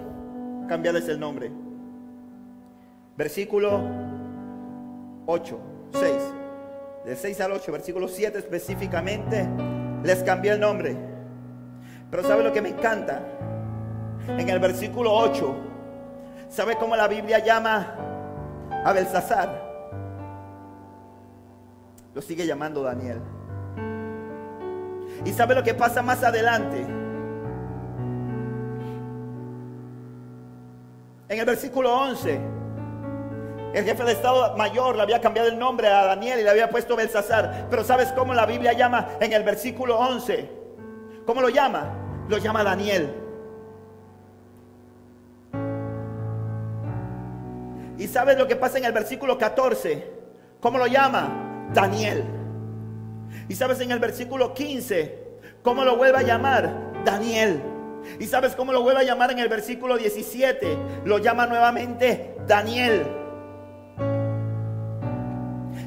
Cambiarles 0.68 1.08
el 1.10 1.20
nombre. 1.20 1.52
Versículo 3.16 3.82
8. 5.26 5.73
6. 5.94 6.14
Del 7.06 7.18
6 7.18 7.42
al 7.42 7.52
8, 7.54 7.72
versículo 7.72 8.08
7 8.08 8.38
específicamente, 8.38 9.48
les 10.04 10.24
cambié 10.24 10.54
el 10.54 10.60
nombre. 10.60 10.96
Pero 12.10 12.24
¿sabe 12.24 12.44
lo 12.44 12.54
que 12.54 12.62
me 12.62 12.70
encanta? 12.70 13.22
En 14.28 14.48
el 14.48 14.60
versículo 14.60 15.12
8, 15.14 15.56
¿sabe 16.50 16.78
cómo 16.78 16.96
la 16.96 17.08
Biblia 17.08 17.40
llama 17.40 17.96
a 18.86 18.94
Belsasar? 18.94 19.62
Lo 22.14 22.22
sigue 22.22 22.46
llamando 22.46 22.84
Daniel. 22.84 23.20
¿Y 25.26 25.32
sabe 25.32 25.56
lo 25.56 25.64
que 25.64 25.74
pasa 25.74 26.02
más 26.02 26.24
adelante? 26.24 26.82
En 31.30 31.40
el 31.40 31.46
versículo 31.46 31.94
11 31.94 32.63
el 33.74 33.86
jefe 33.86 34.04
de 34.04 34.12
Estado 34.12 34.56
Mayor 34.56 34.96
le 34.96 35.02
había 35.02 35.20
cambiado 35.20 35.50
el 35.50 35.58
nombre 35.58 35.88
a 35.88 36.06
Daniel 36.06 36.40
y 36.40 36.44
le 36.44 36.50
había 36.50 36.70
puesto 36.70 36.96
Belsasar. 36.96 37.68
Pero 37.70 37.84
¿sabes 37.84 38.12
cómo 38.12 38.34
la 38.34 38.46
Biblia 38.46 38.74
llama 38.74 39.10
en 39.20 39.34
el 39.34 39.44
versículo 39.44 39.98
11? 39.98 40.50
¿Cómo 41.26 41.42
lo 41.42 41.50
llama? 41.50 41.92
Lo 42.30 42.38
llama 42.38 42.64
Daniel. 42.64 43.14
¿Y 47.98 48.08
sabes 48.08 48.38
lo 48.38 48.48
que 48.48 48.56
pasa 48.56 48.78
en 48.78 48.86
el 48.86 48.92
versículo 48.92 49.38
14? 49.38 50.12
¿Cómo 50.60 50.78
lo 50.78 50.88
llama? 50.88 51.70
Daniel. 51.74 52.24
¿Y 53.50 53.56
sabes 53.56 53.80
en 53.82 53.92
el 53.92 54.00
versículo 54.00 54.54
15? 54.54 55.24
¿Cómo 55.64 55.84
lo 55.84 55.98
vuelve 55.98 56.20
a 56.20 56.22
llamar? 56.22 56.72
Daniel. 57.04 57.62
¿Y 58.20 58.26
sabes 58.26 58.56
cómo 58.56 58.72
lo 58.72 58.82
vuelve 58.84 59.02
a 59.02 59.04
llamar 59.04 59.32
en 59.32 59.40
el 59.40 59.48
versículo 59.48 59.98
17? 59.98 60.78
Lo 61.06 61.18
llama 61.18 61.48
nuevamente 61.48 62.36
Daniel. 62.48 63.23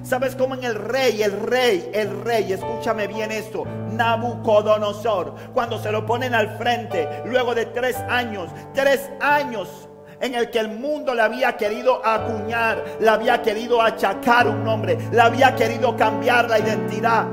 ¿Sabes 0.06 0.36
cómo 0.36 0.54
en 0.54 0.62
el 0.62 0.76
rey, 0.76 1.20
el 1.20 1.32
rey, 1.32 1.90
el 1.92 2.22
rey, 2.22 2.52
escúchame 2.52 3.08
bien 3.08 3.32
esto, 3.32 3.64
Nabucodonosor. 3.90 5.34
Cuando 5.52 5.82
se 5.82 5.90
lo 5.90 6.06
ponen 6.06 6.32
al 6.32 6.56
frente, 6.56 7.22
luego 7.24 7.56
de 7.56 7.66
tres 7.66 7.96
años, 8.08 8.48
tres 8.72 9.10
años 9.20 9.88
en 10.20 10.36
el 10.36 10.48
que 10.50 10.60
el 10.60 10.68
mundo 10.68 11.12
le 11.12 11.22
había 11.22 11.56
querido 11.56 12.06
acuñar, 12.06 12.84
le 13.00 13.08
había 13.08 13.42
querido 13.42 13.82
achacar 13.82 14.46
un 14.46 14.62
nombre, 14.62 14.96
le 15.10 15.20
había 15.20 15.56
querido 15.56 15.96
cambiar 15.96 16.48
la 16.48 16.60
identidad. 16.60 17.26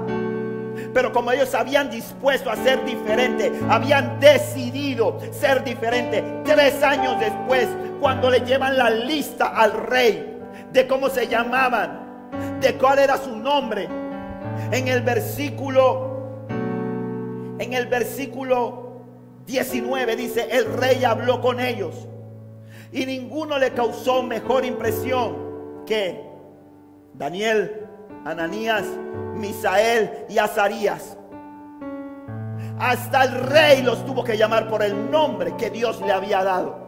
Pero 0.95 1.13
como 1.13 1.31
ellos 1.31 1.53
habían 1.53 1.91
dispuesto 1.91 2.49
a 2.49 2.55
ser 2.55 2.83
diferente, 2.85 3.51
habían 3.69 4.19
decidido 4.19 5.19
ser 5.31 5.63
diferente, 5.63 6.23
tres 6.43 6.81
años 6.81 7.19
después, 7.19 7.67
cuando 7.99 8.31
le 8.31 8.39
llevan 8.39 8.79
la 8.79 8.89
lista 8.89 9.49
al 9.49 9.73
rey 9.73 10.39
de 10.71 10.87
cómo 10.87 11.09
se 11.09 11.27
llamaban, 11.27 12.02
de 12.63 12.77
cuál 12.77 12.99
era 12.99 13.17
su 13.17 13.35
nombre, 13.35 13.89
en 14.71 14.87
el 14.87 15.01
versículo, 15.01 16.45
en 17.59 17.73
el 17.73 17.87
versículo 17.87 19.01
19 19.45 20.15
dice, 20.15 20.47
el 20.49 20.65
rey 20.77 21.03
habló 21.03 21.41
con 21.41 21.59
ellos 21.59 22.07
y 22.93 23.05
ninguno 23.05 23.57
le 23.59 23.73
causó 23.73 24.23
mejor 24.23 24.63
impresión 24.63 25.83
que 25.85 26.23
Daniel, 27.13 27.85
Ananías, 28.23 28.85
Misael 29.35 30.25
y 30.29 30.37
Azarías. 30.37 31.17
Hasta 32.79 33.25
el 33.25 33.33
rey 33.33 33.81
los 33.81 34.05
tuvo 34.05 34.23
que 34.23 34.37
llamar 34.37 34.69
por 34.69 34.83
el 34.83 35.11
nombre 35.11 35.55
que 35.57 35.69
Dios 35.69 36.01
le 36.01 36.13
había 36.13 36.43
dado. 36.43 36.81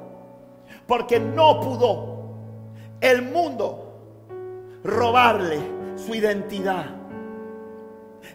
Porque 0.87 1.19
no 1.19 1.59
pudo 1.59 2.15
el 3.01 3.21
mundo 3.21 3.84
robarle 4.85 5.59
su 5.95 6.13
identidad. 6.13 6.85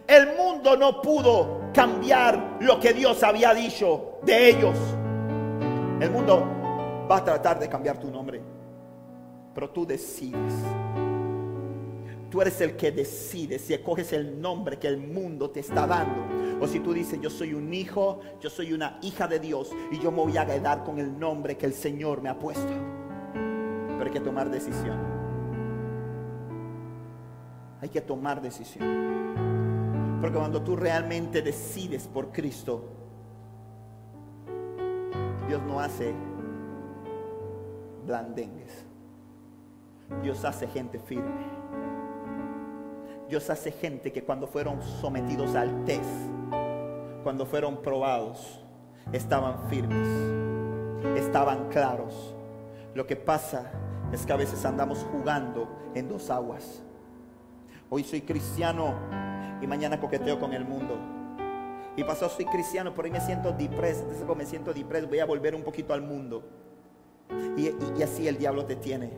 El 0.05 0.35
mundo 0.35 0.75
no 0.77 1.01
pudo 1.01 1.71
cambiar 1.73 2.57
lo 2.59 2.79
que 2.79 2.93
Dios 2.93 3.23
había 3.23 3.53
dicho 3.53 4.19
de 4.23 4.49
ellos. 4.49 4.77
El 5.99 6.11
mundo 6.11 6.45
va 7.09 7.17
a 7.17 7.23
tratar 7.23 7.59
de 7.59 7.69
cambiar 7.69 7.99
tu 7.99 8.09
nombre, 8.11 8.41
pero 9.53 9.69
tú 9.69 9.85
decides. 9.85 10.53
Tú 12.29 12.41
eres 12.41 12.61
el 12.61 12.77
que 12.77 12.91
decide 12.91 13.59
si 13.59 13.73
escoges 13.73 14.13
el 14.13 14.39
nombre 14.39 14.79
que 14.79 14.87
el 14.87 14.97
mundo 14.97 15.49
te 15.49 15.59
está 15.59 15.85
dando. 15.85 16.63
O 16.63 16.67
si 16.67 16.79
tú 16.79 16.93
dices, 16.93 17.19
yo 17.19 17.29
soy 17.29 17.53
un 17.53 17.73
hijo, 17.73 18.21
yo 18.39 18.49
soy 18.49 18.71
una 18.71 18.99
hija 19.01 19.27
de 19.27 19.39
Dios 19.39 19.71
y 19.91 19.99
yo 19.99 20.11
me 20.11 20.19
voy 20.19 20.37
a 20.37 20.45
quedar 20.45 20.83
con 20.83 20.99
el 20.99 21.17
nombre 21.19 21.57
que 21.57 21.65
el 21.65 21.73
Señor 21.73 22.21
me 22.21 22.29
ha 22.29 22.39
puesto. 22.39 22.71
Pero 23.33 24.05
hay 24.05 24.11
que 24.11 24.21
tomar 24.21 24.49
decisión. 24.49 25.10
Hay 27.81 27.89
que 27.89 27.99
tomar 27.99 28.41
decisión. 28.41 30.19
Porque 30.21 30.37
cuando 30.37 30.61
tú 30.61 30.75
realmente 30.75 31.41
decides 31.41 32.07
por 32.07 32.31
Cristo, 32.31 32.89
Dios 35.47 35.61
no 35.63 35.79
hace 35.79 36.13
blandengues. 38.05 38.85
Dios 40.21 40.45
hace 40.45 40.67
gente 40.67 40.99
firme. 40.99 41.61
Dios 43.27 43.49
hace 43.49 43.71
gente 43.71 44.11
que 44.11 44.23
cuando 44.23 44.45
fueron 44.45 44.81
sometidos 44.81 45.55
al 45.55 45.83
test, 45.85 46.03
cuando 47.23 47.45
fueron 47.45 47.77
probados, 47.77 48.61
estaban 49.11 49.69
firmes, 49.69 50.07
estaban 51.17 51.69
claros. 51.69 52.35
Lo 52.93 53.07
que 53.07 53.15
pasa 53.15 53.71
es 54.11 54.25
que 54.25 54.33
a 54.33 54.35
veces 54.35 54.65
andamos 54.65 55.07
jugando 55.11 55.67
en 55.95 56.09
dos 56.09 56.29
aguas. 56.29 56.83
Hoy 57.93 58.05
soy 58.05 58.21
cristiano 58.21 58.95
y 59.61 59.67
mañana 59.67 59.99
coqueteo 59.99 60.39
con 60.39 60.53
el 60.53 60.63
mundo. 60.63 60.97
Y 61.97 62.05
pasó, 62.05 62.29
soy 62.29 62.45
cristiano, 62.45 62.93
pero 62.95 63.03
hoy 63.03 63.11
me 63.11 63.19
siento 63.19 63.51
depreso. 63.51 64.07
Me 64.33 64.45
siento 64.45 64.73
depreso, 64.73 65.09
voy 65.09 65.19
a 65.19 65.25
volver 65.25 65.53
un 65.53 65.61
poquito 65.61 65.93
al 65.93 66.01
mundo. 66.01 66.41
Y 67.57 68.01
así 68.01 68.29
el 68.29 68.37
diablo 68.37 68.63
te 68.63 68.77
tiene. 68.77 69.11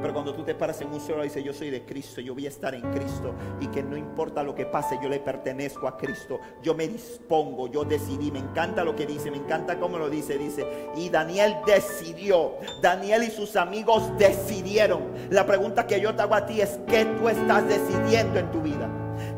Pero 0.00 0.12
cuando 0.12 0.34
tú 0.34 0.42
te 0.42 0.54
paras 0.54 0.80
en 0.80 0.88
un 0.92 1.00
suelo 1.00 1.22
y 1.22 1.28
dices, 1.28 1.42
yo 1.42 1.52
soy 1.52 1.70
de 1.70 1.84
Cristo, 1.84 2.20
yo 2.20 2.34
voy 2.34 2.46
a 2.46 2.48
estar 2.48 2.74
en 2.74 2.82
Cristo 2.92 3.34
y 3.60 3.66
que 3.68 3.82
no 3.82 3.96
importa 3.96 4.42
lo 4.42 4.54
que 4.54 4.66
pase, 4.66 4.98
yo 5.02 5.08
le 5.08 5.20
pertenezco 5.20 5.88
a 5.88 5.96
Cristo. 5.96 6.38
Yo 6.62 6.74
me 6.74 6.86
dispongo, 6.86 7.68
yo 7.68 7.84
decidí, 7.84 8.30
me 8.30 8.40
encanta 8.40 8.84
lo 8.84 8.94
que 8.94 9.06
dice, 9.06 9.30
me 9.30 9.38
encanta 9.38 9.78
cómo 9.78 9.98
lo 9.98 10.10
dice, 10.10 10.36
dice. 10.38 10.66
Y 10.96 11.08
Daniel 11.08 11.56
decidió, 11.66 12.54
Daniel 12.82 13.22
y 13.24 13.30
sus 13.30 13.56
amigos 13.56 14.10
decidieron. 14.18 15.02
La 15.30 15.46
pregunta 15.46 15.86
que 15.86 16.00
yo 16.00 16.14
te 16.14 16.22
hago 16.22 16.34
a 16.34 16.46
ti 16.46 16.60
es, 16.60 16.78
¿qué 16.86 17.04
tú 17.18 17.28
estás 17.28 17.66
decidiendo 17.66 18.38
en 18.38 18.50
tu 18.50 18.60
vida? 18.60 18.88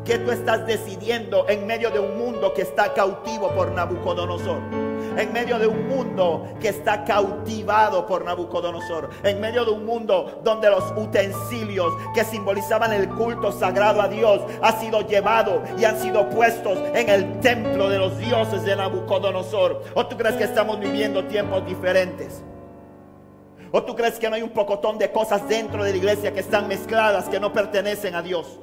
¿Qué 0.03 0.17
tú 0.19 0.31
estás 0.31 0.65
decidiendo 0.65 1.47
en 1.47 1.65
medio 1.65 1.89
de 1.89 1.99
un 1.99 2.17
mundo 2.17 2.53
que 2.53 2.63
está 2.63 2.93
cautivo 2.93 3.53
por 3.55 3.71
Nabucodonosor? 3.71 4.88
En 5.17 5.33
medio 5.33 5.59
de 5.59 5.67
un 5.67 5.87
mundo 5.87 6.47
que 6.59 6.69
está 6.69 7.03
cautivado 7.03 8.05
por 8.05 8.25
Nabucodonosor, 8.25 9.09
en 9.23 9.39
medio 9.39 9.65
de 9.65 9.71
un 9.71 9.85
mundo 9.85 10.41
donde 10.43 10.69
los 10.69 10.83
utensilios 10.95 11.91
que 12.13 12.23
simbolizaban 12.23 12.93
el 12.93 13.09
culto 13.09 13.51
sagrado 13.51 14.01
a 14.01 14.07
Dios 14.07 14.41
han 14.61 14.79
sido 14.79 15.01
llevados 15.07 15.61
y 15.77 15.85
han 15.85 15.99
sido 15.99 16.29
puestos 16.29 16.77
en 16.93 17.09
el 17.09 17.39
templo 17.39 17.89
de 17.89 17.99
los 17.99 18.17
dioses 18.17 18.63
de 18.63 18.75
Nabucodonosor. 18.75 19.83
¿O 19.95 20.05
tú 20.05 20.17
crees 20.17 20.35
que 20.35 20.43
estamos 20.43 20.79
viviendo 20.79 21.25
tiempos 21.25 21.65
diferentes? 21.65 22.43
¿O 23.71 23.83
tú 23.83 23.95
crees 23.95 24.17
que 24.17 24.29
no 24.29 24.35
hay 24.35 24.41
un 24.41 24.49
pocotón 24.49 24.97
de 24.97 25.11
cosas 25.11 25.47
dentro 25.47 25.83
de 25.83 25.91
la 25.91 25.97
iglesia 25.97 26.33
que 26.33 26.39
están 26.39 26.67
mezcladas, 26.67 27.29
que 27.29 27.39
no 27.39 27.53
pertenecen 27.53 28.15
a 28.15 28.21
Dios? 28.21 28.59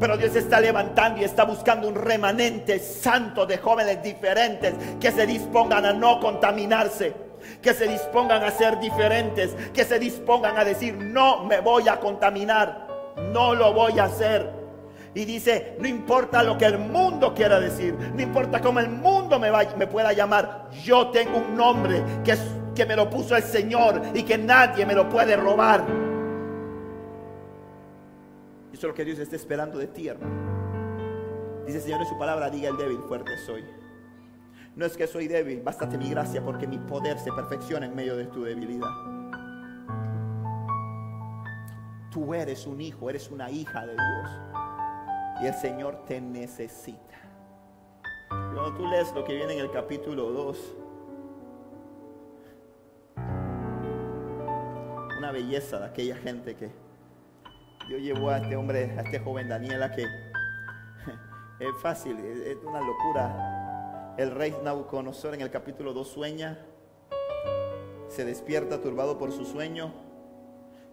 Pero 0.00 0.16
Dios 0.16 0.34
está 0.34 0.60
levantando 0.60 1.20
y 1.20 1.24
está 1.24 1.44
buscando 1.44 1.86
un 1.86 1.94
remanente 1.94 2.78
santo 2.78 3.44
de 3.44 3.58
jóvenes 3.58 4.02
diferentes 4.02 4.74
que 4.98 5.12
se 5.12 5.26
dispongan 5.26 5.84
a 5.84 5.92
no 5.92 6.18
contaminarse, 6.20 7.12
que 7.60 7.74
se 7.74 7.86
dispongan 7.86 8.42
a 8.42 8.50
ser 8.50 8.80
diferentes, 8.80 9.54
que 9.74 9.84
se 9.84 9.98
dispongan 9.98 10.56
a 10.56 10.64
decir, 10.64 10.94
no 10.96 11.44
me 11.44 11.60
voy 11.60 11.86
a 11.86 12.00
contaminar, 12.00 12.86
no 13.30 13.54
lo 13.54 13.74
voy 13.74 13.98
a 13.98 14.04
hacer. 14.04 14.50
Y 15.14 15.26
dice, 15.26 15.76
no 15.78 15.86
importa 15.86 16.42
lo 16.42 16.56
que 16.56 16.64
el 16.64 16.78
mundo 16.78 17.34
quiera 17.34 17.60
decir, 17.60 17.94
no 18.14 18.22
importa 18.22 18.62
cómo 18.62 18.80
el 18.80 18.88
mundo 18.88 19.38
me, 19.38 19.50
me 19.76 19.86
pueda 19.86 20.14
llamar, 20.14 20.68
yo 20.82 21.08
tengo 21.08 21.36
un 21.36 21.54
nombre 21.54 22.02
que, 22.24 22.38
que 22.74 22.86
me 22.86 22.96
lo 22.96 23.10
puso 23.10 23.36
el 23.36 23.42
Señor 23.42 24.00
y 24.14 24.22
que 24.22 24.38
nadie 24.38 24.86
me 24.86 24.94
lo 24.94 25.10
puede 25.10 25.36
robar. 25.36 26.09
Eso 28.80 28.86
es 28.86 28.92
lo 28.92 28.96
que 28.96 29.04
Dios 29.04 29.18
está 29.18 29.36
esperando 29.36 29.78
de 29.78 29.88
ti, 29.88 30.08
hermano. 30.08 31.66
Dice 31.66 31.82
Señor 31.82 32.00
en 32.00 32.06
su 32.06 32.16
palabra, 32.16 32.48
diga 32.48 32.70
el 32.70 32.78
débil, 32.78 33.02
fuerte 33.06 33.36
soy. 33.44 33.62
No 34.74 34.86
es 34.86 34.96
que 34.96 35.06
soy 35.06 35.28
débil, 35.28 35.60
bástate 35.60 35.98
mi 35.98 36.08
gracia 36.08 36.42
porque 36.42 36.66
mi 36.66 36.78
poder 36.78 37.18
se 37.18 37.30
perfecciona 37.30 37.84
en 37.84 37.94
medio 37.94 38.16
de 38.16 38.24
tu 38.24 38.42
debilidad. 38.42 38.88
Tú 42.10 42.32
eres 42.32 42.66
un 42.66 42.80
hijo, 42.80 43.10
eres 43.10 43.30
una 43.30 43.50
hija 43.50 43.84
de 43.84 43.92
Dios. 43.92 44.30
Y 45.42 45.46
el 45.48 45.54
Señor 45.56 46.06
te 46.06 46.18
necesita. 46.18 47.18
Cuando 48.30 48.72
tú 48.78 48.86
lees 48.86 49.12
lo 49.14 49.24
que 49.24 49.34
viene 49.34 49.52
en 49.52 49.60
el 49.60 49.70
capítulo 49.70 50.30
2, 50.30 50.76
una 55.18 55.32
belleza 55.32 55.80
de 55.80 55.84
aquella 55.84 56.16
gente 56.16 56.56
que 56.56 56.70
Dios 57.90 58.02
llevó 58.02 58.30
a 58.30 58.38
este 58.38 58.54
hombre, 58.54 58.94
a 58.96 59.00
este 59.00 59.18
joven 59.18 59.48
Daniela 59.48 59.90
que 59.90 60.04
es 61.58 61.76
fácil, 61.82 62.16
es 62.20 62.56
una 62.64 62.80
locura. 62.80 64.14
El 64.16 64.30
rey 64.30 64.56
Nabucodonosor 64.62 65.34
en 65.34 65.40
el 65.40 65.50
capítulo 65.50 65.92
2 65.92 66.06
sueña, 66.06 66.56
se 68.06 68.24
despierta 68.24 68.80
turbado 68.80 69.18
por 69.18 69.32
su 69.32 69.44
sueño, 69.44 69.92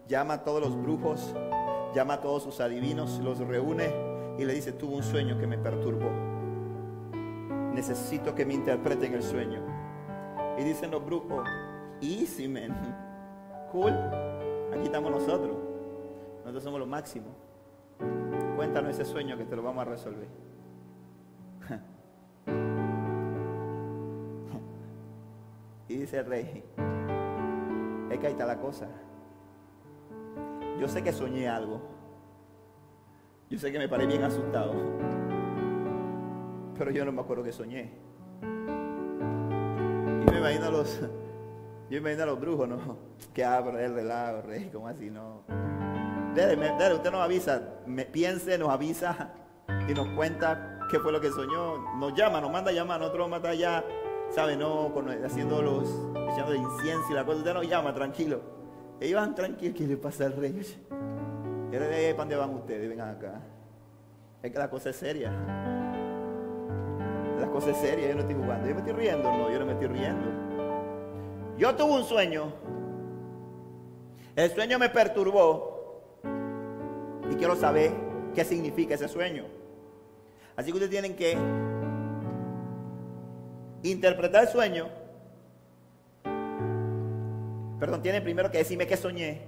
llama 0.08 0.34
a 0.34 0.42
todos 0.42 0.60
los 0.60 0.76
brujos, 0.82 1.36
llama 1.94 2.14
a 2.14 2.20
todos 2.20 2.42
sus 2.42 2.58
adivinos, 2.58 3.20
los 3.20 3.38
reúne 3.38 3.94
y 4.36 4.44
le 4.44 4.52
dice, 4.52 4.72
tuve 4.72 4.96
un 4.96 5.04
sueño 5.04 5.38
que 5.38 5.46
me 5.46 5.56
perturbó. 5.56 6.10
Necesito 7.74 8.34
que 8.34 8.44
me 8.44 8.54
interpreten 8.54 9.14
el 9.14 9.22
sueño. 9.22 9.62
Y 10.58 10.64
dicen 10.64 10.90
los 10.90 11.06
brujos, 11.06 11.48
easy 12.00 12.48
man, 12.48 12.74
cool, 13.70 13.92
aquí 14.72 14.86
estamos 14.86 15.12
nosotros. 15.12 15.67
Nosotros 16.48 16.64
somos 16.64 16.80
lo 16.80 16.86
máximo. 16.86 17.26
Cuéntanos 18.56 18.92
ese 18.92 19.04
sueño 19.04 19.36
que 19.36 19.44
te 19.44 19.54
lo 19.54 19.62
vamos 19.62 19.86
a 19.86 19.90
resolver. 19.90 20.28
y 25.88 25.96
dice 25.98 26.20
el 26.20 26.24
rey, 26.24 26.64
es 28.10 28.18
que 28.18 28.26
ahí 28.26 28.32
está 28.32 28.46
la 28.46 28.58
cosa. 28.58 28.88
Yo 30.80 30.88
sé 30.88 31.02
que 31.02 31.12
soñé 31.12 31.50
algo. 31.50 31.82
Yo 33.50 33.58
sé 33.58 33.70
que 33.70 33.78
me 33.78 33.86
paré 33.86 34.06
bien 34.06 34.24
asustado. 34.24 34.72
Pero 36.78 36.90
yo 36.92 37.04
no 37.04 37.12
me 37.12 37.20
acuerdo 37.20 37.44
que 37.44 37.52
soñé. 37.52 37.92
Y 38.40 40.30
me 40.30 40.38
imagino 40.38 40.64
a 40.64 40.70
los, 40.70 40.98
yo 41.90 41.90
me 41.90 41.98
imagino 41.98 42.22
a 42.22 42.26
los 42.26 42.40
brujos, 42.40 42.66
¿no? 42.66 42.96
Que 43.34 43.44
abro 43.44 43.78
el 43.78 43.92
relajo, 43.92 44.40
rey, 44.40 44.70
como 44.72 44.88
así, 44.88 45.10
no 45.10 45.67
usted 46.94 47.10
nos 47.10 47.20
avisa, 47.20 47.62
me, 47.86 48.04
piense, 48.04 48.58
nos 48.58 48.68
avisa 48.68 49.30
y 49.88 49.94
nos 49.94 50.08
cuenta 50.14 50.78
qué 50.90 50.98
fue 51.00 51.12
lo 51.12 51.20
que 51.20 51.30
soñó. 51.30 51.96
Nos 51.96 52.14
llama, 52.14 52.40
nos 52.40 52.50
manda 52.50 52.70
a 52.70 52.74
llamar, 52.74 53.00
nosotros 53.00 53.30
vamos 53.30 53.44
a 53.44 53.50
allá, 53.50 53.84
¿sabe? 54.30 54.56
No, 54.56 54.92
haciendo 55.24 55.62
los, 55.62 55.88
echando 56.32 56.54
incienso 56.54 57.06
y 57.10 57.14
la 57.14 57.24
cosa. 57.24 57.38
Usted 57.38 57.54
nos 57.54 57.68
llama, 57.68 57.92
tranquilo. 57.94 58.40
Ellos 59.00 59.20
van 59.20 59.34
tranquilos, 59.34 59.76
¿qué 59.76 59.86
le 59.86 59.96
pasa 59.96 60.26
al 60.26 60.34
rey? 60.34 60.60
Y 61.70 61.76
de 61.76 61.94
ahí, 61.94 62.12
¿para 62.12 62.22
dónde 62.22 62.36
van 62.36 62.54
ustedes? 62.54 62.88
Vengan 62.88 63.10
acá. 63.10 63.40
Es 64.42 64.52
que 64.52 64.58
la 64.58 64.70
cosa 64.70 64.90
es 64.90 64.96
seria. 64.96 65.32
La 67.40 67.46
cosa 67.48 67.70
es 67.70 67.76
seria, 67.76 68.08
yo 68.08 68.14
no 68.14 68.20
estoy 68.20 68.36
jugando. 68.36 68.68
Yo 68.68 68.74
me 68.74 68.80
estoy 68.80 68.94
riendo, 68.94 69.30
no, 69.30 69.50
yo 69.50 69.58
no 69.58 69.66
me 69.66 69.72
estoy 69.72 69.88
riendo. 69.88 70.26
Yo 71.56 71.74
tuve 71.74 71.92
un 71.92 72.04
sueño. 72.04 72.52
El 74.34 74.50
sueño 74.50 74.78
me 74.78 74.88
perturbó. 74.88 75.77
Y 77.30 77.34
quiero 77.36 77.56
saber 77.56 77.92
qué 78.34 78.44
significa 78.44 78.94
ese 78.94 79.08
sueño. 79.08 79.44
Así 80.56 80.70
que 80.70 80.74
ustedes 80.74 80.90
tienen 80.90 81.14
que 81.14 81.36
interpretar 83.82 84.42
el 84.42 84.48
sueño. 84.48 84.88
Perdón, 87.78 88.02
tienen 88.02 88.24
primero 88.24 88.50
que 88.50 88.58
decirme 88.58 88.86
qué 88.86 88.96
soñé. 88.96 89.42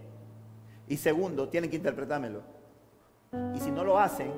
Y 0.86 0.96
segundo, 0.96 1.48
tienen 1.48 1.70
que 1.70 1.76
interpretármelo. 1.76 2.42
Y 3.54 3.60
si 3.60 3.70
no 3.70 3.84
lo 3.84 3.98
hacen, 3.98 4.32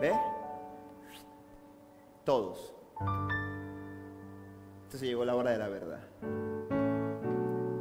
¿ves? 0.00 0.16
Todos. 2.24 2.74
Entonces 4.84 5.02
llegó 5.02 5.24
la 5.24 5.34
hora 5.34 5.50
de 5.50 5.58
la 5.58 5.68
verdad. 5.68 6.00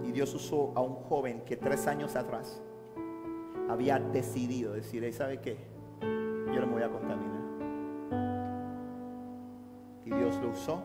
Y 0.03 0.11
Dios 0.11 0.33
usó 0.33 0.73
a 0.75 0.81
un 0.81 0.95
joven 0.95 1.41
que 1.45 1.55
tres 1.57 1.87
años 1.87 2.15
atrás 2.15 2.61
había 3.69 3.99
decidido 3.99 4.73
decir, 4.73 5.11
¿sabe 5.13 5.39
qué? 5.39 5.57
Yo 6.01 6.59
no 6.59 6.67
me 6.67 6.73
voy 6.73 6.83
a 6.83 6.89
contaminar. 6.89 7.41
Y 10.05 10.11
Dios 10.11 10.39
lo 10.41 10.49
usó. 10.49 10.83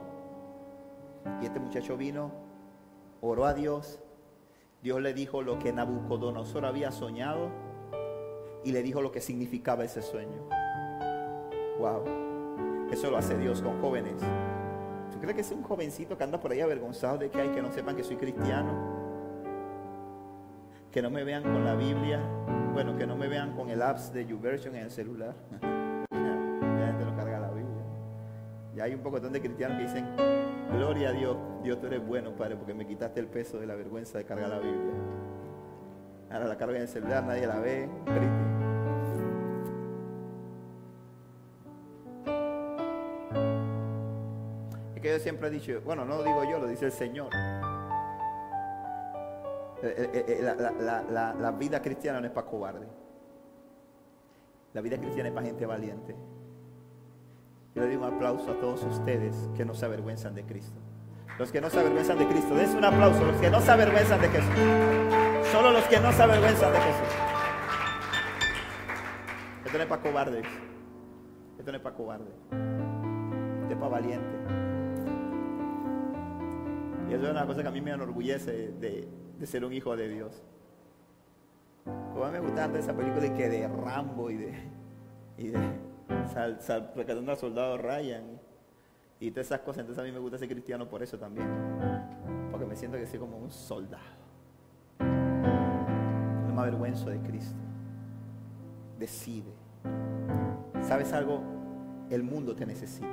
Y 1.43 1.47
este 1.47 1.61
muchacho 1.61 1.97
vino, 1.97 2.31
oró 3.21 3.45
a 3.45 3.55
Dios. 3.55 4.01
Dios 4.83 5.01
le 5.01 5.13
dijo 5.13 5.43
lo 5.43 5.59
que 5.59 5.73
Nabucodonosor 5.73 6.65
había 6.65 6.93
soñado 6.93 7.51
y 8.65 8.73
le 8.73 8.83
dijo 8.83 9.03
lo 9.03 9.11
que 9.11 9.21
significaba 9.21 9.85
ese 9.85 10.03
sueño. 10.03 10.49
Wow. 11.79 12.05
Eso 12.91 13.11
lo 13.11 13.19
hace 13.19 13.37
Dios 13.37 13.61
con 13.61 13.81
jóvenes. 13.81 14.23
¿Tú 15.13 15.19
crees 15.19 15.35
que 15.35 15.41
es 15.41 15.51
un 15.51 15.63
jovencito 15.63 16.17
que 16.17 16.25
anda 16.25 16.41
por 16.41 16.53
ahí 16.53 16.61
avergonzado 16.61 17.19
de 17.19 17.31
que 17.31 17.41
hay 17.41 17.49
que 17.49 17.61
no 17.61 17.73
sepan 17.73 17.97
que 17.97 18.05
soy 18.05 18.17
cristiano? 18.17 18.88
Que 20.99 21.03
no 21.03 21.11
me 21.11 21.23
vean 21.23 21.45
con 21.45 21.65
la 21.65 21.77
Biblia. 21.77 22.19
Bueno, 22.73 22.97
que 22.97 23.07
no 23.07 23.17
me 23.17 23.29
vean 23.29 23.55
con 23.55 23.71
el 23.71 23.83
apps 23.83 24.13
de 24.13 24.27
YouVersion 24.27 24.75
en 24.75 24.83
el 24.83 24.91
celular. 24.91 25.33
La 26.11 26.87
gente 26.89 27.05
no 27.05 27.15
carga 27.17 27.39
la 27.39 27.51
Biblia. 27.53 27.85
Y 28.75 28.81
hay 28.81 28.95
un 28.95 29.01
poco 29.01 29.21
de 29.21 29.41
cristianos 29.41 29.79
que 29.79 29.85
dicen, 29.85 30.09
gloria 30.73 31.11
a 31.11 31.13
Dios, 31.13 31.37
Dios 31.63 31.81
tú 31.81 31.87
eres 31.87 32.05
bueno, 32.05 32.33
Padre, 32.35 32.57
porque 32.57 32.75
me 32.75 32.85
quitaste 32.85 33.21
el 33.21 33.29
peso 33.29 33.61
de 33.61 33.69
la 33.69 33.77
vergüenza 33.77 34.19
de 34.19 34.25
cargar 34.25 34.49
la 34.49 34.59
Biblia. 34.59 34.93
Ahora 36.33 36.47
la 36.47 36.59
carga 36.59 36.75
en 36.75 36.83
el 36.83 36.89
celular, 36.89 37.23
nadie 37.23 37.47
la 37.47 37.61
ve. 37.61 37.89
Es 44.97 45.01
que 45.01 45.09
yo 45.13 45.19
siempre 45.21 45.47
he 45.47 45.51
dicho, 45.53 45.81
bueno, 45.85 46.05
no 46.05 46.17
lo 46.17 46.25
digo 46.25 46.43
yo, 46.51 46.59
lo 46.59 46.67
dice 46.67 46.87
el 46.87 46.93
Señor. 46.93 47.29
Eh, 49.81 50.11
eh, 50.13 50.25
eh, 50.27 50.43
la, 50.43 51.53
vida 51.53 51.81
cristiana 51.81 52.21
no 52.21 52.27
es 52.27 52.33
para 52.33 52.47
cobarde. 52.47 52.87
La 54.75 54.81
vida 54.81 54.99
cristiana 54.99 55.29
es 55.29 55.35
para 55.35 55.47
gente 55.47 55.67
valiente. 55.67 56.17
Yo 57.75 57.83
le 57.83 57.89
doy 57.89 57.97
un 57.97 58.05
aplauso 58.05 58.51
a 58.51 58.61
todos 58.61 58.83
ustedes 58.83 59.49
que 59.57 59.65
no 59.65 59.75
se 59.75 59.87
avergüenzan 59.87 60.35
de 60.35 60.45
Cristo. 60.45 60.81
Los 61.39 61.53
que 61.53 61.61
no 61.61 61.71
se 61.71 61.79
avergüenzan 61.79 62.19
de 62.19 62.27
Cristo, 62.27 62.55
dense 62.57 62.77
un 62.77 62.85
aplauso. 62.85 63.25
Los 63.25 63.37
que 63.41 63.51
no 63.51 63.61
se 63.61 63.71
avergüenzan 63.71 64.21
de 64.21 64.29
Jesús. 64.29 65.53
Solo 65.53 65.71
los 65.71 65.85
que 65.85 66.01
no 66.01 66.13
se 66.13 66.23
avergüenzan 66.23 66.73
de 66.73 66.79
Jesús. 66.79 67.15
Esto 69.65 69.79
no 69.79 69.83
es 69.85 69.89
para 69.89 70.03
cobardes. 70.03 70.47
Esto 71.59 71.71
no 71.71 71.77
es 71.77 71.83
para 71.83 71.97
cobardes. 71.97 72.35
Esto 73.63 73.75
es 73.75 73.77
para 73.77 73.89
valientes. 73.89 74.41
Y 77.09 77.15
eso 77.15 77.25
es 77.25 77.31
una 77.31 77.47
cosa 77.47 77.63
que 77.63 77.69
a 77.69 77.71
mí 77.71 77.81
me 77.81 77.93
enorgullece 77.93 78.73
de, 78.73 79.09
de 79.39 79.47
ser 79.47 79.65
un 79.65 79.73
hijo 79.73 79.97
de 79.97 80.09
Dios. 80.09 80.43
Como 81.85 82.31
me 82.31 82.41
gusta 82.41 82.57
tanto 82.57 82.79
esa 82.79 82.95
película 82.95 83.23
de 83.23 83.35
que 83.35 83.49
de 83.49 83.69
Rambo 83.69 84.31
y 84.31 84.37
de, 84.37 84.55
y 85.39 85.49
de 85.49 85.59
sal, 86.33 86.61
sal, 86.61 86.93
rescatando 86.95 87.31
al 87.31 87.39
soldado 87.39 87.79
Ryan 87.79 88.39
y 89.21 89.31
todas 89.31 89.47
esas 89.47 89.61
cosas. 89.61 89.81
Entonces 89.81 90.03
a 90.03 90.07
mí 90.07 90.13
me 90.13 90.19
gusta 90.19 90.39
ser 90.39 90.49
cristiano 90.49 90.89
por 90.89 91.03
eso 91.03 91.19
también. 91.19 91.49
Porque 92.51 92.67
me 92.67 92.77
siento 92.77 92.99
que 92.99 93.07
soy 93.07 93.19
como 93.19 93.39
un 93.39 93.51
soldado. 93.51 94.19
No 94.99 96.53
me 96.55 96.61
avergüenzo 96.61 97.11
de 97.11 97.21
Cristo. 97.21 97.59
Decide. 98.99 99.53
¿Sabes 100.83 101.13
algo? 101.13 101.43
El 102.11 102.23
mundo 102.23 102.55
te 102.55 102.67
necesita. 102.67 103.07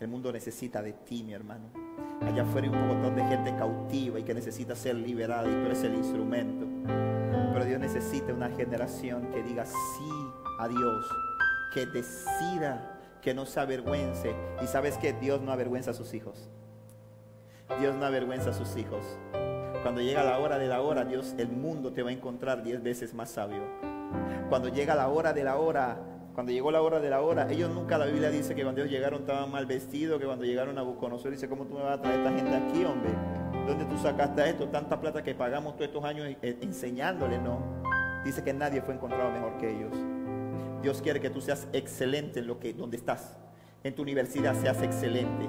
El 0.00 0.08
mundo 0.08 0.32
necesita 0.32 0.82
de 0.82 0.92
ti, 0.92 1.22
mi 1.22 1.32
hermano. 1.32 1.81
Allá 2.26 2.42
afuera 2.42 2.68
hay 2.68 2.74
un 2.74 2.88
montón 2.88 3.16
de 3.16 3.24
gente 3.24 3.54
cautiva 3.56 4.18
y 4.18 4.22
que 4.22 4.34
necesita 4.34 4.74
ser 4.76 4.96
liberada 4.96 5.48
y 5.48 5.52
tú 5.52 5.66
eres 5.66 5.82
el 5.82 5.94
instrumento. 5.94 6.66
Pero 7.52 7.64
Dios 7.64 7.80
necesita 7.80 8.32
una 8.32 8.50
generación 8.50 9.28
que 9.30 9.42
diga 9.42 9.66
sí 9.66 10.10
a 10.58 10.68
Dios, 10.68 11.06
que 11.74 11.86
decida 11.86 12.98
que 13.20 13.34
no 13.34 13.46
se 13.46 13.60
avergüence. 13.60 14.34
Y 14.62 14.66
sabes 14.66 14.98
que 14.98 15.12
Dios 15.12 15.40
no 15.40 15.52
avergüenza 15.52 15.92
a 15.92 15.94
sus 15.94 16.14
hijos. 16.14 16.48
Dios 17.80 17.94
no 17.96 18.04
avergüenza 18.04 18.50
a 18.50 18.52
sus 18.52 18.76
hijos. 18.76 19.04
Cuando 19.82 20.00
llega 20.00 20.22
la 20.22 20.38
hora 20.38 20.58
de 20.58 20.68
la 20.68 20.80
hora, 20.80 21.04
Dios, 21.04 21.34
el 21.38 21.48
mundo 21.48 21.92
te 21.92 22.02
va 22.02 22.10
a 22.10 22.12
encontrar 22.12 22.62
diez 22.62 22.82
veces 22.82 23.14
más 23.14 23.30
sabio. 23.30 23.62
Cuando 24.48 24.68
llega 24.68 24.94
la 24.94 25.08
hora 25.08 25.32
de 25.32 25.44
la 25.44 25.56
hora, 25.56 25.98
cuando 26.34 26.52
llegó 26.52 26.70
la 26.70 26.80
hora 26.80 26.98
de 26.98 27.10
la 27.10 27.20
hora, 27.20 27.50
ellos 27.50 27.70
nunca, 27.70 27.98
la 27.98 28.06
Biblia 28.06 28.30
dice 28.30 28.54
que 28.54 28.62
cuando 28.62 28.80
ellos 28.80 28.90
llegaron 28.90 29.20
estaban 29.20 29.50
mal 29.50 29.66
vestidos, 29.66 30.18
que 30.18 30.26
cuando 30.26 30.44
llegaron 30.44 30.78
a 30.78 30.82
Buconosor 30.82 31.30
dice, 31.30 31.48
¿cómo 31.48 31.66
tú 31.66 31.74
me 31.74 31.82
vas 31.82 31.98
a 31.98 32.02
traer 32.02 32.20
esta 32.20 32.32
gente 32.32 32.54
aquí, 32.54 32.84
hombre? 32.84 33.10
¿Dónde 33.66 33.84
tú 33.84 33.98
sacaste 33.98 34.48
esto? 34.48 34.68
Tanta 34.68 34.98
plata 34.98 35.22
que 35.22 35.34
pagamos 35.34 35.74
todos 35.74 35.88
estos 35.88 36.04
años 36.04 36.26
eh, 36.42 36.58
enseñándole, 36.62 37.38
¿no? 37.38 37.60
Dice 38.24 38.42
que 38.42 38.52
nadie 38.52 38.80
fue 38.80 38.94
encontrado 38.94 39.30
mejor 39.30 39.58
que 39.58 39.70
ellos. 39.70 39.92
Dios 40.82 41.02
quiere 41.02 41.20
que 41.20 41.30
tú 41.30 41.40
seas 41.40 41.68
excelente 41.72 42.40
en 42.40 42.46
lo 42.46 42.58
que, 42.58 42.72
donde 42.72 42.96
estás. 42.96 43.36
En 43.84 43.94
tu 43.94 44.02
universidad 44.02 44.54
seas 44.54 44.82
excelente. 44.82 45.48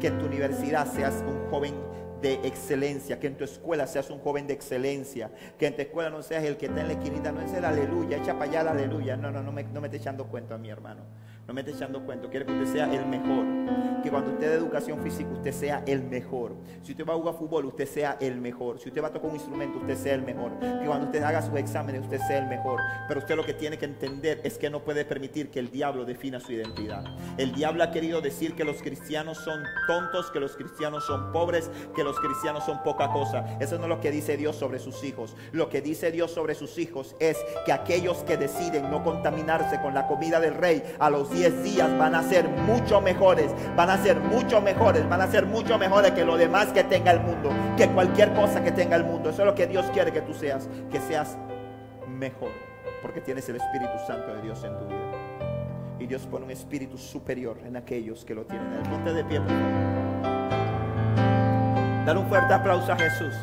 Que 0.00 0.08
en 0.08 0.18
tu 0.18 0.26
universidad 0.26 0.86
seas 0.86 1.22
un 1.26 1.48
joven 1.50 1.74
de 2.24 2.40
excelencia, 2.48 3.20
que 3.20 3.26
en 3.26 3.36
tu 3.36 3.44
escuela 3.44 3.86
seas 3.86 4.08
un 4.08 4.18
joven 4.18 4.46
de 4.46 4.54
excelencia, 4.54 5.30
que 5.58 5.66
en 5.66 5.76
tu 5.76 5.82
escuela 5.82 6.08
no 6.08 6.22
seas 6.22 6.42
el 6.44 6.56
que 6.56 6.66
está 6.66 6.80
en 6.80 6.88
la 6.88 6.94
esquinita, 6.94 7.30
no 7.32 7.42
es 7.42 7.52
el 7.52 7.66
aleluya, 7.66 8.16
echa 8.16 8.32
para 8.32 8.50
allá 8.50 8.60
el 8.62 8.68
aleluya, 8.68 9.14
no, 9.18 9.30
no, 9.30 9.42
no 9.42 9.52
me, 9.52 9.62
no 9.64 9.82
me 9.82 9.88
esté 9.88 9.98
echando 9.98 10.24
cuento 10.26 10.54
a 10.54 10.58
mi 10.58 10.70
hermano. 10.70 11.02
No 11.46 11.52
me 11.52 11.60
esté 11.60 11.72
echando 11.72 12.00
cuento. 12.04 12.30
Quiero 12.30 12.46
que 12.46 12.52
usted 12.52 12.72
sea 12.72 12.92
el 12.92 13.04
mejor. 13.06 13.44
Que 14.02 14.10
cuando 14.10 14.32
usted 14.32 14.48
de 14.48 14.54
educación 14.54 15.02
física, 15.02 15.28
usted 15.30 15.52
sea 15.52 15.82
el 15.86 16.02
mejor. 16.02 16.54
Si 16.82 16.92
usted 16.92 17.06
va 17.06 17.12
a 17.12 17.16
jugar 17.16 17.34
fútbol, 17.34 17.66
usted 17.66 17.86
sea 17.86 18.16
el 18.20 18.36
mejor. 18.36 18.80
Si 18.80 18.88
usted 18.88 19.02
va 19.02 19.08
a 19.08 19.12
tocar 19.12 19.28
un 19.28 19.36
instrumento, 19.36 19.78
usted 19.78 19.96
sea 19.96 20.14
el 20.14 20.22
mejor. 20.22 20.58
Que 20.58 20.86
cuando 20.86 21.06
usted 21.06 21.22
haga 21.22 21.42
sus 21.42 21.54
exámenes, 21.56 22.02
usted 22.02 22.18
sea 22.26 22.38
el 22.38 22.46
mejor. 22.46 22.80
Pero 23.08 23.20
usted 23.20 23.36
lo 23.36 23.44
que 23.44 23.52
tiene 23.52 23.76
que 23.76 23.84
entender 23.84 24.40
es 24.42 24.56
que 24.56 24.70
no 24.70 24.84
puede 24.84 25.04
permitir 25.04 25.50
que 25.50 25.58
el 25.58 25.70
diablo 25.70 26.06
defina 26.06 26.40
su 26.40 26.52
identidad. 26.52 27.04
El 27.36 27.52
diablo 27.52 27.84
ha 27.84 27.90
querido 27.90 28.22
decir 28.22 28.54
que 28.54 28.64
los 28.64 28.82
cristianos 28.82 29.38
son 29.38 29.62
tontos, 29.86 30.30
que 30.30 30.40
los 30.40 30.56
cristianos 30.56 31.04
son 31.04 31.30
pobres, 31.32 31.70
que 31.94 32.04
los 32.04 32.18
cristianos 32.20 32.64
son 32.64 32.82
poca 32.82 33.10
cosa. 33.10 33.58
Eso 33.60 33.76
no 33.76 33.84
es 33.84 33.88
lo 33.90 34.00
que 34.00 34.10
dice 34.10 34.36
Dios 34.36 34.56
sobre 34.56 34.78
sus 34.78 35.04
hijos. 35.04 35.36
Lo 35.52 35.68
que 35.68 35.82
dice 35.82 36.10
Dios 36.10 36.30
sobre 36.30 36.54
sus 36.54 36.78
hijos 36.78 37.16
es 37.20 37.36
que 37.66 37.72
aquellos 37.72 38.18
que 38.18 38.38
deciden 38.38 38.90
no 38.90 39.04
contaminarse 39.04 39.80
con 39.80 39.92
la 39.92 40.06
comida 40.06 40.40
del 40.40 40.54
rey 40.54 40.82
a 40.98 41.10
los 41.10 41.33
10 41.34 41.62
días 41.64 41.98
van 41.98 42.14
a 42.14 42.22
ser 42.22 42.48
mucho 42.48 43.00
mejores, 43.00 43.50
van 43.76 43.90
a 43.90 43.98
ser 43.98 44.20
mucho 44.20 44.60
mejores, 44.60 45.08
van 45.08 45.20
a 45.20 45.26
ser 45.26 45.46
mucho 45.46 45.78
mejores 45.78 46.12
que 46.12 46.24
lo 46.24 46.36
demás 46.36 46.68
que 46.68 46.84
tenga 46.84 47.10
el 47.10 47.20
mundo, 47.20 47.50
que 47.76 47.88
cualquier 47.88 48.32
cosa 48.32 48.62
que 48.62 48.70
tenga 48.70 48.96
el 48.96 49.04
mundo. 49.04 49.30
Eso 49.30 49.42
es 49.42 49.46
lo 49.46 49.54
que 49.54 49.66
Dios 49.66 49.86
quiere 49.92 50.12
que 50.12 50.20
tú 50.20 50.32
seas, 50.32 50.68
que 50.90 51.00
seas 51.00 51.36
mejor, 52.08 52.52
porque 53.02 53.20
tienes 53.20 53.48
el 53.48 53.56
Espíritu 53.56 53.92
Santo 54.06 54.34
de 54.34 54.42
Dios 54.42 54.62
en 54.64 54.78
tu 54.78 54.86
vida. 54.86 55.10
Y 55.98 56.06
Dios 56.06 56.26
pone 56.26 56.44
un 56.44 56.50
espíritu 56.50 56.98
superior 56.98 57.58
en 57.64 57.76
aquellos 57.76 58.24
que 58.24 58.34
lo 58.34 58.44
tienen. 58.44 58.72
El 58.72 58.88
monte 58.90 59.12
de 59.12 59.24
pie, 59.24 59.40
por 59.40 59.50
Dar 62.04 62.18
un 62.18 62.26
fuerte 62.28 62.52
aplauso 62.52 62.92
a 62.92 62.96
Jesús. 62.96 63.34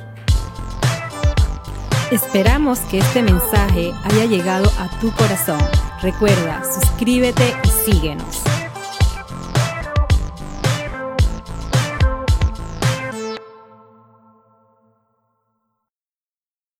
Esperamos 2.11 2.79
que 2.81 2.97
este 2.97 3.23
mensaje 3.23 3.91
haya 4.03 4.25
llegado 4.25 4.69
a 4.77 4.99
tu 4.99 5.11
corazón. 5.11 5.61
Recuerda, 6.01 6.61
suscríbete 6.63 7.55
y 7.63 7.70
síguenos. 7.91 8.50